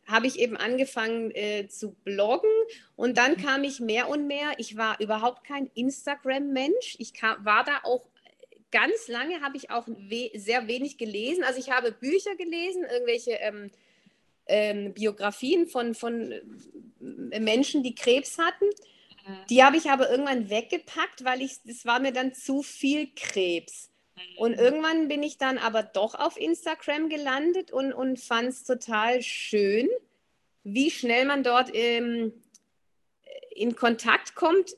habe 0.06 0.26
ich 0.26 0.38
eben 0.38 0.56
angefangen 0.56 1.30
äh, 1.30 1.68
zu 1.68 1.92
bloggen 2.04 2.50
und 2.96 3.16
dann 3.16 3.36
kam 3.36 3.64
ich 3.64 3.80
mehr 3.80 4.08
und 4.08 4.26
mehr. 4.26 4.52
Ich 4.58 4.76
war 4.76 5.00
überhaupt 5.00 5.44
kein 5.44 5.70
Instagram-Mensch. 5.74 6.96
Ich 6.98 7.14
kam, 7.14 7.44
war 7.44 7.64
da 7.64 7.80
auch 7.84 8.04
ganz 8.70 9.08
lange, 9.08 9.40
habe 9.40 9.56
ich 9.56 9.70
auch 9.70 9.86
we 9.86 10.30
sehr 10.34 10.66
wenig 10.66 10.98
gelesen. 10.98 11.44
Also 11.44 11.58
ich 11.58 11.70
habe 11.70 11.92
Bücher 11.92 12.34
gelesen, 12.36 12.84
irgendwelche 12.84 13.32
ähm, 13.32 13.70
ähm, 14.46 14.94
Biografien 14.94 15.66
von, 15.66 15.94
von 15.94 16.32
äh, 16.32 17.40
Menschen, 17.40 17.82
die 17.82 17.94
Krebs 17.94 18.38
hatten. 18.38 18.66
Die 19.48 19.64
habe 19.64 19.78
ich 19.78 19.90
aber 19.90 20.10
irgendwann 20.10 20.50
weggepackt, 20.50 21.24
weil 21.24 21.40
ich, 21.40 21.62
das 21.64 21.86
war 21.86 21.98
mir 21.98 22.12
dann 22.12 22.34
zu 22.34 22.62
viel 22.62 23.08
Krebs. 23.14 23.90
Und 24.36 24.54
irgendwann 24.54 25.08
bin 25.08 25.22
ich 25.22 25.38
dann 25.38 25.58
aber 25.58 25.82
doch 25.82 26.14
auf 26.14 26.36
Instagram 26.36 27.08
gelandet 27.08 27.72
und, 27.72 27.92
und 27.92 28.20
fand 28.20 28.48
es 28.48 28.64
total 28.64 29.22
schön, 29.22 29.88
wie 30.62 30.90
schnell 30.90 31.24
man 31.24 31.42
dort 31.42 31.70
ähm, 31.74 32.32
in 33.54 33.76
Kontakt 33.76 34.34
kommt, 34.34 34.76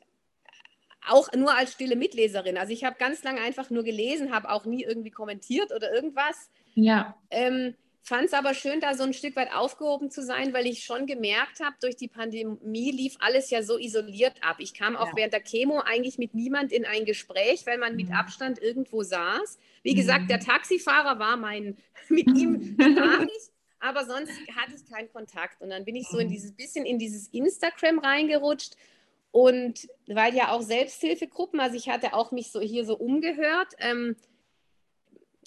auch 1.09 1.33
nur 1.33 1.55
als 1.55 1.73
stille 1.73 1.97
Mitleserin. 1.97 2.57
Also 2.57 2.73
ich 2.73 2.85
habe 2.85 2.97
ganz 2.99 3.23
lange 3.23 3.41
einfach 3.41 3.71
nur 3.71 3.85
gelesen, 3.85 4.35
habe 4.35 4.51
auch 4.51 4.65
nie 4.65 4.85
irgendwie 4.85 5.11
kommentiert 5.11 5.73
oder 5.73 5.93
irgendwas. 5.93 6.51
Ja, 6.75 7.17
Ähm, 7.31 7.75
fand 8.07 8.27
es 8.27 8.33
aber 8.35 8.55
schön, 8.55 8.79
da 8.81 8.95
so 8.95 9.03
ein 9.03 9.13
Stück 9.13 9.35
weit 9.35 9.53
aufgehoben 9.53 10.13
zu 10.13 10.23
sein, 10.23 10.53
weil 10.53 10.67
ich 10.67 10.85
schon 10.85 11.07
gemerkt 11.07 11.59
habe, 11.59 11.75
durch 11.81 11.97
die 11.97 12.07
Pandemie 12.07 12.93
lief 12.93 13.17
alles 13.19 13.51
ja 13.51 13.65
so 13.65 13.79
isoliert 13.79 14.37
ab. 14.43 14.57
Ich 14.61 14.75
kam 14.75 14.95
auch 14.97 15.09
ja. 15.09 15.17
während 15.17 15.33
der 15.33 15.43
Chemo 15.43 15.81
eigentlich 15.81 16.17
mit 16.17 16.33
niemand 16.33 16.71
in 16.71 16.85
ein 16.85 17.05
Gespräch, 17.05 17.67
weil 17.67 17.79
man 17.79 17.97
mit 17.97 18.09
mhm. 18.09 18.15
Abstand 18.15 18.63
irgendwo 18.63 19.03
saß. 19.03 19.59
Wie 19.83 19.93
mhm. 19.93 19.97
gesagt, 19.97 20.31
der 20.31 20.39
Taxifahrer 20.39 21.19
war 21.19 21.37
mein, 21.37 21.77
mit 22.09 22.29
ihm 22.29 22.77
Nachricht, 22.79 23.51
aber 23.81 24.05
sonst 24.05 24.31
hatte 24.55 24.77
ich 24.77 24.89
keinen 24.89 25.13
Kontakt. 25.13 25.61
Und 25.61 25.71
dann 25.71 25.85
bin 25.85 25.97
ich 25.97 26.07
so 26.07 26.19
in 26.19 26.29
mhm. 26.29 26.33
dieses 26.33 26.53
bisschen 26.53 26.87
in 26.87 27.01
dieses 27.01 27.27
Instagram 27.29 27.99
reingerutscht. 27.99 28.77
Und 29.33 29.89
weil 30.07 30.35
ja 30.35 30.53
auch 30.53 30.63
Selbsthilfegruppen, 30.63 31.59
also 31.59 31.77
ich 31.77 31.89
hatte 31.89 32.15
auch 32.15 32.31
mich 32.31 32.53
so 32.53 32.61
hier 32.61 32.85
so 32.85 32.97
umgehört. 32.97 33.75
Ähm, 33.79 34.15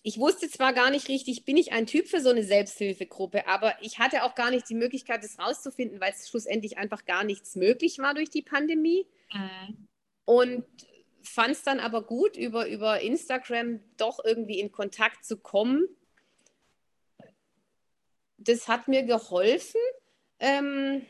ich 0.03 0.17
wusste 0.17 0.49
zwar 0.49 0.73
gar 0.73 0.91
nicht 0.91 1.09
richtig, 1.09 1.43
bin 1.45 1.57
ich 1.57 1.71
ein 1.71 1.85
Typ 1.85 2.07
für 2.07 2.21
so 2.21 2.29
eine 2.29 2.43
Selbsthilfegruppe, 2.43 3.47
aber 3.47 3.75
ich 3.81 3.99
hatte 3.99 4.23
auch 4.23 4.33
gar 4.33 4.49
nicht 4.49 4.69
die 4.69 4.75
Möglichkeit, 4.75 5.23
das 5.23 5.39
rauszufinden, 5.39 5.99
weil 5.99 6.13
es 6.13 6.29
schlussendlich 6.29 6.77
einfach 6.77 7.05
gar 7.05 7.23
nichts 7.23 7.55
möglich 7.55 7.99
war 7.99 8.13
durch 8.13 8.29
die 8.29 8.41
Pandemie. 8.41 9.05
Mhm. 9.33 9.87
Und 10.25 10.65
fand 11.21 11.51
es 11.51 11.63
dann 11.63 11.79
aber 11.79 12.03
gut, 12.03 12.37
über, 12.37 12.67
über 12.67 13.01
Instagram 13.01 13.81
doch 13.97 14.19
irgendwie 14.23 14.59
in 14.59 14.71
Kontakt 14.71 15.25
zu 15.25 15.37
kommen. 15.37 15.85
Das 18.37 18.67
hat 18.67 18.87
mir 18.87 19.03
geholfen. 19.03 19.81
Ähm, 20.39 21.05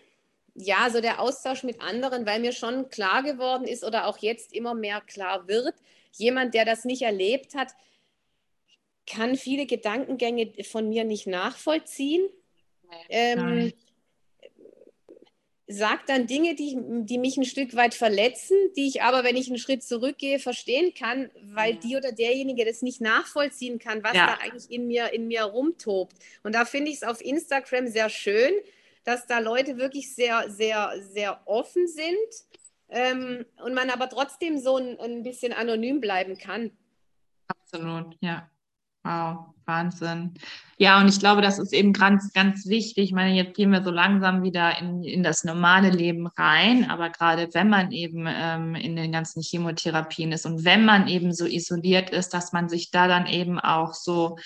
ja, 0.55 0.89
so 0.89 0.99
der 0.99 1.21
Austausch 1.21 1.63
mit 1.63 1.79
anderen, 1.79 2.25
weil 2.25 2.39
mir 2.39 2.53
schon 2.53 2.89
klar 2.89 3.21
geworden 3.21 3.65
ist 3.65 3.83
oder 3.83 4.07
auch 4.07 4.17
jetzt 4.17 4.51
immer 4.51 4.73
mehr 4.73 4.99
klar 5.01 5.47
wird, 5.47 5.75
jemand, 6.13 6.55
der 6.55 6.65
das 6.65 6.85
nicht 6.85 7.03
erlebt 7.03 7.53
hat, 7.55 7.73
kann 9.09 9.35
viele 9.35 9.65
Gedankengänge 9.65 10.53
von 10.63 10.87
mir 10.87 11.03
nicht 11.03 11.27
nachvollziehen. 11.27 12.29
Ähm, 13.09 13.73
sagt 15.71 16.09
dann 16.09 16.25
Dinge, 16.25 16.55
die, 16.55 16.75
die 17.03 17.19
mich 17.19 17.37
ein 17.37 17.45
Stück 17.45 17.75
weit 17.75 17.93
verletzen, 17.93 18.57
die 18.75 18.87
ich 18.87 19.03
aber, 19.03 19.23
wenn 19.23 19.37
ich 19.37 19.49
einen 19.49 19.59
Schritt 19.59 19.83
zurückgehe, 19.83 20.39
verstehen 20.39 20.95
kann, 20.95 21.29
weil 21.43 21.75
ja. 21.75 21.79
die 21.79 21.95
oder 21.95 22.11
derjenige 22.11 22.65
das 22.65 22.81
nicht 22.81 23.01
nachvollziehen 23.01 23.77
kann, 23.77 24.03
was 24.03 24.15
ja. 24.15 24.25
da 24.25 24.33
eigentlich 24.43 24.71
in 24.71 24.87
mir, 24.87 25.13
in 25.13 25.27
mir 25.27 25.43
rumtobt. 25.43 26.15
Und 26.41 26.55
da 26.55 26.65
finde 26.65 26.89
ich 26.89 26.97
es 26.97 27.03
auf 27.03 27.21
Instagram 27.21 27.87
sehr 27.87 28.09
schön, 28.09 28.51
dass 29.03 29.27
da 29.27 29.37
Leute 29.37 29.77
wirklich 29.77 30.13
sehr, 30.15 30.49
sehr, 30.49 30.95
sehr 31.01 31.39
offen 31.45 31.87
sind 31.87 32.07
ähm, 32.89 33.45
und 33.63 33.75
man 33.75 33.91
aber 33.91 34.09
trotzdem 34.09 34.57
so 34.57 34.77
ein, 34.77 34.99
ein 34.99 35.21
bisschen 35.21 35.53
anonym 35.53 36.01
bleiben 36.01 36.39
kann. 36.39 36.71
Absolut, 37.47 38.17
ja. 38.21 38.49
Wow, 39.03 39.53
Wahnsinn. 39.65 40.33
Ja, 40.77 40.99
und 40.99 41.07
ich 41.07 41.19
glaube, 41.19 41.41
das 41.41 41.57
ist 41.59 41.73
eben 41.73 41.93
ganz, 41.93 42.33
ganz 42.33 42.67
wichtig. 42.67 43.05
Ich 43.05 43.11
meine, 43.11 43.33
jetzt 43.33 43.55
gehen 43.55 43.71
wir 43.71 43.83
so 43.83 43.91
langsam 43.91 44.43
wieder 44.43 44.77
in, 44.79 45.03
in 45.03 45.23
das 45.23 45.43
normale 45.43 45.89
Leben 45.89 46.27
rein, 46.27 46.89
aber 46.89 47.09
gerade 47.09 47.49
wenn 47.53 47.69
man 47.69 47.91
eben 47.91 48.25
ähm, 48.27 48.75
in 48.75 48.95
den 48.95 49.11
ganzen 49.11 49.41
Chemotherapien 49.41 50.31
ist 50.31 50.45
und 50.45 50.65
wenn 50.65 50.85
man 50.85 51.07
eben 51.07 51.33
so 51.33 51.45
isoliert 51.45 52.09
ist, 52.09 52.33
dass 52.33 52.51
man 52.51 52.67
sich 52.67 52.91
da 52.91 53.07
dann 53.07 53.25
eben 53.25 53.59
auch 53.59 53.93
so 53.93 54.37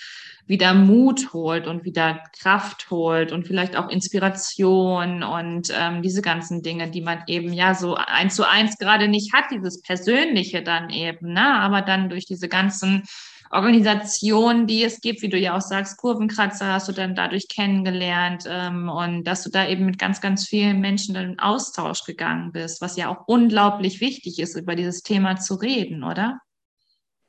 wieder 0.46 0.74
Mut 0.74 1.32
holt 1.32 1.66
und 1.66 1.84
wieder 1.84 2.22
Kraft 2.38 2.90
holt 2.90 3.32
und 3.32 3.46
vielleicht 3.46 3.76
auch 3.76 3.88
Inspiration 3.88 5.22
und 5.22 5.72
ähm, 5.72 6.02
diese 6.02 6.20
ganzen 6.20 6.62
Dinge, 6.62 6.90
die 6.90 7.00
man 7.00 7.22
eben 7.26 7.52
ja 7.52 7.74
so 7.74 7.94
eins 7.94 8.36
zu 8.36 8.48
eins 8.48 8.76
gerade 8.78 9.08
nicht 9.08 9.32
hat, 9.32 9.44
dieses 9.50 9.82
Persönliche 9.82 10.62
dann 10.62 10.90
eben, 10.90 11.32
ne? 11.32 11.60
aber 11.60 11.80
dann 11.82 12.08
durch 12.08 12.26
diese 12.26 12.48
ganzen 12.48 13.04
Organisationen, 13.50 14.66
die 14.66 14.82
es 14.82 15.00
gibt, 15.00 15.22
wie 15.22 15.28
du 15.28 15.38
ja 15.38 15.56
auch 15.56 15.60
sagst, 15.60 15.96
Kurvenkratzer 15.98 16.72
hast 16.72 16.88
du 16.88 16.92
dann 16.92 17.14
dadurch 17.14 17.48
kennengelernt 17.48 18.44
ähm, 18.48 18.88
und 18.88 19.24
dass 19.24 19.44
du 19.44 19.50
da 19.50 19.68
eben 19.68 19.86
mit 19.86 19.98
ganz, 19.98 20.20
ganz 20.20 20.46
vielen 20.46 20.80
Menschen 20.80 21.14
in 21.16 21.38
Austausch 21.38 22.04
gegangen 22.04 22.52
bist, 22.52 22.80
was 22.80 22.96
ja 22.96 23.08
auch 23.08 23.28
unglaublich 23.28 24.00
wichtig 24.00 24.38
ist, 24.38 24.56
über 24.56 24.74
dieses 24.74 25.02
Thema 25.02 25.36
zu 25.36 25.54
reden, 25.54 26.04
oder? 26.04 26.40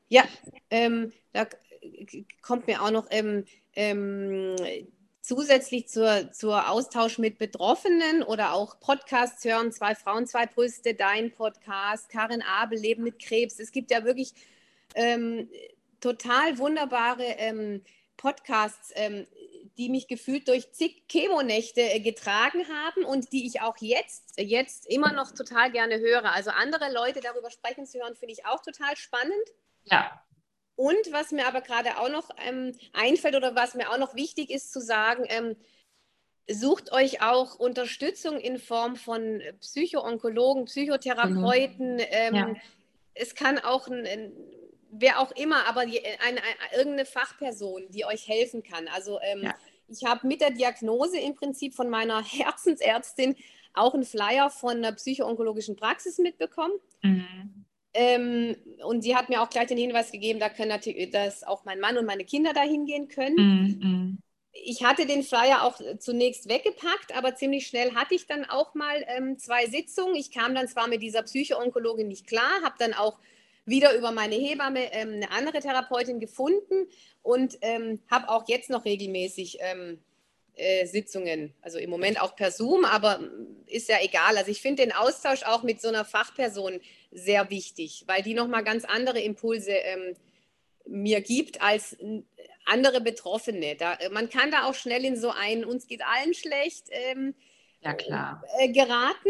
Ja, 0.07 0.23
ähm, 0.69 1.11
da 1.33 1.47
kommt 2.41 2.67
mir 2.67 2.81
auch 2.81 2.91
noch 2.91 3.07
ähm, 3.09 3.43
ähm, 3.75 4.55
zusätzlich 5.21 5.87
zur, 5.87 6.31
zur 6.31 6.69
Austausch 6.69 7.17
mit 7.17 7.37
Betroffenen 7.37 8.23
oder 8.23 8.53
auch 8.53 8.79
Podcasts 8.79 9.43
hören, 9.43 9.71
zwei 9.71 9.95
Frauen, 9.95 10.27
zwei 10.27 10.45
Brüste, 10.45 10.93
dein 10.93 11.31
Podcast, 11.31 12.09
Karin 12.09 12.43
Abel, 12.43 12.79
Leben 12.79 13.03
mit 13.03 13.19
Krebs. 13.19 13.59
Es 13.59 13.71
gibt 13.71 13.89
ja 13.89 14.05
wirklich 14.05 14.33
ähm, 14.93 15.49
total 16.05 16.59
wunderbare 16.59 17.23
ähm, 17.23 17.81
Podcasts, 18.15 18.91
ähm, 18.93 19.25
die 19.77 19.89
mich 19.89 20.07
gefühlt 20.07 20.47
durch 20.47 20.71
zig 20.71 21.03
Chemonächte 21.09 21.81
äh, 21.81 21.99
getragen 21.99 22.63
haben 22.69 23.03
und 23.03 23.33
die 23.33 23.47
ich 23.47 23.61
auch 23.61 23.77
jetzt, 23.79 24.39
jetzt 24.39 24.85
immer 24.85 25.13
noch 25.13 25.31
total 25.31 25.71
gerne 25.71 25.99
höre. 25.99 26.31
Also 26.31 26.51
andere 26.51 26.93
Leute 26.93 27.21
darüber 27.21 27.49
sprechen 27.49 27.87
zu 27.87 27.99
hören, 27.99 28.15
finde 28.15 28.33
ich 28.33 28.45
auch 28.45 28.61
total 28.61 28.95
spannend. 28.95 29.33
Ja. 29.85 30.21
Und 30.75 31.11
was 31.11 31.31
mir 31.31 31.47
aber 31.47 31.61
gerade 31.61 31.97
auch 31.97 32.09
noch 32.09 32.29
ähm, 32.37 32.77
einfällt 32.93 33.35
oder 33.35 33.55
was 33.55 33.73
mir 33.73 33.89
auch 33.89 33.97
noch 33.97 34.13
wichtig 34.13 34.51
ist 34.51 34.71
zu 34.71 34.81
sagen, 34.81 35.25
ähm, 35.29 35.55
sucht 36.47 36.91
euch 36.91 37.23
auch 37.23 37.55
Unterstützung 37.55 38.39
in 38.39 38.59
Form 38.59 38.95
von 38.95 39.41
Psychoonkologen, 39.59 40.65
Psychotherapeuten. 40.65 41.95
Mhm. 41.95 42.35
Ja. 42.35 42.53
Es 43.15 43.33
kann 43.33 43.57
auch 43.57 43.87
ein, 43.87 44.05
ein 44.05 44.33
wer 44.99 45.19
auch 45.19 45.31
immer, 45.31 45.67
aber 45.67 45.85
die, 45.85 45.99
eine, 46.05 46.41
eine, 46.41 46.77
irgendeine 46.77 47.05
Fachperson, 47.05 47.83
die 47.89 48.05
euch 48.05 48.27
helfen 48.27 48.63
kann. 48.63 48.87
Also 48.87 49.19
ähm, 49.21 49.43
ja. 49.43 49.55
ich 49.87 50.03
habe 50.05 50.27
mit 50.27 50.41
der 50.41 50.51
Diagnose 50.51 51.19
im 51.19 51.35
Prinzip 51.35 51.73
von 51.73 51.89
meiner 51.89 52.23
Herzensärztin 52.27 53.35
auch 53.73 53.93
einen 53.93 54.05
Flyer 54.05 54.49
von 54.49 54.77
einer 54.77 54.93
psychoonkologischen 54.93 55.75
Praxis 55.75 56.17
mitbekommen. 56.17 56.73
Mhm. 57.01 57.65
Ähm, 57.93 58.55
und 58.83 59.03
sie 59.03 59.15
hat 59.15 59.29
mir 59.29 59.41
auch 59.41 59.49
gleich 59.49 59.67
den 59.67 59.77
Hinweis 59.77 60.11
gegeben, 60.11 60.39
da 60.39 60.49
können 60.49 60.69
natürlich, 60.69 61.11
dass 61.11 61.43
auch 61.43 61.63
mein 61.63 61.79
Mann 61.79 61.97
und 61.97 62.05
meine 62.05 62.25
Kinder 62.25 62.51
da 62.53 62.61
hingehen 62.61 63.07
können. 63.07 63.35
Mhm. 63.35 64.17
Ich 64.51 64.83
hatte 64.83 65.05
den 65.05 65.23
Flyer 65.23 65.63
auch 65.63 65.79
zunächst 65.99 66.49
weggepackt, 66.49 67.15
aber 67.15 67.35
ziemlich 67.35 67.67
schnell 67.67 67.93
hatte 67.93 68.15
ich 68.15 68.25
dann 68.25 68.45
auch 68.45 68.73
mal 68.73 69.03
ähm, 69.07 69.37
zwei 69.37 69.65
Sitzungen. 69.67 70.15
Ich 70.15 70.31
kam 70.31 70.55
dann 70.55 70.67
zwar 70.67 70.87
mit 70.87 71.01
dieser 71.01 71.23
Psychoonkologin 71.23 72.07
nicht 72.07 72.27
klar, 72.27 72.61
habe 72.63 72.75
dann 72.79 72.93
auch 72.93 73.19
wieder 73.65 73.95
über 73.95 74.11
meine 74.11 74.35
Hebamme 74.35 74.91
ähm, 74.93 75.13
eine 75.13 75.31
andere 75.31 75.59
Therapeutin 75.59 76.19
gefunden 76.19 76.87
und 77.23 77.57
ähm, 77.61 77.99
habe 78.09 78.29
auch 78.29 78.47
jetzt 78.47 78.69
noch 78.69 78.85
regelmäßig 78.85 79.57
ähm, 79.61 79.99
äh, 80.55 80.85
Sitzungen. 80.85 81.53
Also 81.61 81.79
im 81.79 81.89
Moment 81.89 82.21
auch 82.21 82.35
per 82.35 82.51
Zoom, 82.51 82.85
aber 82.85 83.19
ist 83.65 83.89
ja 83.89 83.97
egal. 84.01 84.37
Also 84.37 84.51
ich 84.51 84.61
finde 84.61 84.83
den 84.83 84.93
Austausch 84.93 85.43
auch 85.43 85.63
mit 85.63 85.81
so 85.81 85.87
einer 85.87 86.05
Fachperson 86.05 86.79
sehr 87.11 87.49
wichtig, 87.49 88.03
weil 88.07 88.21
die 88.21 88.33
nochmal 88.33 88.63
ganz 88.63 88.85
andere 88.85 89.19
Impulse 89.19 89.71
ähm, 89.71 90.15
mir 90.85 91.21
gibt 91.21 91.61
als 91.61 91.97
andere 92.65 93.01
Betroffene. 93.01 93.75
Da, 93.75 93.97
man 94.11 94.29
kann 94.29 94.51
da 94.51 94.65
auch 94.65 94.75
schnell 94.75 95.03
in 95.05 95.17
so 95.17 95.29
einen, 95.29 95.65
uns 95.65 95.87
geht 95.87 96.01
allen 96.03 96.33
schlecht, 96.33 96.87
ähm, 96.91 97.33
ja, 97.81 97.93
klar. 97.93 98.43
Äh, 98.59 98.69
geraten. 98.69 99.29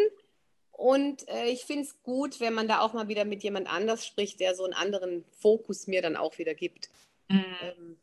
Und 0.78 1.28
äh, 1.30 1.48
ich 1.48 1.64
finde 1.66 1.84
es 1.84 2.04
gut, 2.04 2.42
wenn 2.42 2.54
man 2.54 2.68
da 2.68 2.82
auch 2.82 2.94
mal 2.94 3.08
wieder 3.08 3.24
mit 3.24 3.44
jemand 3.44 3.72
anders 3.72 4.06
spricht, 4.06 4.42
der 4.42 4.56
so 4.56 4.66
einen 4.66 4.74
anderen 4.74 5.24
Fokus 5.40 5.88
mir 5.88 6.02
dann 6.02 6.18
auch 6.18 6.38
wieder 6.38 6.54
gibt. 6.54 6.90
Mhm. 7.30 7.46
Ähm, 7.62 7.98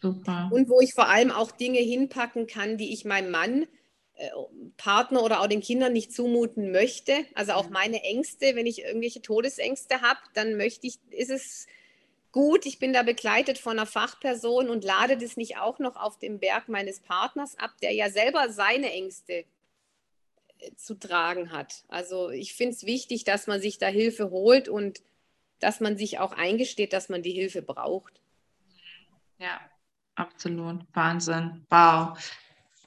Super. 0.00 0.48
Und 0.52 0.68
wo 0.68 0.80
ich 0.80 0.94
vor 0.94 1.08
allem 1.08 1.30
auch 1.30 1.50
Dinge 1.50 1.80
hinpacken 1.80 2.46
kann, 2.46 2.78
die 2.78 2.92
ich 2.92 3.04
meinem 3.04 3.30
Mann, 3.30 3.66
äh, 4.14 4.30
Partner 4.76 5.22
oder 5.22 5.40
auch 5.40 5.48
den 5.48 5.60
Kindern 5.60 5.92
nicht 5.92 6.12
zumuten 6.12 6.70
möchte. 6.70 7.24
Also 7.34 7.52
auch 7.52 7.66
mhm. 7.66 7.72
meine 7.72 8.02
Ängste, 8.02 8.54
wenn 8.54 8.66
ich 8.66 8.82
irgendwelche 8.82 9.20
Todesängste 9.20 10.00
habe, 10.00 10.20
dann 10.34 10.56
möchte 10.56 10.86
ich, 10.86 11.00
ist 11.10 11.30
es 11.30 11.66
gut, 12.30 12.66
ich 12.66 12.78
bin 12.78 12.92
da 12.92 13.02
begleitet 13.02 13.58
von 13.58 13.72
einer 13.72 13.86
Fachperson 13.86 14.70
und 14.70 14.84
lade 14.84 15.18
das 15.18 15.36
nicht 15.36 15.58
auch 15.58 15.80
noch 15.80 15.96
auf 15.96 16.18
dem 16.18 16.38
Berg 16.38 16.68
meines 16.68 17.00
Partners 17.00 17.58
ab, 17.58 17.72
der 17.82 17.92
ja 17.92 18.10
selber 18.10 18.50
seine 18.50 18.92
Ängste 18.92 19.44
zu 20.76 20.94
tragen 20.94 21.52
hat. 21.52 21.84
Also 21.88 22.30
ich 22.30 22.54
finde 22.54 22.74
es 22.74 22.86
wichtig, 22.86 23.24
dass 23.24 23.46
man 23.46 23.60
sich 23.60 23.78
da 23.78 23.86
Hilfe 23.86 24.30
holt 24.30 24.68
und 24.68 25.02
dass 25.58 25.80
man 25.80 25.96
sich 25.96 26.18
auch 26.18 26.32
eingesteht, 26.32 26.92
dass 26.92 27.08
man 27.08 27.22
die 27.22 27.32
Hilfe 27.32 27.62
braucht. 27.62 28.20
Ja, 29.38 29.60
absolut. 30.14 30.82
Wahnsinn. 30.92 31.66
Wow. 31.70 32.18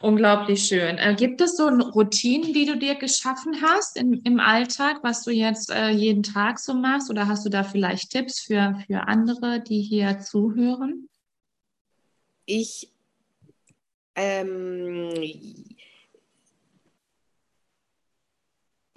Unglaublich 0.04 0.66
schön. 0.66 0.98
Äh, 0.98 1.16
gibt 1.16 1.40
es 1.40 1.56
so 1.56 1.70
Routinen, 1.70 2.52
die 2.52 2.66
du 2.66 2.78
dir 2.78 2.96
geschaffen 2.96 3.62
hast 3.62 3.96
in, 3.96 4.22
im 4.26 4.40
Alltag, 4.40 5.00
was 5.02 5.24
du 5.24 5.32
jetzt 5.32 5.72
äh, 5.72 5.92
jeden 5.92 6.24
Tag 6.24 6.60
so 6.60 6.74
machst? 6.74 7.10
Oder 7.10 7.28
hast 7.28 7.46
du 7.46 7.50
da 7.50 7.64
vielleicht 7.64 8.12
Tipps 8.12 8.42
für, 8.42 8.84
für 8.86 9.08
andere, 9.08 9.62
die 9.62 9.82
hier 9.82 10.20
zuhören? 10.20 11.08
Ich 12.46 12.92
ähm, 14.16 15.10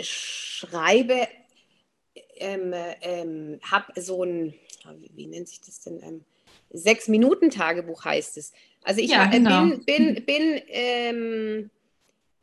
schreibe, 0.01 1.29
ähm, 2.37 2.75
ähm, 3.03 3.61
habe 3.63 4.01
so 4.01 4.25
ein, 4.25 4.55
wie 5.15 5.27
nennt 5.27 5.49
sich 5.49 5.61
das 5.61 5.81
denn, 5.81 6.03
ähm, 6.03 6.25
Sechs-Minuten-Tagebuch 6.71 8.05
heißt 8.05 8.37
es. 8.37 8.53
Also 8.83 9.01
ich 9.01 9.11
Ja, 9.11 9.27
äh, 9.27 9.39
genau. 9.39 9.63
bin, 9.63 9.85
bin, 9.85 10.25
bin, 10.25 10.63
ähm, 10.69 11.71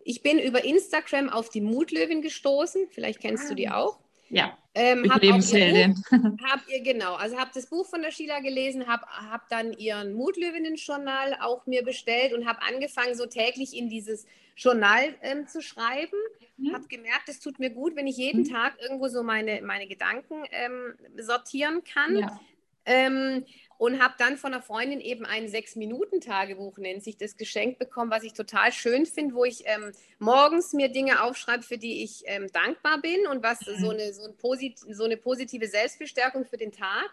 ich 0.03 0.21
bin 0.21 0.39
über 0.39 0.63
Instagram 0.63 1.29
auf 1.29 1.49
die 1.49 1.61
Mutlöwin 1.61 2.21
gestoßen. 2.21 2.87
Vielleicht 2.89 3.19
kennst 3.19 3.49
du 3.49 3.55
die 3.55 3.69
auch. 3.69 3.99
Ja, 4.33 4.57
Ähm, 4.75 5.03
hab 5.03 5.17
auch 5.17 5.23
ihr 5.23 5.29
Überlebensheldin. 5.29 5.93
Buch, 5.93 6.11
hab 6.49 6.67
ihr 6.67 6.81
genau, 6.81 7.13
also 7.15 7.37
habe 7.37 7.51
das 7.53 7.67
Buch 7.67 7.85
von 7.87 8.01
der 8.01 8.11
Sheila 8.11 8.39
gelesen, 8.39 8.87
habe 8.87 9.05
hab 9.05 9.47
dann 9.49 9.73
ihren 9.73 10.13
Mutlöwinnen-Journal 10.15 11.37
auch 11.41 11.65
mir 11.67 11.83
bestellt 11.83 12.33
und 12.33 12.47
habe 12.47 12.59
angefangen, 12.63 13.15
so 13.15 13.25
täglich 13.27 13.77
in 13.77 13.89
dieses 13.89 14.25
Journal 14.55 15.13
ähm, 15.21 15.47
zu 15.47 15.61
schreiben. 15.61 16.17
Mhm. 16.57 16.73
Habe 16.73 16.87
gemerkt, 16.87 17.29
es 17.29 17.39
tut 17.39 17.59
mir 17.59 17.69
gut, 17.69 17.95
wenn 17.95 18.07
ich 18.07 18.17
jeden 18.17 18.41
Mhm. 18.43 18.49
Tag 18.49 18.73
irgendwo 18.81 19.07
so 19.07 19.21
meine, 19.23 19.61
meine 19.61 19.87
Gedanken 19.87 20.43
ähm, 20.51 20.95
sortieren 21.17 21.83
kann. 21.83 22.17
Ja. 22.17 22.39
Ähm, 22.85 23.45
und 23.83 24.01
habe 24.01 24.13
dann 24.17 24.37
von 24.37 24.53
einer 24.53 24.63
Freundin 24.63 25.01
eben 25.01 25.25
ein 25.25 25.49
Sechs-Minuten-Tagebuch, 25.49 26.77
nennt 26.77 27.03
sich 27.03 27.17
das, 27.17 27.35
geschenkt 27.35 27.79
bekommen, 27.79 28.11
was 28.11 28.23
ich 28.23 28.31
total 28.31 28.71
schön 28.71 29.05
finde, 29.05 29.35
wo 29.35 29.43
ich 29.43 29.63
ähm, 29.65 29.91
morgens 30.19 30.71
mir 30.71 30.87
Dinge 30.87 31.21
aufschreibe, 31.21 31.63
für 31.63 31.77
die 31.77 32.01
ich 32.01 32.23
ähm, 32.27 32.47
dankbar 32.53 33.01
bin 33.01 33.27
und 33.27 33.43
was 33.43 33.59
Mhm. 33.59 33.81
so, 33.81 33.89
eine, 33.89 34.13
so, 34.13 34.23
ein 34.23 34.37
posit 34.37 34.79
so 34.79 35.03
eine 35.03 35.17
positive 35.17 35.67
Selbstbestärkung 35.67 36.45
für 36.45 36.55
den 36.55 36.71
Tag. 36.71 37.09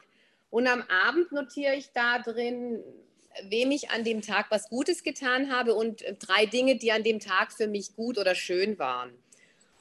Und 0.49 0.69
am 0.69 0.83
Abend 0.83 1.33
notiere 1.33 1.75
ich 1.75 1.91
da 1.91 2.21
drin, 2.21 2.85
wem 3.49 3.73
ich 3.73 3.91
an 3.91 4.05
dem 4.05 4.23
Tag 4.23 4.47
was 4.51 4.69
Gutes 4.69 5.03
getan 5.03 5.51
habe 5.51 5.75
und 5.75 6.03
äh, 6.03 6.15
drei 6.15 6.47
Dinge, 6.47 6.77
die 6.77 6.93
an 6.93 7.03
dem 7.03 7.19
Tag 7.19 7.53
für 7.53 7.67
mich 7.67 7.97
gut 7.97 8.17
oder 8.17 8.37
schön 8.37 8.79
waren. 8.79 9.11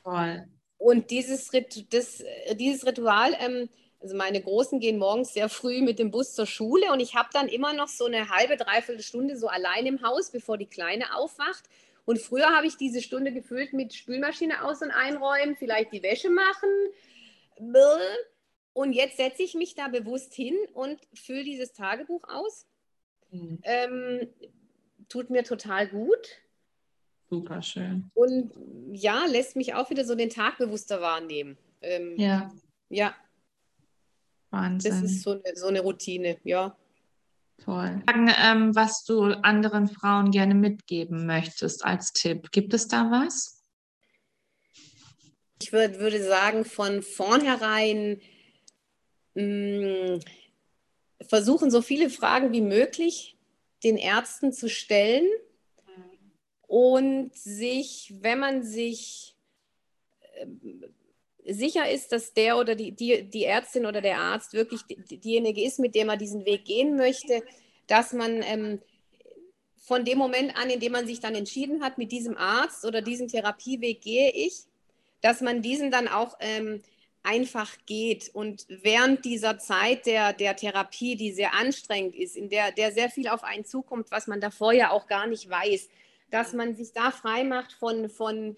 Voll. 0.01 0.43
Und 0.79 1.11
dieses, 1.11 1.53
Rit 1.53 1.93
das, 1.93 2.21
äh, 2.21 2.55
dieses 2.55 2.83
Ritual, 2.83 3.35
ähm, 3.39 3.69
also 4.01 4.15
meine 4.15 4.41
Großen 4.41 4.79
gehen 4.79 4.97
morgens 4.97 5.33
sehr 5.33 5.49
früh 5.49 5.81
mit 5.81 5.99
dem 5.99 6.09
Bus 6.09 6.33
zur 6.33 6.45
Schule 6.45 6.91
und 6.91 7.01
ich 7.01 7.15
habe 7.15 7.29
dann 7.33 7.47
immer 7.47 7.73
noch 7.73 7.89
so 7.89 8.05
eine 8.05 8.29
halbe, 8.29 8.55
dreiviertel 8.55 9.03
Stunde 9.03 9.37
so 9.37 9.47
allein 9.47 9.85
im 9.85 10.01
Haus, 10.01 10.31
bevor 10.31 10.57
die 10.57 10.67
Kleine 10.67 11.15
aufwacht. 11.15 11.63
Und 12.05 12.19
früher 12.19 12.47
habe 12.55 12.65
ich 12.65 12.77
diese 12.77 13.01
Stunde 13.01 13.31
gefüllt 13.31 13.73
mit 13.73 13.93
Spülmaschine 13.93 14.63
aus- 14.63 14.81
und 14.81 14.91
einräumen, 14.91 15.55
vielleicht 15.57 15.91
die 15.91 16.01
Wäsche 16.01 16.29
machen. 16.29 16.69
Und 18.73 18.93
jetzt 18.93 19.17
setze 19.17 19.43
ich 19.43 19.53
mich 19.53 19.75
da 19.75 19.89
bewusst 19.89 20.33
hin 20.33 20.55
und 20.73 20.99
fülle 21.13 21.43
dieses 21.43 21.73
Tagebuch 21.73 22.23
aus. 22.27 22.65
Mhm. 23.31 23.59
Ähm, 23.63 24.27
tut 25.09 25.29
mir 25.29 25.43
total 25.43 25.87
gut. 25.87 26.41
Super 27.29 27.61
schön. 27.61 28.09
Und 28.15 28.53
ja, 28.91 29.25
lässt 29.25 29.55
mich 29.55 29.75
auch 29.75 29.89
wieder 29.89 30.05
so 30.05 30.15
den 30.15 30.29
Tag 30.29 30.57
bewusster 30.57 31.01
wahrnehmen. 31.01 31.57
Ähm, 31.81 32.15
Ja, 32.17 32.51
ja, 32.89 33.13
das 34.51 34.61
Wahnsinn. 34.61 35.03
ist 35.03 35.21
so 35.23 35.31
eine, 35.31 35.55
so 35.55 35.67
eine 35.67 35.81
Routine, 35.81 36.37
ja. 36.43 36.75
Toll. 37.63 38.01
Sagen, 38.05 38.31
ähm, 38.41 38.75
was 38.75 39.03
du 39.03 39.23
anderen 39.43 39.87
Frauen 39.87 40.31
gerne 40.31 40.55
mitgeben 40.55 41.25
möchtest 41.25 41.83
als 41.83 42.13
Tipp. 42.13 42.51
Gibt 42.51 42.73
es 42.73 42.87
da 42.87 43.11
was? 43.11 43.63
Ich 45.61 45.73
würd, 45.73 45.99
würde 45.99 46.23
sagen, 46.23 46.63
von 46.63 47.01
vornherein 47.01 48.21
mh, 49.33 50.19
versuchen, 51.27 51.69
so 51.69 51.81
viele 51.81 52.09
Fragen 52.09 52.53
wie 52.53 52.61
möglich 52.61 53.37
den 53.83 53.97
Ärzten 53.97 54.53
zu 54.53 54.69
stellen 54.69 55.27
und 56.67 57.35
sich, 57.35 58.13
wenn 58.21 58.39
man 58.39 58.63
sich 58.63 59.35
ähm, 60.35 60.83
sicher 61.53 61.89
ist, 61.89 62.11
dass 62.11 62.33
der 62.33 62.57
oder 62.57 62.75
die, 62.75 62.91
die, 62.91 63.23
die 63.23 63.45
Ärztin 63.45 63.85
oder 63.85 64.01
der 64.01 64.19
Arzt 64.19 64.53
wirklich 64.53 64.81
die, 64.83 65.17
diejenige 65.17 65.63
ist, 65.63 65.79
mit 65.79 65.95
der 65.95 66.05
man 66.05 66.19
diesen 66.19 66.45
Weg 66.45 66.65
gehen 66.65 66.95
möchte, 66.95 67.43
dass 67.87 68.13
man 68.13 68.41
ähm, 68.43 68.79
von 69.77 70.05
dem 70.05 70.17
Moment 70.17 70.55
an, 70.55 70.69
in 70.69 70.79
dem 70.79 70.91
man 70.91 71.07
sich 71.07 71.19
dann 71.19 71.35
entschieden 71.35 71.81
hat, 71.81 71.97
mit 71.97 72.11
diesem 72.11 72.37
Arzt 72.37 72.85
oder 72.85 73.01
diesem 73.01 73.27
Therapieweg 73.27 74.01
gehe 74.01 74.31
ich, 74.31 74.65
dass 75.21 75.41
man 75.41 75.61
diesen 75.61 75.89
dann 75.91 76.07
auch 76.07 76.37
ähm, 76.39 76.81
einfach 77.23 77.69
geht. 77.85 78.29
Und 78.33 78.65
während 78.69 79.25
dieser 79.25 79.57
Zeit 79.57 80.05
der, 80.05 80.33
der 80.33 80.55
Therapie, 80.55 81.15
die 81.15 81.31
sehr 81.31 81.53
anstrengend 81.53 82.15
ist, 82.15 82.35
in 82.35 82.49
der, 82.49 82.71
der 82.71 82.91
sehr 82.91 83.09
viel 83.09 83.27
auf 83.27 83.43
einen 83.43 83.65
zukommt, 83.65 84.11
was 84.11 84.27
man 84.27 84.39
davor 84.39 84.73
ja 84.73 84.91
auch 84.91 85.07
gar 85.07 85.27
nicht 85.27 85.49
weiß, 85.49 85.89
dass 86.31 86.53
man 86.53 86.75
sich 86.75 86.93
da 86.93 87.11
frei 87.11 87.43
macht 87.43 87.73
von, 87.73 88.09
von 88.09 88.55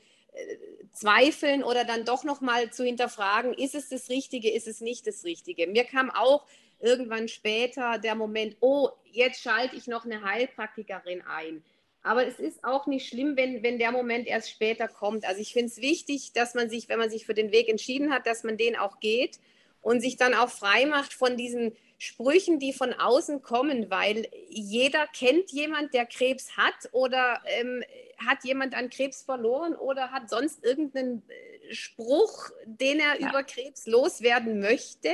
Zweifeln 0.94 1.64
oder 1.64 1.86
dann 1.86 2.06
doch 2.06 2.24
nochmal 2.24 2.72
zu 2.72 2.84
hinterfragen, 2.84 3.54
ist 3.54 3.76
es 3.76 3.90
das 3.90 4.10
Richtige, 4.10 4.52
ist 4.52 4.68
es 4.68 4.82
nicht 4.82 5.08
das 5.08 5.24
Richtige. 5.24 5.68
Mir 5.68 5.84
kam 5.84 6.10
auch 6.12 6.46
irgendwann 6.80 7.28
später 7.28 7.98
der 7.98 8.16
Moment, 8.16 8.58
oh, 8.60 8.90
jetzt 9.12 9.42
schalte 9.42 9.76
ich 9.76 9.88
noch 9.88 10.06
eine 10.06 10.24
Heilpraktikerin 10.24 11.22
ein. 11.22 11.64
Aber 12.04 12.26
es 12.26 12.40
ist 12.40 12.64
auch 12.64 12.88
nicht 12.88 13.08
schlimm, 13.08 13.38
wenn, 13.38 13.62
wenn 13.62 13.78
der 13.78 13.92
Moment 13.92 14.28
erst 14.28 14.50
später 14.50 14.88
kommt. 14.88 15.26
Also 15.26 15.40
ich 15.40 15.54
finde 15.54 15.68
es 15.68 15.78
wichtig, 15.78 16.34
dass 16.34 16.56
man 16.56 16.70
sich, 16.70 16.90
wenn 16.90 16.98
man 16.98 17.12
sich 17.12 17.26
für 17.26 17.36
den 17.36 17.52
Weg 17.52 17.70
entschieden 17.70 18.12
hat, 18.12 18.26
dass 18.26 18.44
man 18.44 18.58
den 18.58 18.76
auch 18.76 19.00
geht 19.00 19.40
und 19.82 20.02
sich 20.02 20.18
dann 20.18 20.34
auch 20.34 20.50
frei 20.50 20.86
macht 20.88 21.14
von 21.14 21.38
diesen 21.38 21.76
Sprüchen, 22.02 22.58
die 22.58 22.74
von 22.74 22.94
außen 22.94 23.44
kommen, 23.44 23.92
weil 23.92 24.28
jeder 24.50 25.06
kennt 25.06 25.52
jemand, 25.52 25.94
der 25.94 26.08
Krebs 26.08 26.58
hat 26.58 26.90
oder 26.94 27.40
ähm, 27.46 27.84
hat 28.18 28.44
jemand 28.44 28.74
an 28.74 28.90
Krebs 28.90 29.22
verloren 29.22 29.76
oder 29.76 30.10
hat 30.10 30.28
sonst 30.28 30.64
irgendeinen 30.64 31.22
äh, 31.30 31.74
Spruch, 31.76 32.50
den 32.66 33.00
er 33.00 33.22
Ja. 33.22 33.30
über 33.30 33.44
Krebs 33.44 33.86
loswerden 33.86 34.60
möchte. 34.62 35.12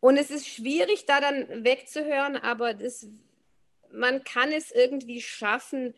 Und 0.00 0.18
es 0.18 0.30
ist 0.30 0.46
schwierig, 0.46 1.06
da 1.06 1.22
dann 1.22 1.64
wegzuhören, 1.64 2.36
aber 2.36 2.74
das, 2.74 3.06
man 3.90 4.24
kann 4.24 4.52
es 4.52 4.70
irgendwie 4.70 5.22
schaffen, 5.22 5.94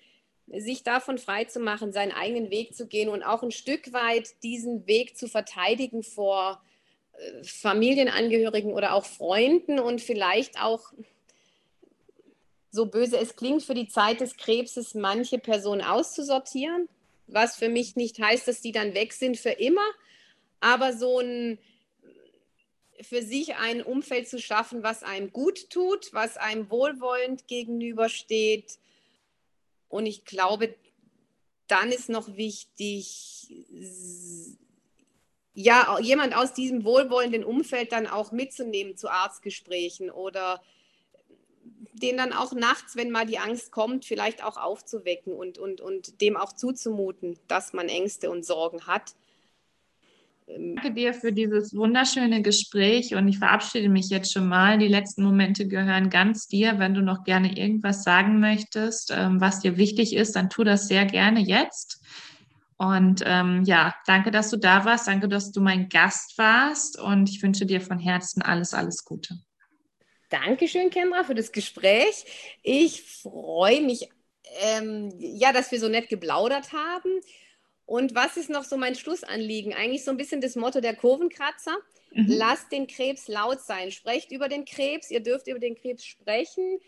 sich 0.47 0.85
davon 0.85 1.18
frei 1.18 1.45
zu 1.47 1.59
machen, 1.59 1.93
seinen 1.93 2.12
eigenen 2.12 2.51
Weg 2.51 2.76
zu 2.76 2.87
gehen 2.87 3.09
und 3.09 3.24
auch 3.24 3.43
ein 3.43 3.51
Stück 3.51 3.93
weit 3.93 4.30
diesen 4.45 4.87
Weg 4.87 5.16
zu 5.16 5.26
verteidigen 5.26 6.05
vor 6.05 6.62
Familienangehörigen 7.43 8.73
oder 8.73 8.95
auch 8.95 9.05
Freunden 9.05 9.79
und 9.79 10.01
vielleicht 10.01 10.61
auch, 10.61 10.93
so 12.71 12.87
böse 12.87 13.19
es 13.19 13.37
klingt, 13.37 13.62
für 13.62 13.75
die 13.75 13.89
Zeit 13.89 14.21
des 14.21 14.37
Krebses 14.37 14.95
manche 14.95 15.39
Personen 15.39 15.83
auszusortieren, 15.83 16.89
was 17.27 17.57
für 17.57 17.69
mich 17.69 17.97
nicht 17.97 18.21
heißt, 18.21 18.49
dass 18.49 18.61
die 18.61 18.73
dann 18.73 18.95
weg 18.95 19.12
sind 19.12 19.39
für 19.39 19.51
immer, 19.51 19.87
aber 20.61 20.93
so 20.93 21.21
ein 21.21 21.59
für 23.01 23.23
sich 23.23 23.57
ein 23.57 23.83
Umfeld 23.83 24.29
zu 24.29 24.39
schaffen, 24.39 24.83
was 24.83 25.03
einem 25.03 25.33
gut 25.33 25.69
tut, 25.71 26.12
was 26.12 26.37
einem 26.37 26.71
wohlwollend 26.71 27.47
gegenübersteht. 27.49 28.79
Und 29.89 30.07
ich 30.07 30.25
glaube, 30.25 30.75
dann 31.67 31.91
ist 31.91 32.09
noch 32.09 32.37
wichtig, 32.37 33.49
ja, 35.55 35.98
jemand 36.00 36.36
aus 36.36 36.52
diesem 36.52 36.84
wohlwollenden 36.84 37.44
Umfeld 37.44 37.92
dann 37.92 38.07
auch 38.07 38.32
mitzunehmen 38.32 38.96
zu 38.96 39.09
Arztgesprächen 39.09 40.11
oder 40.11 40.61
den 41.92 42.16
dann 42.16 42.32
auch 42.32 42.52
nachts, 42.52 42.96
wenn 42.96 43.11
mal 43.11 43.24
die 43.24 43.38
Angst 43.38 43.70
kommt, 43.70 44.05
vielleicht 44.05 44.42
auch 44.42 44.57
aufzuwecken 44.57 45.32
und, 45.32 45.59
und, 45.59 45.80
und 45.80 46.20
dem 46.20 46.36
auch 46.36 46.52
zuzumuten, 46.52 47.38
dass 47.46 47.72
man 47.72 47.88
Ängste 47.88 48.30
und 48.30 48.44
Sorgen 48.44 48.86
hat. 48.86 49.14
Ähm, 50.48 50.74
Danke 50.74 50.92
dir 50.92 51.14
für 51.14 51.32
dieses 51.32 51.74
wunderschöne 51.74 52.42
Gespräch 52.42 53.14
und 53.14 53.28
ich 53.28 53.38
verabschiede 53.38 53.88
mich 53.88 54.11
jetzt 54.11 54.32
schon 54.32 54.48
mal. 54.48 54.78
Die 54.78 54.88
letzten 54.88 55.22
Momente 55.22 55.68
gehören 55.68 56.11
ganz 56.11 56.48
dir. 56.48 56.80
Wenn 56.80 56.94
du 56.94 57.00
noch 57.00 57.22
gerne 57.22 57.57
irgendwas 57.57 58.02
sagen 58.02 58.40
möchtest, 58.40 59.12
ähm, 59.14 59.40
was 59.40 59.61
dir 59.61 59.76
wichtig 59.76 60.14
ist, 60.16 60.34
dann 60.34 60.50
tu 60.50 60.64
das 60.64 60.88
sehr 60.88 61.07
gerne 61.07 61.40
jetzt. 61.40 62.02
Und 62.77 63.22
ähm, 63.25 63.62
ja, 63.64 63.95
danke, 64.07 64.31
dass 64.31 64.51
du 64.51 64.57
da 64.57 64.85
warst. 64.85 65.07
Danke, 65.07 65.29
dass 65.29 65.53
du 65.53 65.61
mein 65.61 65.89
Gast 65.89 66.37
warst 66.39 66.99
und 66.99 67.29
ich 67.31 67.43
wünsche 67.43 67.66
dir 67.66 67.81
von 67.81 67.99
Herzen 67.99 68.43
alles, 68.43 68.75
alles 68.75 69.05
Gute. 69.05 69.39
Dankeschön, 70.29 70.91
Kendra, 70.91 71.22
für 71.22 71.35
das 71.35 71.53
Gespräch. 71.53 72.25
Ich 72.62 73.03
freue 73.03 73.83
mich, 73.83 74.09
ähm, 74.62 75.12
ja, 75.18 75.53
dass 75.53 75.70
wir 75.70 75.79
so 75.79 75.89
nett 75.89 76.09
geplaudert 76.09 76.72
haben. 76.72 77.20
Und 77.87 78.14
was 78.14 78.37
ist 78.37 78.51
noch 78.51 78.64
so 78.64 78.77
mein 78.77 78.95
Schlussanliegen? 78.95 79.75
Eigentlich 79.75 80.05
so 80.05 80.11
ein 80.11 80.16
bisschen 80.16 80.41
das 80.41 80.57
Motto 80.57 80.81
der 80.81 80.97
Kurvenkratzer. 80.97 81.77
Mhm. 82.12 82.27
Lasst 82.29 82.72
den 82.72 82.87
Krebs 82.87 83.29
laut 83.29 83.61
sein. 83.61 83.91
Sprecht 83.93 84.33
über 84.33 84.49
den 84.49 84.64
Krebs. 84.64 85.11
Ihr 85.11 85.20
dürft 85.20 85.47
über 85.47 85.59
den 85.59 85.77
Krebs 85.77 86.05
sprechen. 86.05 86.81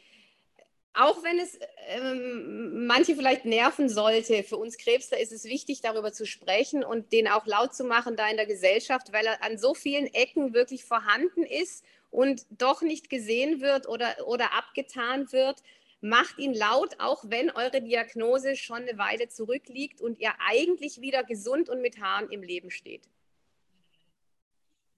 Auch 0.98 1.22
wenn 1.22 1.38
es 1.38 1.58
ähm, 1.88 2.86
manche 2.86 3.14
vielleicht 3.14 3.44
nerven 3.44 3.90
sollte, 3.90 4.42
für 4.42 4.56
uns 4.56 4.78
Krebsler 4.78 5.20
ist 5.20 5.30
es 5.30 5.44
wichtig, 5.44 5.82
darüber 5.82 6.10
zu 6.10 6.24
sprechen 6.24 6.82
und 6.82 7.12
den 7.12 7.28
auch 7.28 7.44
laut 7.44 7.74
zu 7.74 7.84
machen 7.84 8.16
da 8.16 8.26
in 8.30 8.36
der 8.36 8.46
Gesellschaft, 8.46 9.12
weil 9.12 9.26
er 9.26 9.42
an 9.44 9.58
so 9.58 9.74
vielen 9.74 10.06
Ecken 10.06 10.54
wirklich 10.54 10.84
vorhanden 10.84 11.42
ist 11.42 11.84
und 12.10 12.46
doch 12.50 12.80
nicht 12.80 13.10
gesehen 13.10 13.60
wird 13.60 13.86
oder, 13.86 14.08
oder 14.26 14.54
abgetan 14.56 15.30
wird. 15.32 15.62
Macht 16.00 16.38
ihn 16.38 16.54
laut, 16.54 16.96
auch 16.98 17.24
wenn 17.26 17.50
eure 17.50 17.82
Diagnose 17.82 18.56
schon 18.56 18.88
eine 18.88 18.96
Weile 18.96 19.28
zurückliegt 19.28 20.00
und 20.00 20.18
ihr 20.18 20.32
eigentlich 20.48 21.02
wieder 21.02 21.24
gesund 21.24 21.68
und 21.68 21.82
mit 21.82 22.00
Haaren 22.00 22.30
im 22.30 22.42
Leben 22.42 22.70
steht. 22.70 23.02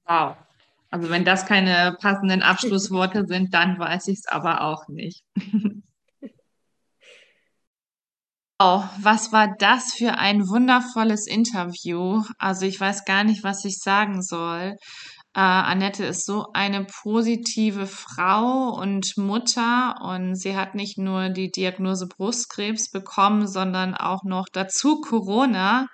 Wow. 0.05 0.37
Also 0.91 1.11
wenn 1.11 1.25
das 1.25 1.45
keine 1.45 1.99
passenden 2.01 2.43
Abschlussworte 2.43 3.27
sind, 3.27 3.53
dann 3.53 3.81
weiß 3.81 4.07
ich 4.09 4.21
es 4.21 4.27
aber 4.29 4.61
auch 4.61 4.87
nicht. 4.87 5.25
Oh, 8.61 8.83
was 9.01 9.31
war 9.31 9.55
das 9.57 9.93
für 9.97 10.19
ein 10.19 10.49
wundervolles 10.49 11.29
Interview? 11.29 12.25
Also 12.39 12.67
ich 12.67 12.81
weiß 12.81 13.05
gar 13.05 13.23
nicht, 13.23 13.45
was 13.45 13.65
ich 13.65 13.79
sagen 13.79 14.21
soll. 14.21 14.75
Äh, 15.33 15.41
Annette 15.41 16.05
ist 16.05 16.27
so 16.27 16.47
eine 16.55 16.85
positive 16.85 17.87
Frau 17.87 18.71
und 18.71 19.17
Mutter 19.17 19.95
und 20.03 20.35
sie 20.35 20.57
hat 20.57 20.75
nicht 20.75 20.99
nur 20.99 21.29
die 21.29 21.53
Diagnose 21.53 22.09
Brustkrebs 22.09 22.91
bekommen, 22.91 23.47
sondern 23.47 23.95
auch 23.95 24.25
noch 24.25 24.47
dazu 24.53 25.01
Corona. 25.03 25.87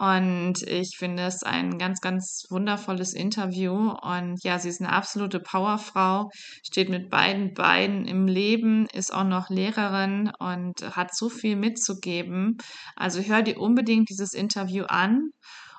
Und 0.00 0.62
ich 0.62 0.96
finde 0.96 1.24
es 1.24 1.42
ein 1.42 1.76
ganz, 1.76 2.00
ganz 2.00 2.46
wundervolles 2.48 3.12
Interview. 3.12 3.90
Und 3.90 4.42
ja, 4.42 4.58
sie 4.58 4.70
ist 4.70 4.80
eine 4.80 4.92
absolute 4.92 5.40
Powerfrau, 5.40 6.30
steht 6.64 6.88
mit 6.88 7.10
beiden 7.10 7.52
Beinen 7.52 8.06
im 8.06 8.26
Leben, 8.26 8.86
ist 8.94 9.12
auch 9.12 9.24
noch 9.24 9.50
Lehrerin 9.50 10.32
und 10.38 10.96
hat 10.96 11.14
so 11.14 11.28
viel 11.28 11.54
mitzugeben. 11.54 12.56
Also 12.96 13.20
hör 13.20 13.42
dir 13.42 13.60
unbedingt 13.60 14.08
dieses 14.08 14.32
Interview 14.32 14.84
an. 14.84 15.32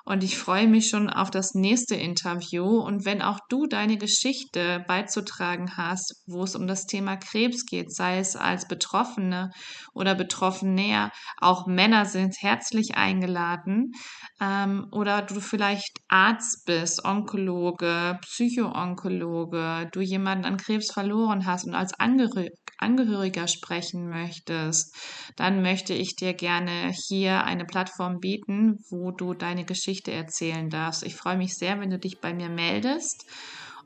Und 0.04 0.24
ich 0.24 0.36
freue 0.36 0.66
mich 0.66 0.88
schon 0.88 1.08
auf 1.08 1.30
das 1.30 1.54
nächste 1.54 1.94
Interview. 1.94 2.64
Und 2.64 3.04
wenn 3.04 3.22
auch 3.22 3.38
du 3.48 3.66
deine 3.66 3.98
Geschichte 3.98 4.84
beizutragen 4.88 5.76
hast, 5.76 6.22
wo 6.26 6.42
es 6.42 6.56
um 6.56 6.66
das 6.66 6.86
Thema 6.86 7.16
Krebs 7.16 7.64
geht, 7.66 7.94
sei 7.94 8.18
es 8.18 8.34
als 8.34 8.66
Betroffene 8.66 9.50
oder 9.94 10.14
Betroffener, 10.14 11.10
auch 11.38 11.66
Männer 11.66 12.04
sind 12.04 12.34
herzlich 12.40 12.96
eingeladen. 12.96 13.92
Ähm, 14.40 14.88
oder 14.90 15.22
du 15.22 15.40
vielleicht 15.40 15.98
Arzt 16.08 16.64
bist, 16.66 17.04
Onkologe, 17.04 18.18
Psychoonkologe, 18.22 19.88
du 19.92 20.00
jemanden 20.00 20.44
an 20.44 20.56
Krebs 20.56 20.92
verloren 20.92 21.46
hast 21.46 21.64
und 21.64 21.74
als 21.74 21.94
Angehör 21.98 22.48
Angehöriger 22.82 23.46
sprechen 23.46 24.08
möchtest, 24.08 24.94
dann 25.36 25.62
möchte 25.62 25.94
ich 25.94 26.16
dir 26.16 26.34
gerne 26.34 26.92
hier 27.08 27.44
eine 27.44 27.64
Plattform 27.64 28.18
bieten, 28.18 28.78
wo 28.90 29.12
du 29.12 29.34
deine 29.34 29.64
Geschichte 29.64 29.91
erzählen 30.12 30.70
darfst. 30.70 31.02
Ich 31.02 31.16
freue 31.16 31.36
mich 31.36 31.56
sehr, 31.56 31.78
wenn 31.80 31.90
du 31.90 31.98
dich 31.98 32.20
bei 32.20 32.32
mir 32.32 32.48
meldest. 32.48 33.26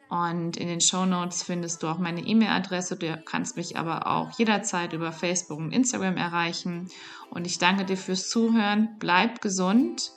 Und 0.09 0.57
in 0.57 0.69
den 0.69 0.81
Show 0.81 1.05
Notes 1.05 1.43
findest 1.43 1.83
du 1.83 1.89
auch 1.89 1.99
meine 1.99 2.21
E-Mail-Adresse. 2.21 2.97
Du 2.97 3.17
kannst 3.25 3.57
mich 3.57 3.77
aber 3.77 4.07
auch 4.07 4.39
jederzeit 4.39 4.93
über 4.93 5.11
Facebook 5.11 5.59
und 5.59 5.73
Instagram 5.73 6.17
erreichen. 6.17 6.89
Und 7.31 7.47
ich 7.47 7.59
danke 7.59 7.85
dir 7.85 7.97
fürs 7.97 8.29
Zuhören. 8.29 8.97
Bleib 9.01 9.41
gesund 9.41 10.13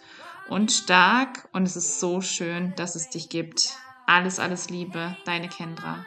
und 0.47 0.71
stark. 0.71 1.49
Und 1.53 1.63
es 1.63 1.75
ist 1.75 1.99
so 1.99 2.21
schön, 2.21 2.73
dass 2.75 2.95
es 2.95 3.09
dich 3.09 3.29
gibt. 3.29 3.73
Alles, 4.05 4.39
alles 4.39 4.69
Liebe, 4.69 5.17
deine 5.25 5.49
Kendra. 5.49 6.05